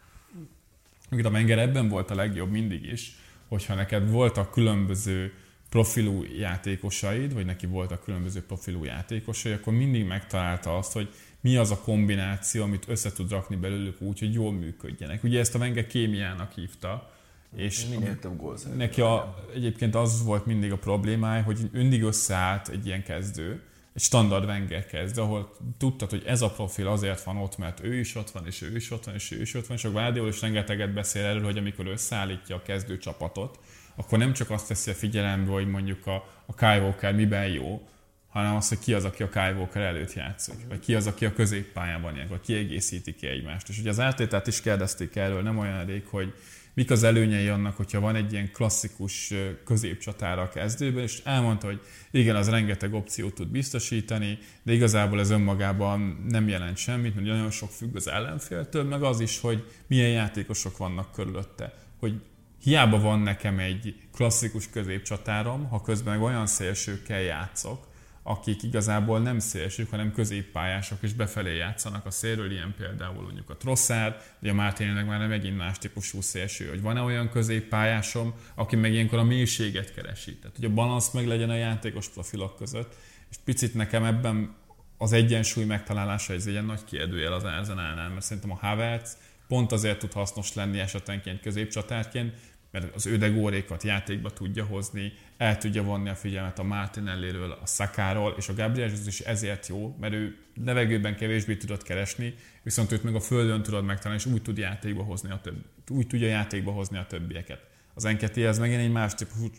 Ugye 1.10 1.26
a 1.26 1.30
Menger 1.30 1.58
ebben 1.58 1.88
volt 1.88 2.10
a 2.10 2.14
legjobb 2.14 2.50
mindig 2.50 2.84
is, 2.84 3.16
hogyha 3.48 3.74
neked 3.74 4.10
voltak 4.10 4.50
különböző 4.50 5.32
profilú 5.68 6.24
játékosaid, 6.38 7.34
vagy 7.34 7.44
neki 7.44 7.66
voltak 7.66 8.04
különböző 8.04 8.42
profilú 8.42 8.84
játékosai, 8.84 9.52
akkor 9.52 9.72
mindig 9.72 10.04
megtalálta 10.04 10.76
azt, 10.76 10.92
hogy 10.92 11.08
mi 11.40 11.56
az 11.56 11.70
a 11.70 11.78
kombináció, 11.78 12.62
amit 12.62 12.88
össze 12.88 13.12
tud 13.12 13.30
rakni 13.30 13.56
belőlük 13.56 14.00
úgy, 14.00 14.18
hogy 14.18 14.34
jól 14.34 14.52
működjenek. 14.52 15.24
Ugye 15.24 15.38
ezt 15.38 15.54
a 15.54 15.58
Wenger 15.58 15.86
kémiának 15.86 16.52
hívta, 16.52 17.16
és 17.56 17.86
Minél 17.86 18.18
több 18.18 18.36
gól 18.36 18.56
neki 18.76 19.00
a, 19.00 19.44
egyébként 19.54 19.94
az 19.94 20.24
volt 20.24 20.46
mindig 20.46 20.72
a 20.72 20.76
problémája, 20.76 21.42
hogy 21.42 21.58
mindig 21.72 22.02
összeállt 22.02 22.68
egy 22.68 22.86
ilyen 22.86 23.02
kezdő, 23.02 23.62
egy 23.94 24.02
standard 24.02 24.44
Wenger 24.44 24.86
kezdő, 24.86 25.20
ahol 25.20 25.56
tudtad, 25.78 26.10
hogy 26.10 26.22
ez 26.26 26.42
a 26.42 26.50
profil 26.50 26.88
azért 26.88 27.22
van 27.22 27.36
ott, 27.36 27.58
mert 27.58 27.84
ő 27.84 27.98
is 27.98 28.14
ott 28.14 28.30
van, 28.30 28.46
és 28.46 28.62
ő 28.62 28.76
is 28.76 28.90
ott 28.90 29.04
van, 29.04 29.14
és 29.14 29.30
ő 29.30 29.40
is 29.40 29.54
ott 29.54 29.66
van, 29.66 29.76
és 29.76 29.84
a 29.84 29.90
Guardiola 29.90 30.28
is 30.28 30.40
rengeteget 30.40 30.92
beszél 30.92 31.24
erről, 31.24 31.44
hogy 31.44 31.58
amikor 31.58 31.86
összeállítja 31.86 32.56
a 32.56 32.62
kezdő 32.62 32.98
csapatot, 32.98 33.58
akkor 33.96 34.18
nem 34.18 34.32
csak 34.32 34.50
azt 34.50 34.68
teszi 34.68 34.90
a 34.90 34.94
figyelembe, 34.94 35.52
hogy 35.52 35.68
mondjuk 35.68 36.06
a, 36.06 36.42
a 36.46 36.54
Kyle 36.54 36.80
Walker 36.80 37.14
miben 37.14 37.48
jó, 37.48 37.88
hanem 38.28 38.56
az, 38.56 38.68
hogy 38.68 38.78
ki 38.78 38.94
az, 38.94 39.04
aki 39.04 39.22
a 39.22 39.28
Kyle 39.28 39.54
Walker 39.54 39.82
előtt 39.82 40.12
játszik, 40.12 40.54
vagy 40.68 40.78
ki 40.78 40.94
az, 40.94 41.06
aki 41.06 41.24
a 41.24 41.32
középpályában 41.32 42.14
ilyen, 42.14 42.28
vagy 42.28 42.40
kiegészíti 42.40 43.14
ki 43.14 43.26
egymást. 43.26 43.68
És 43.68 43.78
ugye 43.78 43.90
az 43.90 44.00
áttételt 44.00 44.46
is 44.46 44.60
kérdezték 44.60 45.16
erről, 45.16 45.42
nem 45.42 45.58
olyan 45.58 45.74
elég, 45.74 46.06
hogy 46.06 46.34
mik 46.78 46.90
az 46.90 47.02
előnyei 47.02 47.48
annak, 47.48 47.76
hogyha 47.76 48.00
van 48.00 48.14
egy 48.14 48.32
ilyen 48.32 48.50
klasszikus 48.52 49.34
középcsatára 49.64 50.42
a 50.42 50.48
kezdőben, 50.48 51.02
és 51.02 51.20
elmondta, 51.24 51.66
hogy 51.66 51.80
igen, 52.10 52.36
az 52.36 52.48
rengeteg 52.48 52.94
opciót 52.94 53.34
tud 53.34 53.48
biztosítani, 53.48 54.38
de 54.62 54.72
igazából 54.72 55.20
ez 55.20 55.30
önmagában 55.30 56.24
nem 56.28 56.48
jelent 56.48 56.76
semmit, 56.76 57.14
mert 57.14 57.26
nagyon 57.26 57.50
sok 57.50 57.70
függ 57.70 57.96
az 57.96 58.08
ellenféltől, 58.08 58.84
meg 58.84 59.02
az 59.02 59.20
is, 59.20 59.40
hogy 59.40 59.66
milyen 59.86 60.10
játékosok 60.10 60.76
vannak 60.76 61.12
körülötte. 61.12 61.74
Hogy 61.98 62.20
hiába 62.62 63.00
van 63.00 63.20
nekem 63.20 63.58
egy 63.58 63.94
klasszikus 64.12 64.70
középcsatárom, 64.70 65.68
ha 65.68 65.82
közben 65.82 66.22
olyan 66.22 66.46
szélsőkkel 66.46 67.20
játszok, 67.20 67.87
akik 68.28 68.62
igazából 68.62 69.20
nem 69.20 69.38
szélsők, 69.38 69.90
hanem 69.90 70.12
középpályások, 70.12 70.98
és 71.02 71.12
befelé 71.12 71.56
játszanak 71.56 72.06
a 72.06 72.10
szélről, 72.10 72.50
ilyen 72.50 72.74
például 72.78 73.22
mondjuk 73.22 73.50
a 73.50 73.56
Trosszár, 73.56 74.20
de 74.38 74.50
a 74.50 74.54
Márténének 74.54 75.06
már 75.06 75.18
nem 75.18 75.28
megint 75.28 75.56
más 75.56 75.78
típusú 75.78 76.20
szélső, 76.20 76.68
hogy 76.68 76.82
van-e 76.82 77.00
olyan 77.00 77.30
középpályásom, 77.30 78.34
aki 78.54 78.76
meg 78.76 78.92
ilyenkor 78.92 79.18
a 79.18 79.24
mélységet 79.24 79.94
keresi. 79.94 80.36
Tehát, 80.36 80.56
hogy 80.56 80.64
a 80.64 80.72
balansz 80.74 81.10
meg 81.10 81.26
legyen 81.26 81.50
a 81.50 81.54
játékos 81.54 82.08
profilok 82.08 82.56
között, 82.56 82.94
és 83.30 83.36
picit 83.44 83.74
nekem 83.74 84.04
ebben 84.04 84.56
az 84.98 85.12
egyensúly 85.12 85.64
megtalálása 85.64 86.32
ez 86.32 86.46
egy 86.46 86.52
ilyen 86.52 86.64
nagy 86.64 86.84
kérdőjel 86.84 87.32
az 87.32 87.44
Arsenalnál, 87.44 88.08
mert 88.08 88.22
szerintem 88.22 88.50
a 88.50 88.58
Havertz 88.66 89.16
pont 89.48 89.72
azért 89.72 89.98
tud 89.98 90.12
hasznos 90.12 90.54
lenni 90.54 90.78
esetenként 90.78 91.40
középcsatárként, 91.40 92.34
mert 92.70 92.94
az 92.94 93.06
ödegórékat 93.06 93.82
játékba 93.82 94.30
tudja 94.30 94.64
hozni, 94.64 95.12
el 95.36 95.58
tudja 95.58 95.82
vonni 95.82 96.08
a 96.08 96.14
figyelmet 96.14 96.58
a 96.58 96.62
Martinelliről, 96.62 97.50
a 97.50 97.66
Szakáról, 97.66 98.34
és 98.36 98.48
a 98.48 98.54
Gabriel 98.54 98.88
Jesus 98.88 99.06
is 99.06 99.20
ezért 99.20 99.66
jó, 99.66 99.96
mert 100.00 100.14
ő 100.14 100.36
levegőben 100.64 101.16
kevésbé 101.16 101.56
tudod 101.56 101.82
keresni, 101.82 102.34
viszont 102.62 102.92
őt 102.92 103.02
meg 103.02 103.14
a 103.14 103.20
földön 103.20 103.62
tudod 103.62 103.84
megtalálni, 103.84 104.22
és 104.22 104.32
úgy 104.32 104.42
tud 104.42 104.58
játékba 104.58 105.02
hozni 105.02 105.30
a 105.30 105.40
több, 105.42 105.64
úgy 105.88 106.06
tudja 106.06 106.28
játékba 106.28 106.70
hozni 106.70 106.98
a 106.98 107.06
többieket. 107.06 107.66
Az 107.94 108.04
Enketi 108.04 108.44
az 108.44 108.58
megint 108.58 108.80
egy 108.80 108.92
más 108.92 109.14
típusú, 109.14 109.50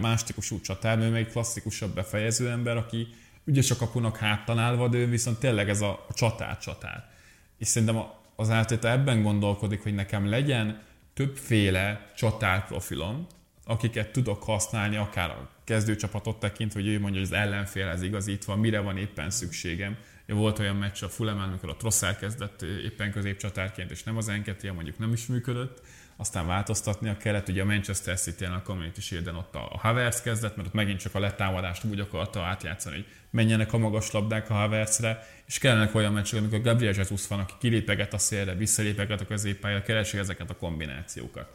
más 0.00 0.24
típusú 0.24 0.60
csatár, 0.60 0.98
ő 0.98 1.10
még 1.10 1.26
klasszikusabb 1.26 1.94
befejező 1.94 2.50
ember, 2.50 2.76
aki 2.76 3.08
ügyes 3.44 3.70
a 3.70 3.76
kapunak 3.76 4.16
háttalálva, 4.16 4.88
de 4.88 4.98
ő 4.98 5.06
viszont 5.06 5.38
tényleg 5.38 5.68
ez 5.68 5.80
a, 5.80 6.04
a 6.08 6.14
csatár-csatár. 6.14 7.10
És 7.58 7.66
szerintem 7.66 8.02
az 8.36 8.50
átléte 8.50 8.90
ebben 8.90 9.22
gondolkodik, 9.22 9.82
hogy 9.82 9.94
nekem 9.94 10.28
legyen 10.28 10.82
többféle 11.14 12.12
csatárprofilom, 12.16 13.26
akiket 13.64 14.12
tudok 14.12 14.42
használni, 14.42 14.96
akár 14.96 15.30
a 15.30 15.50
kezdőcsapatot 15.64 16.38
tekintve, 16.38 16.80
hogy 16.80 16.88
ő 16.88 17.00
mondja, 17.00 17.20
hogy 17.20 17.28
az 17.32 17.36
ellenfélhez 17.36 18.02
igazítva, 18.02 18.56
mire 18.56 18.80
van 18.80 18.96
éppen 18.96 19.30
szükségem. 19.30 19.96
Volt 20.26 20.58
olyan 20.58 20.76
meccs 20.76 21.02
a 21.02 21.08
Fulham, 21.08 21.38
amikor 21.38 21.68
a 21.68 21.76
Trosszár 21.76 22.18
kezdett 22.18 22.62
éppen 22.62 23.12
középcsatárként, 23.12 23.90
és 23.90 24.02
nem 24.02 24.16
az 24.16 24.28
Enketia, 24.28 24.72
mondjuk 24.72 24.98
nem 24.98 25.12
is 25.12 25.26
működött, 25.26 25.82
aztán 26.22 26.46
változtatnia 26.46 27.16
kellett. 27.16 27.48
Ugye 27.48 27.62
a 27.62 27.64
Manchester 27.64 28.18
city 28.18 28.44
a 28.44 28.62
Community 28.64 28.98
shield 29.00 29.28
ott 29.28 29.54
a 29.54 29.78
Havertz 29.78 30.20
kezdett, 30.20 30.56
mert 30.56 30.68
ott 30.68 30.74
megint 30.74 30.98
csak 30.98 31.14
a 31.14 31.20
letámadást 31.20 31.84
úgy 31.84 32.00
akarta 32.00 32.42
átjátszani, 32.42 32.94
hogy 32.94 33.06
menjenek 33.30 33.72
a 33.72 33.78
magas 33.78 34.10
labdák 34.10 34.50
a 34.50 34.54
Havertzre, 34.54 35.26
és 35.46 35.58
kellenek 35.58 35.94
olyan 35.94 36.12
meccsek, 36.12 36.38
amikor 36.38 36.60
Gabriel 36.60 36.94
Jesus 36.96 37.26
van, 37.26 37.38
aki 37.38 37.54
kilépeget 37.58 38.14
a 38.14 38.18
szélre, 38.18 38.54
visszalépeget 38.54 39.20
a 39.20 39.26
középpálya, 39.26 39.82
keresi 39.82 40.18
ezeket 40.18 40.50
a 40.50 40.56
kombinációkat. 40.56 41.48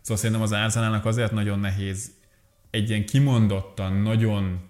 Szóval 0.00 0.16
szerintem 0.16 0.42
az 0.42 0.52
Arsenalnak 0.52 1.04
azért 1.04 1.32
nagyon 1.32 1.58
nehéz 1.58 2.12
egy 2.70 2.88
ilyen 2.88 3.06
kimondottan, 3.06 3.92
nagyon 3.92 4.68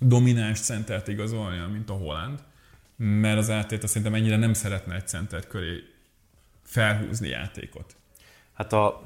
domináns 0.00 0.60
centert 0.60 1.08
igazolnia, 1.08 1.68
mint 1.68 1.90
a 1.90 1.92
Holland, 1.92 2.38
mert 2.96 3.38
az 3.38 3.50
átét 3.50 3.88
szerintem 3.88 4.14
ennyire 4.14 4.36
nem 4.36 4.52
szeretne 4.52 4.94
egy 4.94 5.08
center 5.08 5.46
köré 5.46 5.82
felhúzni 6.64 7.28
játékot. 7.28 7.98
Hát 8.60 8.72
a, 8.72 9.00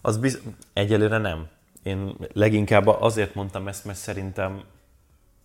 az 0.00 0.18
biz... 0.18 0.42
egyelőre 0.72 1.18
nem. 1.18 1.48
Én 1.82 2.16
leginkább 2.32 2.86
azért 2.86 3.34
mondtam 3.34 3.68
ezt, 3.68 3.84
mert 3.84 3.98
szerintem, 3.98 4.64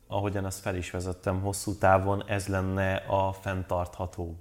ahogyan 0.07 0.45
ezt 0.45 0.59
fel 0.59 0.75
is 0.75 0.91
vezettem, 0.91 1.41
hosszú 1.41 1.77
távon 1.77 2.23
ez 2.27 2.47
lenne 2.47 2.95
a 2.95 3.33
fenntartható. 3.33 4.35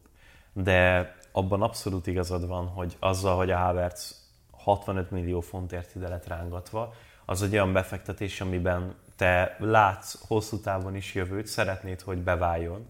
De 0.53 1.15
abban 1.33 1.63
abszolút 1.63 2.07
igazad 2.07 2.47
van, 2.47 2.67
hogy 2.67 2.97
azzal, 2.99 3.37
hogy 3.37 3.51
a 3.51 3.57
Havertz 3.57 4.31
65 4.51 5.11
millió 5.11 5.41
fontért 5.41 5.95
ide 5.95 6.09
lett 6.09 6.27
rángatva, 6.27 6.95
az 7.25 7.43
egy 7.43 7.53
olyan 7.53 7.73
befektetés, 7.73 8.41
amiben 8.41 8.95
te 9.17 9.57
látsz 9.59 10.27
hosszú 10.27 10.61
távon 10.61 10.97
is 10.97 11.15
jövőt, 11.15 11.47
szeretnéd, 11.47 12.01
hogy 12.01 12.19
beváljon, 12.19 12.87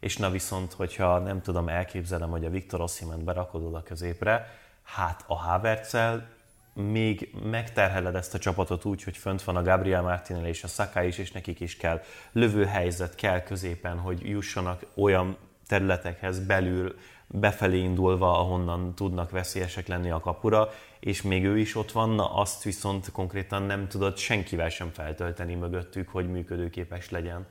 és 0.00 0.16
na 0.16 0.30
viszont, 0.30 0.72
hogyha 0.72 1.18
nem 1.18 1.42
tudom, 1.42 1.68
elképzelem, 1.68 2.30
hogy 2.30 2.44
a 2.44 2.50
Viktor 2.50 2.80
Osimhen 2.80 3.24
berakod 3.24 3.62
oda 3.62 3.82
középre, 3.82 4.64
hát 4.86 5.24
a 5.26 5.36
Havertzel 5.36 6.28
még 6.72 7.34
megterheled 7.50 8.14
ezt 8.14 8.34
a 8.34 8.38
csapatot 8.38 8.84
úgy, 8.84 9.02
hogy 9.02 9.16
fönt 9.16 9.42
van 9.42 9.56
a 9.56 9.62
Gabriel 9.62 10.02
Martinelli 10.02 10.48
és 10.48 10.64
a 10.64 10.68
Saka 10.68 11.02
is, 11.02 11.18
és 11.18 11.32
nekik 11.32 11.60
is 11.60 11.76
kell 11.76 12.02
lövőhelyzet, 12.32 13.14
kell 13.14 13.42
középen, 13.42 13.98
hogy 13.98 14.28
jussanak 14.28 14.86
olyan 14.94 15.36
területekhez 15.66 16.46
belül, 16.46 16.94
befelé 17.26 17.78
indulva, 17.78 18.38
ahonnan 18.38 18.94
tudnak 18.94 19.30
veszélyesek 19.30 19.86
lenni 19.86 20.10
a 20.10 20.20
kapura, 20.20 20.68
és 21.00 21.22
még 21.22 21.44
ő 21.44 21.58
is 21.58 21.76
ott 21.76 21.92
van, 21.92 22.10
na 22.10 22.34
azt 22.34 22.62
viszont 22.62 23.12
konkrétan 23.12 23.62
nem 23.62 23.88
tudod 23.88 24.16
senkivel 24.16 24.68
sem 24.68 24.90
feltölteni 24.92 25.54
mögöttük, 25.54 26.08
hogy 26.08 26.30
működőképes 26.30 27.10
legyen. 27.10 27.46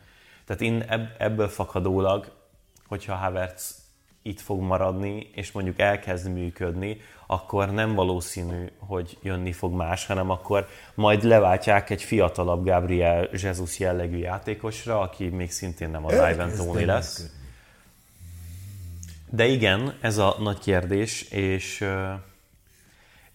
Tehát 0.46 0.62
én 0.62 0.82
ebből 1.18 1.48
fakadólag, 1.48 2.32
hogyha 2.88 3.16
Havertz 3.16 3.85
itt 4.26 4.40
fog 4.42 4.62
maradni, 4.62 5.30
és 5.34 5.52
mondjuk 5.52 5.80
elkezd 5.80 6.32
működni, 6.34 7.02
akkor 7.26 7.72
nem 7.72 7.94
valószínű, 7.94 8.72
hogy 8.78 9.18
jönni 9.22 9.52
fog 9.52 9.74
más, 9.74 10.06
hanem 10.06 10.30
akkor 10.30 10.68
majd 10.96 11.24
leváltják 11.24 11.90
egy 11.90 12.02
fiatalabb 12.02 12.66
Gabriel 12.66 13.30
Jesus 13.32 13.80
jellegű 13.80 14.18
játékosra, 14.18 15.00
aki 15.00 15.28
még 15.28 15.52
szintén 15.52 15.90
nem 15.90 16.06
a 16.06 16.30
Ivan 16.30 16.52
Tony 16.56 16.86
lesz. 16.86 17.30
De 19.30 19.46
igen, 19.46 19.94
ez 20.02 20.18
a 20.18 20.36
nagy 20.40 20.60
kérdés, 20.60 21.22
és 21.22 21.88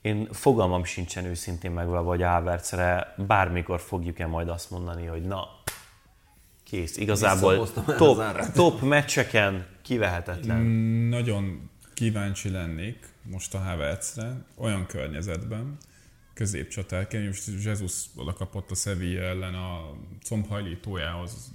én 0.01 0.29
fogalmam 0.33 0.85
sincsen 0.85 1.25
őszintén 1.25 1.71
megvalva, 1.71 2.09
hogy 2.09 2.23
Ávercre 2.23 3.15
bármikor 3.27 3.81
fogjuk-e 3.81 4.27
majd 4.27 4.49
azt 4.49 4.71
mondani, 4.71 5.07
hogy 5.07 5.23
na, 5.23 5.49
kész. 6.65 6.97
Igazából 6.97 7.69
top, 7.97 8.23
top 8.55 8.81
meccseken 8.81 9.67
kivehetetlen. 9.91 10.61
Nagyon 11.09 11.71
kíváncsi 11.95 12.51
lennék 12.51 13.07
most 13.23 13.55
a 13.55 13.59
Havertzre, 13.59 14.45
olyan 14.55 14.87
környezetben, 14.87 15.77
középcsatárként, 16.35 17.27
most 17.27 17.65
Jesus 17.65 18.05
oda 18.17 18.33
kapott 18.33 18.71
a 18.71 18.75
Sevilla 18.75 19.23
ellen 19.23 19.55
a 19.55 19.97
combhajlítójához 20.23 21.53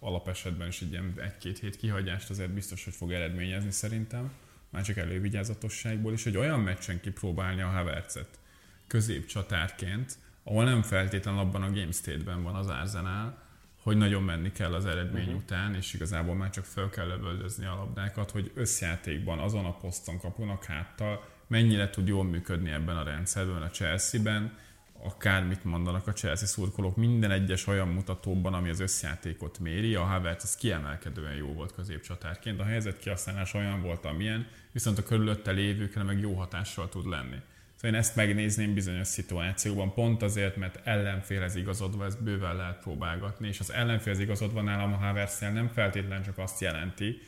alapesetben 0.00 0.68
is 0.68 0.80
egy 0.80 0.90
ilyen 0.90 1.14
egy-két 1.16 1.58
hét 1.58 1.76
kihagyást 1.76 2.30
azért 2.30 2.50
biztos, 2.50 2.84
hogy 2.84 2.94
fog 2.94 3.12
eredményezni 3.12 3.70
szerintem, 3.70 4.32
már 4.70 4.82
csak 4.82 4.96
elővigyázatosságból 4.96 6.12
is, 6.12 6.24
hogy 6.24 6.36
olyan 6.36 6.60
meccsen 6.60 7.00
kipróbálni 7.00 7.62
a 7.62 7.68
Havertzet 7.68 8.38
középcsatárként, 8.86 10.18
ahol 10.44 10.64
nem 10.64 10.82
feltétlenül 10.82 11.40
abban 11.40 11.62
a 11.62 11.70
game 11.70 11.92
state-ben 11.92 12.42
van 12.42 12.54
az 12.54 12.66
Arsenal, 12.66 13.46
hogy 13.88 13.96
nagyon 13.96 14.22
menni 14.22 14.52
kell 14.52 14.74
az 14.74 14.86
eredmény 14.86 15.24
uh-huh. 15.24 15.40
után, 15.40 15.74
és 15.74 15.94
igazából 15.94 16.34
már 16.34 16.50
csak 16.50 16.64
fel 16.64 16.88
kell 16.88 17.06
lövöldözni 17.06 17.66
a 17.66 17.74
labdákat, 17.74 18.30
hogy 18.30 18.50
összjátékban, 18.54 19.38
azon 19.38 19.64
a 19.64 19.76
poszton 19.76 20.18
kapunak 20.18 20.64
háttal 20.64 21.24
mennyire 21.46 21.90
tud 21.90 22.08
jól 22.08 22.24
működni 22.24 22.70
ebben 22.70 22.96
a 22.96 23.02
rendszerben, 23.02 23.62
a 23.62 23.70
Chelsea-ben, 23.70 24.56
akármit 25.02 25.64
mondanak 25.64 26.06
a 26.06 26.12
Chelsea 26.12 26.46
szurkolók, 26.46 26.96
minden 26.96 27.30
egyes 27.30 27.66
olyan 27.66 27.88
mutatóban, 27.88 28.54
ami 28.54 28.68
az 28.68 28.80
összjátékot 28.80 29.58
méri, 29.58 29.94
a 29.94 30.02
Havertz 30.02 30.44
az 30.44 30.56
kiemelkedően 30.56 31.34
jó 31.34 31.52
volt 31.52 31.74
középcsatárként, 31.74 32.60
a 32.60 32.64
helyzet 32.64 32.98
kihasználás 32.98 33.54
olyan 33.54 33.82
volt, 33.82 34.04
amilyen, 34.04 34.46
viszont 34.72 34.98
a 34.98 35.02
körülötte 35.02 35.50
lévőkre 35.50 36.02
meg 36.02 36.20
jó 36.20 36.34
hatással 36.34 36.88
tud 36.88 37.06
lenni. 37.06 37.36
Szóval 37.80 37.96
én 37.96 38.02
ezt 38.02 38.16
megnézném 38.16 38.74
bizonyos 38.74 39.06
szituációban, 39.06 39.94
pont 39.94 40.22
azért, 40.22 40.56
mert 40.56 40.80
ellenfélhez 40.84 41.56
igazodva 41.56 42.04
ezt 42.04 42.22
bőven 42.22 42.56
lehet 42.56 42.78
próbálgatni, 42.78 43.48
és 43.48 43.60
az 43.60 43.72
ellenfélhez 43.72 44.20
igazodva 44.20 44.62
nálam 44.62 44.92
a 44.92 44.96
havertz 44.96 45.38
nem 45.40 45.70
feltétlenül 45.74 46.24
csak 46.24 46.38
azt 46.38 46.60
jelenti, 46.60 47.20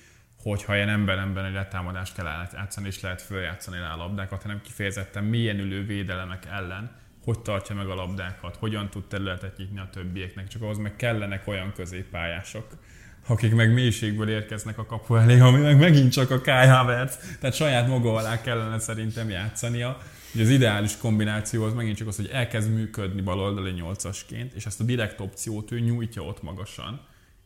hogy 0.43 0.65
ha 0.65 0.75
ilyen 0.75 0.89
ember-ember 0.89 1.45
egy 1.45 1.53
letámadást 1.53 2.15
kell 2.15 2.47
játszani, 2.53 2.87
és 2.87 3.01
lehet 3.01 3.23
följátszani 3.23 3.79
rá 3.79 3.93
a 3.93 3.97
labdákat, 3.97 4.43
hanem 4.43 4.61
kifejezetten 4.63 5.25
mélyen 5.25 5.59
ülő 5.59 5.85
védelemek 5.87 6.47
ellen, 6.51 6.97
hogy 7.25 7.39
tartja 7.39 7.75
meg 7.75 7.89
a 7.89 7.95
labdákat, 7.95 8.57
hogyan 8.57 8.91
tud 8.91 9.07
területet 9.07 9.57
nyitni 9.57 9.79
a 9.79 9.89
többieknek, 9.93 10.49
csak 10.49 10.63
ahhoz 10.63 10.79
meg 10.79 10.97
kellenek 10.97 11.47
olyan 11.47 11.73
középpályások, 11.73 12.67
akik 13.27 13.55
meg 13.55 13.73
mélységből 13.73 14.29
érkeznek 14.29 14.79
a 14.79 14.87
kapu 14.87 15.15
elé, 15.15 15.39
ami 15.39 15.61
meg 15.61 15.79
megint 15.79 16.13
csak 16.13 16.31
a 16.31 16.41
Kai 16.41 16.67
Havertz, 16.67 17.37
tehát 17.41 17.57
saját 17.57 17.89
maga 17.89 18.15
alá 18.15 18.41
kellene 18.41 18.79
szerintem 18.79 19.31
játszania. 19.31 20.01
Ugye 20.35 20.43
az 20.43 20.51
ideális 20.51 20.97
kombináció 20.97 21.65
az 21.65 21.73
megint 21.75 21.97
csak 21.97 22.09
az, 22.09 22.17
hogy 22.17 22.29
elkezd 22.33 22.73
működni 22.73 23.21
baloldali 23.21 23.71
nyolcasként, 23.71 24.53
és 24.53 24.67
ezt 24.67 24.81
a 24.81 24.85
direkt 24.85 25.21
opciót 25.21 25.71
ő 25.71 25.81
nyújtja 25.81 26.23
ott 26.23 26.43
magasan, 26.43 27.01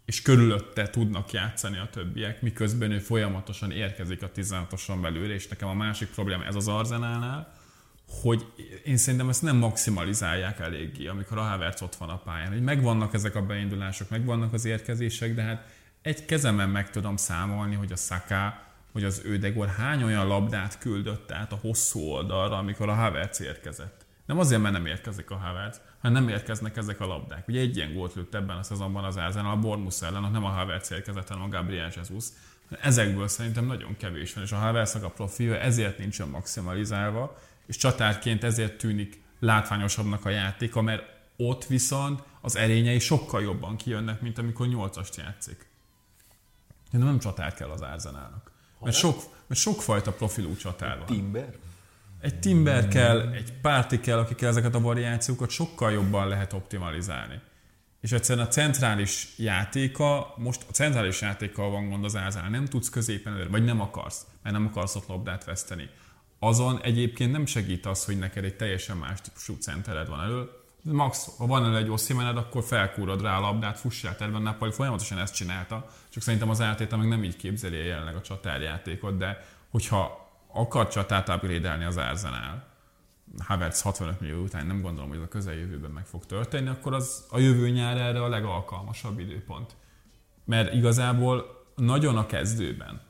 és 0.04 0.22
körülötte 0.22 0.88
tudnak 0.88 1.32
játszani 1.32 1.78
a 1.78 1.88
többiek, 1.92 2.42
miközben 2.42 2.90
ő 2.90 2.98
folyamatosan 2.98 3.70
érkezik 3.70 4.22
a 4.22 4.30
16-oson 4.30 4.98
belőle, 5.02 5.34
és 5.34 5.48
nekem 5.48 5.68
a 5.68 5.74
másik 5.74 6.08
probléma 6.08 6.44
ez 6.44 6.54
az 6.54 6.68
Arzenálnál, 6.68 7.52
hogy 8.22 8.46
én 8.84 8.96
szerintem 8.96 9.28
ezt 9.28 9.42
nem 9.42 9.56
maximalizálják 9.56 10.60
eléggé, 10.60 11.06
amikor 11.06 11.38
a 11.38 11.42
Havertz 11.42 11.82
ott 11.82 11.94
van 11.94 12.08
a 12.08 12.18
pályán. 12.18 12.52
Hogy 12.52 12.62
megvannak 12.62 13.14
ezek 13.14 13.34
a 13.34 13.42
beindulások, 13.42 14.10
megvannak 14.10 14.52
az 14.52 14.64
érkezések, 14.64 15.34
de 15.34 15.42
hát 15.42 15.66
egy 16.02 16.24
kezemen 16.24 16.68
meg 16.68 16.90
tudom 16.90 17.16
számolni, 17.16 17.74
hogy 17.74 17.92
a 17.92 17.96
Saka 17.96 18.63
hogy 18.94 19.04
az 19.04 19.22
Ödegor 19.24 19.68
hány 19.68 20.02
olyan 20.02 20.26
labdát 20.26 20.78
küldött 20.78 21.32
át 21.32 21.52
a 21.52 21.58
hosszú 21.60 22.00
oldalra, 22.00 22.58
amikor 22.58 22.88
a 22.88 22.94
Havertz 22.94 23.40
érkezett. 23.40 24.06
Nem 24.26 24.38
azért, 24.38 24.62
mert 24.62 24.74
nem 24.74 24.86
érkezik 24.86 25.30
a 25.30 25.36
Havertz, 25.36 25.80
hanem 26.00 26.22
nem 26.22 26.34
érkeznek 26.34 26.76
ezek 26.76 27.00
a 27.00 27.06
labdák. 27.06 27.48
Ugye 27.48 27.60
egy 27.60 27.76
ilyen 27.76 27.94
gólt 27.94 28.14
lőtt 28.14 28.34
ebben 28.34 28.56
a 28.56 28.62
szezonban 28.62 29.04
az 29.04 29.16
Arsenal 29.16 29.50
a 29.52 29.58
Bournemouth 29.58 30.02
ellen, 30.02 30.30
nem 30.30 30.44
a 30.44 30.48
Havertz 30.48 30.92
érkezett, 30.92 31.28
hanem 31.28 31.42
a 31.42 31.48
Gabriel 31.48 31.90
Jesus. 31.94 32.24
Ezekből 32.80 33.28
szerintem 33.28 33.64
nagyon 33.64 33.96
kevés 33.96 34.34
van, 34.34 34.44
és 34.44 34.52
a 34.52 34.56
Havertz 34.56 34.94
a 34.94 35.10
profilja 35.10 35.58
ezért 35.58 35.98
nincsen 35.98 36.28
maximalizálva, 36.28 37.38
és 37.66 37.76
csatárként 37.76 38.44
ezért 38.44 38.78
tűnik 38.78 39.22
látványosabbnak 39.38 40.24
a 40.24 40.30
játéka, 40.30 40.82
mert 40.82 41.02
ott 41.36 41.64
viszont 41.64 42.22
az 42.40 42.56
erényei 42.56 42.98
sokkal 42.98 43.42
jobban 43.42 43.76
kijönnek, 43.76 44.20
mint 44.20 44.38
amikor 44.38 44.66
nyolcast 44.66 45.16
játszik. 45.16 45.68
De 46.90 46.98
nem 46.98 47.18
csatár 47.18 47.54
kell 47.54 47.70
az 47.70 47.80
Arsenalnak. 47.80 48.53
Mert, 48.84 48.96
sok, 48.96 49.22
mert 49.46 49.60
sokfajta 49.60 50.12
profilú 50.12 50.56
csatár 50.56 50.98
van. 50.98 51.06
Timber? 51.06 51.54
Egy 52.20 52.40
timber 52.40 52.88
kell, 52.88 53.32
egy 53.32 53.52
párti 53.52 54.00
kell, 54.00 54.18
akikkel 54.18 54.48
ezeket 54.48 54.74
a 54.74 54.80
variációkat 54.80 55.50
sokkal 55.50 55.92
jobban 55.92 56.28
lehet 56.28 56.52
optimalizálni. 56.52 57.40
És 58.00 58.12
egyszerűen 58.12 58.46
a 58.46 58.48
centrális 58.48 59.34
játéka, 59.36 60.34
most 60.36 60.62
a 60.68 60.72
centrális 60.72 61.20
játékkal 61.20 61.70
van 61.70 61.88
gond 61.88 62.04
az 62.04 62.16
Ázál, 62.16 62.50
nem 62.50 62.64
tudsz 62.64 62.88
középen 62.88 63.32
előre, 63.32 63.48
vagy 63.48 63.64
nem 63.64 63.80
akarsz, 63.80 64.26
mert 64.42 64.54
nem 64.56 64.66
akarsz 64.66 64.94
ott 64.94 65.06
labdát 65.06 65.44
veszteni. 65.44 65.88
Azon 66.38 66.80
egyébként 66.82 67.32
nem 67.32 67.46
segít 67.46 67.86
az, 67.86 68.04
hogy 68.04 68.18
neked 68.18 68.44
egy 68.44 68.56
teljesen 68.56 68.96
más 68.96 69.20
típusú 69.20 69.54
centered 69.54 70.08
van 70.08 70.20
elő. 70.20 70.48
Max, 70.92 71.36
ha 71.38 71.46
van 71.46 71.64
elő 71.64 71.76
egy 71.76 71.90
osszimened, 71.90 72.36
akkor 72.36 72.64
felkúrod 72.64 73.22
rá 73.22 73.36
a 73.36 73.40
labdát, 73.40 73.78
fussál 73.78 74.16
terben. 74.16 74.42
Napoli 74.42 74.70
folyamatosan 74.70 75.18
ezt 75.18 75.34
csinálta, 75.34 75.86
csak 76.08 76.22
szerintem 76.22 76.50
az 76.50 76.60
ártéta 76.60 76.96
meg 76.96 77.08
nem 77.08 77.24
így 77.24 77.36
képzeli 77.36 77.76
jelenleg 77.76 78.16
a 78.16 78.20
csatárjátékot, 78.20 79.16
de 79.16 79.44
hogyha 79.70 80.28
akar 80.52 80.88
csatát 80.88 81.28
upgrade 81.28 81.86
az 81.86 81.96
Arsenal, 81.96 82.72
Havertz 83.38 83.80
65 83.82 84.20
millió 84.20 84.42
után 84.42 84.66
nem 84.66 84.80
gondolom, 84.80 85.08
hogy 85.08 85.18
ez 85.18 85.24
a 85.24 85.28
közeljövőben 85.28 85.90
meg 85.90 86.06
fog 86.06 86.26
történni, 86.26 86.68
akkor 86.68 86.94
az 86.94 87.26
a 87.30 87.38
jövő 87.38 87.70
nyár 87.70 87.96
erre 87.96 88.22
a 88.22 88.28
legalkalmasabb 88.28 89.18
időpont. 89.18 89.76
Mert 90.44 90.74
igazából 90.74 91.64
nagyon 91.76 92.16
a 92.16 92.26
kezdőben 92.26 93.00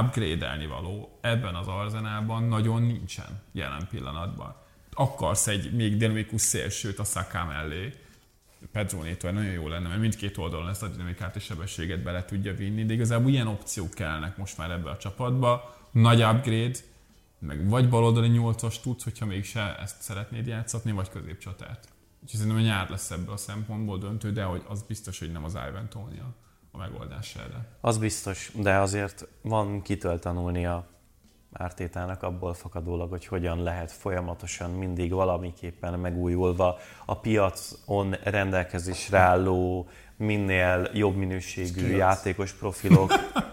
upgrade 0.00 0.66
való 0.68 1.18
ebben 1.20 1.54
az 1.54 1.68
arzenálban 1.68 2.42
nagyon 2.42 2.82
nincsen 2.82 3.42
jelen 3.52 3.86
pillanatban. 3.90 4.56
Akarsz 5.00 5.46
egy 5.46 5.72
még 5.72 5.96
dinamikus 5.96 6.40
szélsőt 6.40 6.98
a 6.98 7.04
Saka 7.04 7.44
mellé, 7.44 7.92
Pedronétól 8.72 9.30
nagyon 9.30 9.52
jó 9.52 9.68
lenne, 9.68 9.88
mert 9.88 10.00
mindkét 10.00 10.38
oldalon 10.38 10.68
ezt 10.68 10.82
a 10.82 10.88
dinamikát 10.88 11.36
és 11.36 11.44
sebességet 11.44 12.02
bele 12.02 12.24
tudja 12.24 12.54
vinni, 12.54 12.84
de 12.84 12.92
igazából 12.92 13.30
ilyen 13.30 13.46
opciók 13.46 13.90
kellnek 13.90 14.36
most 14.36 14.58
már 14.58 14.70
ebbe 14.70 14.90
a 14.90 14.96
csapatba. 14.96 15.76
Nagy 15.90 16.22
upgrade, 16.22 16.78
meg 17.38 17.68
vagy 17.68 17.88
baloldali 17.88 18.28
nyolcas 18.28 18.80
tudsz, 18.80 19.04
hogyha 19.04 19.26
mégse 19.26 19.78
ezt 19.78 20.02
szeretnéd 20.02 20.46
játszatni, 20.46 20.92
vagy 20.92 21.08
középcsatát. 21.08 21.88
Úgyhogy 22.22 22.40
szerintem 22.40 22.62
a 22.62 22.66
nyár 22.66 22.90
lesz 22.90 23.10
ebből 23.10 23.34
a 23.34 23.36
szempontból 23.36 23.98
döntő, 23.98 24.32
de 24.32 24.42
hogy 24.42 24.62
az 24.68 24.82
biztos, 24.82 25.18
hogy 25.18 25.32
nem 25.32 25.44
az 25.44 25.58
Ivan 25.68 25.88
Tony 25.88 26.20
a, 26.72 26.78
megoldás 26.78 27.34
erre. 27.34 27.76
Az 27.80 27.98
biztos, 27.98 28.52
de 28.54 28.78
azért 28.78 29.26
van 29.42 29.82
kitől 29.82 30.18
a 30.22 30.86
Ártétának 31.52 32.22
abból 32.22 32.54
fakadólag, 32.54 33.10
hogy 33.10 33.26
hogyan 33.26 33.62
lehet 33.62 33.92
folyamatosan 33.92 34.70
mindig 34.70 35.12
valamiképpen 35.12 35.98
megújulva 35.98 36.78
a 37.04 37.18
piacon 37.18 38.16
rendelkezésre 38.24 39.18
álló 39.18 39.88
minél 40.16 40.90
jobb 40.92 41.16
minőségű 41.16 41.80
Skills. 41.80 41.96
játékos 41.96 42.52
profilok, 42.52 43.12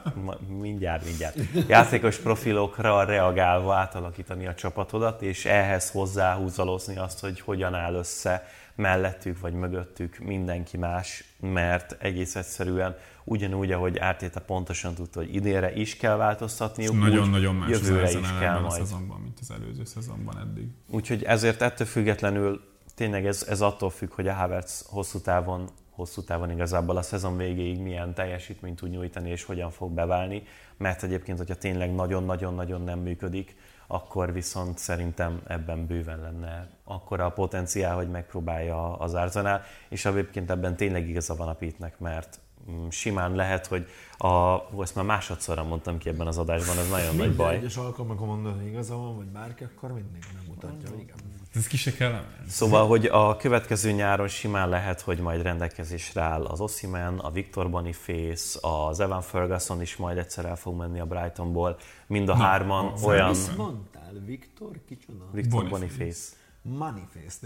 mindjárt, 0.61 1.05
mindjárt, 1.05 1.35
játékos 1.67 2.17
profilokra 2.17 3.03
reagálva 3.03 3.73
átalakítani 3.73 4.47
a 4.47 4.53
csapatodat, 4.53 5.21
és 5.21 5.45
ehhez 5.45 5.91
hozzáhúzalozni 5.91 6.97
azt, 6.97 7.19
hogy 7.19 7.39
hogyan 7.39 7.73
áll 7.73 7.93
össze 7.93 8.47
mellettük 8.77 9.39
vagy 9.39 9.53
mögöttük 9.53 10.17
mindenki 10.17 10.77
más, 10.77 11.23
mert 11.39 11.95
egész 11.99 12.35
egyszerűen 12.35 12.95
ugyanúgy, 13.23 13.71
ahogy 13.71 13.97
Ártéta 13.97 14.41
pontosan 14.41 14.93
tudta, 14.93 15.19
hogy 15.19 15.35
idénre 15.35 15.73
is 15.73 15.97
kell 15.97 16.15
változtatniuk, 16.15 16.99
nagyon-nagyon 16.99 17.55
más 17.55 17.69
jövőre 17.69 18.09
is 18.09 18.37
kell 18.39 18.55
a 18.55 18.61
majd. 18.61 18.81
szezonban, 18.81 19.21
mint 19.21 19.39
az 19.41 19.51
előző 19.51 19.85
szezonban 19.85 20.39
eddig. 20.39 20.67
Úgyhogy 20.87 21.23
ezért 21.23 21.61
ettől 21.61 21.87
függetlenül 21.87 22.61
tényleg 22.95 23.25
ez, 23.25 23.45
ez 23.49 23.61
attól 23.61 23.89
függ, 23.89 24.11
hogy 24.13 24.27
a 24.27 24.33
Havertz 24.33 24.85
hosszú 24.89 25.19
távon 25.19 25.69
hosszú 25.97 26.21
távon 26.21 26.51
igazából 26.51 26.97
a 26.97 27.01
szezon 27.01 27.37
végéig 27.37 27.79
milyen 27.79 28.13
teljesítményt 28.13 28.75
tud 28.75 28.89
nyújtani 28.89 29.29
és 29.29 29.43
hogyan 29.43 29.71
fog 29.71 29.91
beválni, 29.91 30.43
mert 30.77 31.03
egyébként, 31.03 31.37
hogyha 31.37 31.55
tényleg 31.55 31.95
nagyon-nagyon-nagyon 31.95 32.81
nem 32.81 32.99
működik, 32.99 33.55
akkor 33.87 34.33
viszont 34.33 34.77
szerintem 34.77 35.41
ebben 35.47 35.85
bőven 35.85 36.19
lenne 36.19 36.69
akkor 36.83 37.19
a 37.19 37.29
potenciál, 37.29 37.95
hogy 37.95 38.09
megpróbálja 38.09 38.97
az 38.97 39.13
Arsenal, 39.13 39.61
és 39.89 40.05
egyébként 40.05 40.49
ebben 40.49 40.75
tényleg 40.75 41.09
igaza 41.09 41.35
van 41.35 41.47
a 41.47 41.53
Pitnek, 41.53 41.99
mert 41.99 42.39
mm, 42.71 42.87
simán 42.89 43.35
lehet, 43.35 43.67
hogy 43.67 43.87
a, 44.17 44.59
ezt 44.81 44.95
már 44.95 45.05
másodszorra 45.05 45.63
mondtam 45.63 45.97
ki 45.97 46.09
ebben 46.09 46.27
az 46.27 46.37
adásban, 46.37 46.77
ez 46.77 46.89
nagyon 46.89 47.15
nagy 47.15 47.35
baj. 47.35 47.55
egyes 47.55 47.77
alkalmakon 47.77 48.27
mondani, 48.27 48.55
hogy 48.55 48.67
igaza 48.67 48.95
van, 48.95 49.15
vagy 49.15 49.27
bárki, 49.27 49.63
akkor 49.63 49.93
mindig 49.93 50.23
nem 50.33 50.43
mutatja, 50.47 50.89
igen. 50.99 51.15
Ez 51.57 51.67
ki 51.67 51.77
se 51.77 51.93
kell 51.93 52.23
Szóval, 52.49 52.87
hogy 52.87 53.05
a 53.05 53.37
következő 53.37 53.91
nyáron 53.91 54.27
simán 54.27 54.69
lehet, 54.69 55.01
hogy 55.01 55.19
majd 55.19 55.41
rendelkezésre 55.41 56.21
áll 56.21 56.45
az 56.45 56.59
Osimen, 56.59 57.19
a 57.19 57.31
Victor 57.31 57.69
Boniface, 57.69 58.59
az 58.61 58.99
Evan 58.99 59.21
Ferguson 59.21 59.81
is 59.81 59.95
majd 59.95 60.17
egyszer 60.17 60.45
el 60.45 60.55
fog 60.55 60.77
menni 60.77 60.99
a 60.99 61.05
Brightonból. 61.05 61.77
Mind 62.07 62.29
a 62.29 62.35
Na, 62.35 62.43
hárman 62.43 62.85
a 62.85 63.05
olyan... 63.05 63.29
Mit 63.29 63.57
mondtál? 63.57 64.13
Victor? 64.25 64.71
Kicsoda? 64.87 65.25
Victor 65.31 65.69
Boniface. 65.69 65.97
Boniface. 65.97 66.35
Manifest 66.61 67.41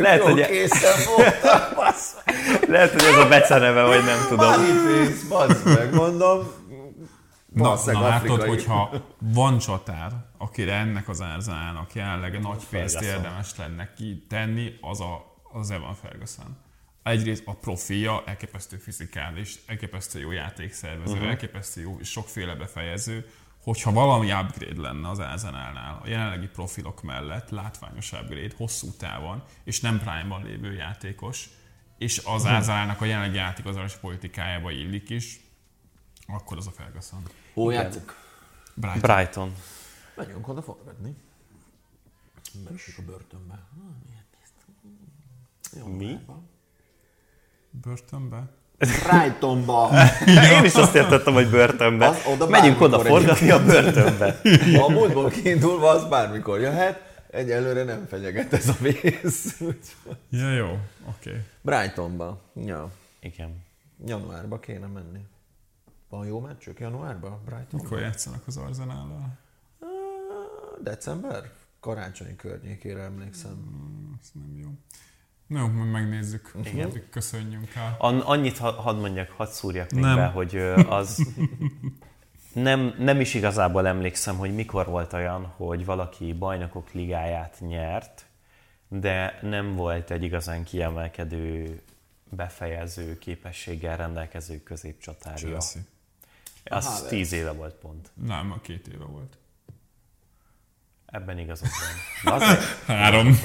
lehet, 0.00 0.22
hogy 0.22 0.40
e- 0.40 0.46
készen 0.46 0.92
Lehet, 2.68 2.90
hogy 2.92 3.02
ez 3.02 3.18
a 3.18 3.28
beceneve, 3.28 3.82
vagy 3.82 4.04
nem 4.04 4.26
tudom. 4.28 4.50
Manifest, 4.50 5.28
bazd 5.28 5.64
meg, 5.64 5.94
mondom. 5.94 6.52
Na, 7.54 7.78
na 7.84 8.00
látod, 8.00 8.42
hogyha 8.42 8.90
van 9.18 9.58
csatár, 9.58 10.12
akire 10.38 10.74
ennek 10.74 11.08
az 11.08 11.22
árzának 11.22 11.94
jelenleg 11.94 12.40
nagy 12.40 12.64
pénzt 12.70 13.00
érdemes 13.00 13.56
lenne 13.56 13.92
kitenni, 13.94 14.78
az 14.80 15.00
a, 15.00 15.40
az 15.52 15.70
Evan 15.70 15.94
Ferguson. 15.94 16.56
Egyrészt 17.02 17.42
a 17.46 17.52
profilja 17.52 18.22
elképesztő 18.26 18.76
fizikális, 18.76 19.58
elképesztő 19.66 20.20
jó 20.20 20.30
játékszervező, 20.30 21.12
uh-huh. 21.12 21.28
elképesztő 21.28 21.80
jó 21.80 21.96
és 22.00 22.10
sokféle 22.10 22.54
befejező, 22.54 23.26
hogyha 23.62 23.92
valami 23.92 24.32
upgrade 24.32 24.80
lenne 24.80 25.08
az 25.08 25.18
Arsenalnál 25.18 26.00
a 26.04 26.08
jelenlegi 26.08 26.46
profilok 26.46 27.02
mellett, 27.02 27.50
látványos 27.50 28.12
upgrade, 28.12 28.54
hosszú 28.56 28.92
távon, 28.98 29.42
és 29.64 29.80
nem 29.80 29.98
prime-ban 29.98 30.44
lévő 30.44 30.72
játékos, 30.72 31.48
és 31.98 32.22
az 32.24 32.44
Arsenalnak 32.44 33.00
a 33.00 33.04
jelenlegi 33.04 33.36
játékozási 33.36 33.96
politikájába 34.00 34.70
illik 34.70 35.10
is, 35.10 35.40
akkor 36.26 36.56
az 36.56 36.66
a 36.66 36.70
Ferguson. 36.70 37.22
Hol 37.54 37.72
játszik? 37.72 38.14
Brighton. 38.74 39.00
Brighton. 39.00 39.54
Menjünk 40.16 40.48
oda 40.48 40.62
forgatni. 40.62 41.16
Megyünk 42.64 42.98
a 42.98 43.02
börtönbe. 43.02 43.58
Jó, 45.78 45.86
Mi? 45.86 46.18
Börtönbe? 47.70 48.48
Brightonba. 48.78 49.90
Én 50.52 50.64
is 50.64 50.74
azt 50.74 50.94
értettem, 50.94 51.32
hogy 51.32 51.50
börtönbe. 51.50 52.06
Az, 52.06 52.16
oda 52.26 52.48
Megyünk 52.48 52.80
oda 52.80 52.98
forgatni 52.98 53.50
a 53.50 53.64
börtönbe. 53.64 54.40
A 54.80 54.88
múltból 54.88 55.30
kiindulva 55.30 55.88
az 55.88 56.08
bármikor 56.08 56.60
jöhet. 56.60 57.12
Egyelőre 57.30 57.82
nem 57.82 58.06
fenyeget 58.06 58.52
ez 58.52 58.68
a 58.68 58.76
vész. 58.80 59.60
ja, 60.30 60.52
jó, 60.52 60.66
oké. 61.08 61.30
Okay. 61.30 61.40
Brightonba. 61.60 62.40
Ja. 62.64 62.90
Igen. 63.20 63.62
Januárba 64.06 64.58
kéne 64.58 64.86
menni. 64.86 65.20
Van 66.08 66.26
jó 66.26 66.40
meccsük 66.40 66.80
januárban? 66.80 67.40
Brighton? 67.44 67.80
Mikor 67.80 68.00
játszanak 68.00 68.46
az 68.46 68.56
Arzenállal? 68.56 69.38
December? 70.82 71.50
Karácsony 71.80 72.36
környékére 72.36 73.02
emlékszem. 73.02 73.52
Hmm, 73.52 74.18
ez 74.22 74.30
nem 74.32 74.56
jó. 74.58 74.68
Na 75.46 75.58
jó, 75.58 75.68
majd 75.68 75.90
megnézzük. 75.90 76.54
Igen. 76.64 76.92
Köszönjünk 77.10 77.74
el. 77.74 77.96
An- 77.98 78.22
annyit 78.22 78.58
ha- 78.58 78.72
hadd 78.72 78.96
mondjak, 78.96 79.30
hadd 79.30 79.48
szúrjak 79.48 79.90
még 79.90 80.02
nem. 80.02 80.16
be, 80.16 80.26
hogy 80.26 80.56
az 80.88 81.28
nem, 82.52 82.94
nem 82.98 83.20
is 83.20 83.34
igazából 83.34 83.86
emlékszem, 83.86 84.36
hogy 84.36 84.54
mikor 84.54 84.86
volt 84.86 85.12
olyan, 85.12 85.44
hogy 85.46 85.84
valaki 85.84 86.32
bajnokok 86.32 86.92
ligáját 86.92 87.56
nyert, 87.60 88.26
de 88.88 89.38
nem 89.42 89.74
volt 89.74 90.10
egy 90.10 90.22
igazán 90.22 90.64
kiemelkedő 90.64 91.80
befejező 92.30 93.18
képességgel 93.18 93.96
rendelkező 93.96 94.62
középcsatárja. 94.62 95.48
Chelsea. 95.48 95.82
Az 96.64 96.86
Aha, 96.86 97.06
tíz 97.06 97.32
éve 97.32 97.52
volt 97.52 97.74
pont. 97.74 98.10
Nem, 98.26 98.52
a 98.52 98.60
két 98.60 98.86
éve 98.86 99.04
volt. 99.04 99.38
Ebben 101.06 101.38
igazad 101.38 101.68
van. 102.22 102.38
Három. 102.86 103.38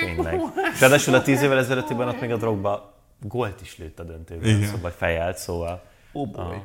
Tényleg. 0.00 0.40
Ráadásul 0.80 1.14
a 1.14 1.22
tíz 1.22 1.42
évvel 1.42 1.58
ezelőttiben 1.58 2.08
ott 2.08 2.20
még 2.20 2.30
a 2.30 2.36
drogba 2.36 2.94
gólt 3.20 3.60
is 3.60 3.78
lőtt 3.78 3.98
a 3.98 4.04
döntőben, 4.04 4.48
Igen. 4.56 4.68
szóval 4.68 4.90
fejelt, 4.90 5.38
szóval 5.38 5.84
Oh 6.12 6.30
boy. 6.30 6.44
Ah. 6.44 6.62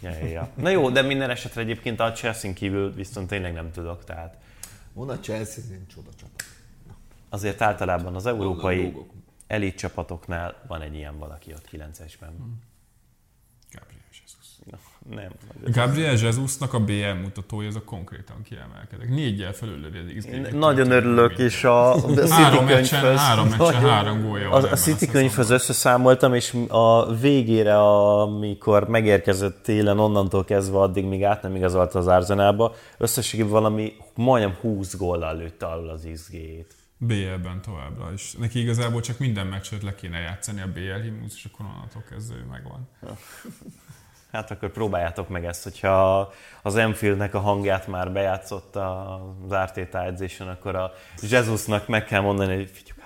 Ja, 0.00 0.10
ja, 0.10 0.26
ja. 0.26 0.48
Na 0.54 0.68
jó, 0.68 0.90
de 0.90 1.02
minden 1.02 1.30
esetre 1.30 1.60
egyébként 1.60 2.00
a 2.00 2.12
Chelsea 2.12 2.52
kívül 2.52 2.94
viszont 2.94 3.28
tényleg 3.28 3.52
nem 3.52 3.70
tudok, 3.72 4.04
tehát 4.04 4.36
Van 4.92 5.08
a 5.08 5.18
Chelsea, 5.20 5.62
ez 5.64 5.70
csoda 5.94 6.10
csapat. 6.20 6.44
azért 7.28 7.62
általában 7.62 8.14
az 8.14 8.26
európai 8.26 8.96
elit 9.46 9.76
csapatoknál 9.78 10.64
van 10.66 10.82
egy 10.82 10.94
ilyen 10.94 11.18
valaki 11.18 11.52
ott 11.52 11.68
9-esben. 11.72 12.30
Gabriel 12.30 12.30
Jesus. 12.30 12.36
Na, 12.38 12.67
nem. 15.10 15.30
Gabriel 15.72 16.16
Jesusnak 16.16 16.74
a 16.74 16.80
BL 16.80 17.12
mutatója, 17.22 17.68
ez 17.68 17.74
a 17.74 17.82
konkrétan 17.84 18.42
kiemelkedek. 18.42 19.08
Négyel 19.08 19.52
felüllövi 19.52 19.98
az 19.98 20.24
xg 20.24 20.54
nagyon 20.54 20.90
örülök, 20.90 21.38
és 21.38 21.64
a, 21.64 21.92
a 21.92 22.00
City 22.00 22.64
könyvhöz- 22.66 23.18
három 23.18 23.48
meccsen, 23.48 23.80
három 23.80 24.22
gólja 24.22 24.50
A, 24.50 24.70
a 24.70 24.76
City 24.76 25.06
könyvhöz 25.06 25.50
összeszámoltam, 25.50 26.34
és 26.34 26.56
a 26.68 27.14
végére, 27.14 27.80
amikor 27.80 28.88
megérkezett 28.88 29.62
télen, 29.62 29.98
onnantól 29.98 30.44
kezdve 30.44 30.78
addig, 30.78 31.04
míg 31.04 31.24
át 31.24 31.42
nem 31.42 31.56
igazolt 31.56 31.94
az 31.94 32.06
Arzenálba, 32.06 32.74
összességében 32.98 33.52
valami 33.52 33.92
majdnem 34.14 34.56
20 34.60 34.96
góllal 34.96 35.36
lőtte 35.36 35.66
alul 35.66 35.88
az 35.88 36.08
XG-t. 36.12 36.76
BL-ben 37.00 37.62
továbbra 37.62 38.12
is. 38.12 38.32
Neki 38.32 38.60
igazából 38.60 39.00
csak 39.00 39.18
minden 39.18 39.46
meccset 39.46 39.82
le 39.82 39.94
kéne 39.94 40.18
játszani 40.18 40.60
a 40.60 40.66
BL 40.66 41.02
himnusz, 41.02 41.34
és 41.34 41.48
akkor 41.52 41.66
onnantól 41.66 42.04
kezdve 42.10 42.36
ő 42.36 42.44
megvan. 42.50 42.88
Hát 44.32 44.50
akkor 44.50 44.70
próbáljátok 44.70 45.28
meg 45.28 45.44
ezt, 45.44 45.62
hogyha 45.62 46.32
az 46.62 46.76
Enfieldnek 46.76 47.34
a 47.34 47.40
hangját 47.40 47.86
már 47.86 48.12
bejátszott 48.12 48.76
az 48.76 49.52
Ártéta 49.52 50.04
edzésen, 50.04 50.48
akkor 50.48 50.74
a 50.74 50.92
Jesusnak 51.20 51.88
meg 51.88 52.04
kell 52.04 52.20
mondani, 52.20 52.54
hogy 52.56 52.70
figyelj, 52.70 52.98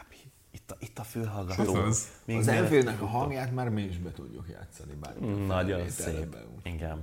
itt 0.50 0.70
a, 0.70 0.76
itt 0.78 0.98
a 0.98 1.02
fülhallgató. 1.02 1.74
Az. 1.74 2.08
Még 2.24 2.36
Az 2.36 2.46
ne- 2.46 2.52
Enfieldnek 2.52 3.00
a 3.00 3.06
hangját 3.06 3.52
már 3.52 3.68
mi 3.68 3.82
is 3.82 3.98
be 3.98 4.12
tudjuk 4.12 4.46
játszani. 4.48 4.92
Bár 5.00 5.14
Nagyon 5.46 5.88
szép. 5.88 6.36
Igen. 6.62 7.00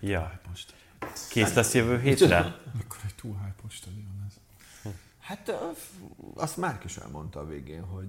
Ja. 0.00 0.40
Kész 1.30 1.54
lesz 1.54 1.74
jövő 1.74 2.00
hétre? 2.00 2.38
Akkor 2.80 2.98
egy 3.06 3.14
túl 3.14 3.36
hype 3.44 3.68
stadion 3.68 4.26
ez. 4.28 4.40
Hát 5.18 5.54
azt 6.34 6.56
Márk 6.56 6.84
is 6.84 6.96
elmondta 6.96 7.40
a 7.40 7.46
végén, 7.46 7.82
hogy 7.82 8.08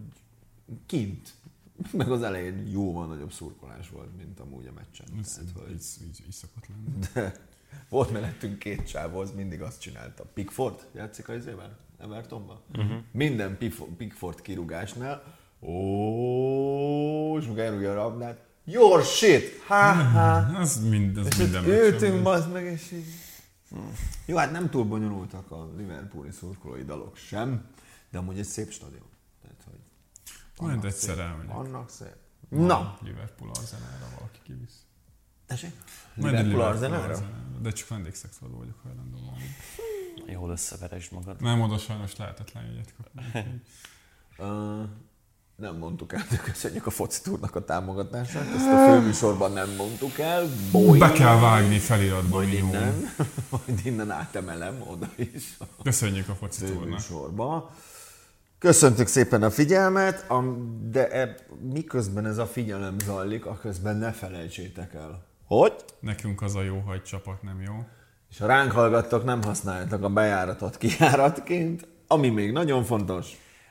kint, 0.85 1.29
meg 1.91 2.11
az 2.11 2.23
elején 2.23 2.67
jóval 2.67 3.07
nagyobb 3.07 3.31
szurkolás 3.31 3.89
volt, 3.89 4.17
mint 4.17 4.39
amúgy 4.39 4.67
a 4.67 4.71
meccsen. 4.75 5.07
Ez 5.21 5.33
Tehát, 5.33 5.67
hogy 5.67 5.71
így, 5.71 6.07
így, 6.07 6.23
így 6.25 6.31
szokott 6.31 6.67
lenni. 6.67 6.99
de 7.13 7.33
volt 7.89 8.11
mellettünk 8.11 8.59
két 8.59 8.87
csávó, 8.87 9.19
az 9.19 9.31
mindig 9.31 9.61
azt 9.61 9.81
csinálta. 9.81 10.23
Pickford 10.33 10.87
játszik 10.93 11.29
az 11.29 11.35
izével? 11.35 11.77
Evertonban? 11.99 12.59
Uh-huh. 12.75 12.97
Minden 13.11 13.57
Pickford, 13.97 14.41
kirúgásnál, 14.41 15.23
ó, 15.61 17.37
és 17.37 17.45
meg 17.45 17.59
elrúgja 17.59 17.91
a 17.91 17.95
labdát, 17.95 18.45
your 18.63 19.03
shit, 19.03 19.61
ha, 19.67 19.93
ha. 19.93 20.45
Ez, 20.61 20.89
mind, 20.89 21.17
ez 21.17 21.25
És 21.25 21.35
minden 21.35 21.65
ültünk, 21.65 22.23
bazd 22.23 22.51
meg, 22.51 22.65
és 22.65 22.91
így... 22.91 23.05
Jó, 24.25 24.37
hát 24.37 24.51
nem 24.51 24.69
túl 24.69 24.83
bonyolultak 24.83 25.51
a 25.51 25.69
Liverpooli 25.77 26.31
szurkolói 26.31 26.83
dalok 26.83 27.15
sem, 27.15 27.65
de 28.11 28.17
amúgy 28.17 28.37
egy 28.37 28.45
szép 28.45 28.71
stadion. 28.71 29.14
Hogy 30.57 30.67
Majd 30.67 30.79
annak 30.79 30.91
egyszer 30.91 31.19
elmegyek. 31.19 31.55
Annak 31.55 31.89
szép. 31.89 32.15
Na, 32.49 32.97
Liverpool 33.01 33.51
Arzenára 33.53 34.07
valaki 34.15 34.39
kivisz. 34.43 34.85
tessék? 35.45 35.71
Liverpool? 36.15 36.61
Arsenára. 36.61 37.17
De 37.61 37.71
csak 37.71 37.87
vendégszexuáló 37.87 38.57
vagyok 38.57 38.79
hajlandó 38.83 39.17
volna. 39.17 39.37
Jól 40.31 40.49
összeveresd 40.51 41.11
magad. 41.11 41.41
Nem, 41.41 41.61
oda 41.61 41.77
sajnos 41.77 42.15
lehetetlen 42.15 42.63
jegyet 42.65 42.93
kapni. 42.97 43.61
Nem 45.55 45.77
mondtuk 45.77 46.13
el, 46.13 46.23
de 46.29 46.37
köszönjük 46.37 46.85
a 46.85 46.89
foci 46.89 47.21
túrnak 47.21 47.55
a 47.55 47.63
támogatását. 47.65 48.53
Ezt 48.55 48.65
a 48.67 48.85
főműsorban 48.91 49.51
nem 49.51 49.69
mondtuk 49.75 50.19
el. 50.19 50.47
Boy, 50.71 50.99
Be 50.99 51.11
kell 51.11 51.39
vágni 51.39 51.77
feliratba 51.79 52.35
majd 52.35 52.47
minimum. 52.47 52.71
innen, 52.73 53.09
majd 53.49 53.79
innen 53.85 54.11
átemelem 54.11 54.81
oda 54.87 55.09
is 55.15 55.55
a 55.59 55.65
Köszönjük 55.83 56.29
a 56.29 56.35
foci 56.35 56.59
túrnak. 56.65 56.83
főműsorba. 56.83 57.75
Köszöntük 58.65 59.07
szépen 59.07 59.43
a 59.43 59.49
figyelmet, 59.49 60.25
de 60.89 61.09
e, 61.09 61.35
miközben 61.73 62.25
ez 62.25 62.37
a 62.37 62.45
figyelem 62.45 62.95
zajlik, 62.99 63.45
aközben 63.45 63.97
ne 63.97 64.11
felejtsétek 64.11 64.93
el. 64.93 65.25
Hogy? 65.47 65.73
Nekünk 65.99 66.41
az 66.41 66.55
a 66.55 66.61
jó 66.61 66.79
hagy 66.79 67.03
csapat, 67.03 67.41
nem 67.41 67.61
jó? 67.61 67.73
És 68.29 68.37
ha 68.37 68.45
ránk 68.45 68.71
hallgattok, 68.71 69.23
nem 69.23 69.43
használjátok 69.43 70.03
a 70.03 70.09
bejáratot 70.09 70.77
kijáratként, 70.77 71.87
ami 72.07 72.29
még 72.29 72.51
nagyon 72.51 72.83
fontos. 72.83 73.27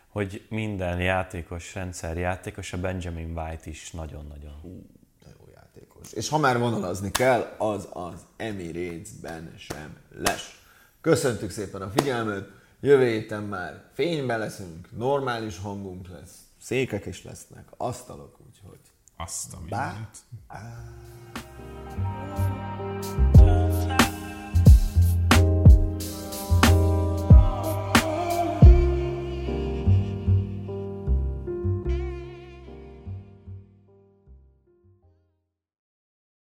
Hogy 0.09 0.47
minden 0.49 1.01
játékos, 1.01 1.75
rendszer 1.75 2.17
játékos, 2.17 2.73
a 2.73 2.79
Benjamin 2.79 3.39
White 3.39 3.71
is 3.71 3.91
nagyon-nagyon. 3.91 4.61
De 5.23 5.29
jó 5.39 5.49
játékos. 5.55 6.13
És 6.13 6.29
ha 6.29 6.39
már 6.39 6.59
vonalazni 6.59 7.11
kell, 7.11 7.55
az 7.59 7.89
az 7.93 8.27
Emirates-ben 8.37 9.55
sem 9.59 9.97
lesz. 10.19 10.59
Köszöntük 11.01 11.51
szépen 11.51 11.83
a 11.83 11.91
figyelmet, 11.95 12.63
Jövő 12.85 13.07
héten 13.09 13.43
már 13.43 13.85
fényben 13.93 14.39
leszünk, 14.39 14.89
normális 14.97 15.59
hangunk 15.59 16.09
lesz, 16.09 16.39
székek 16.61 17.07
is 17.07 17.25
lesznek, 17.25 17.69
asztalok, 17.77 18.37
úgyhogy. 18.47 18.81
Azt 19.17 19.55
a 19.55 19.59
Bá- 19.69 20.25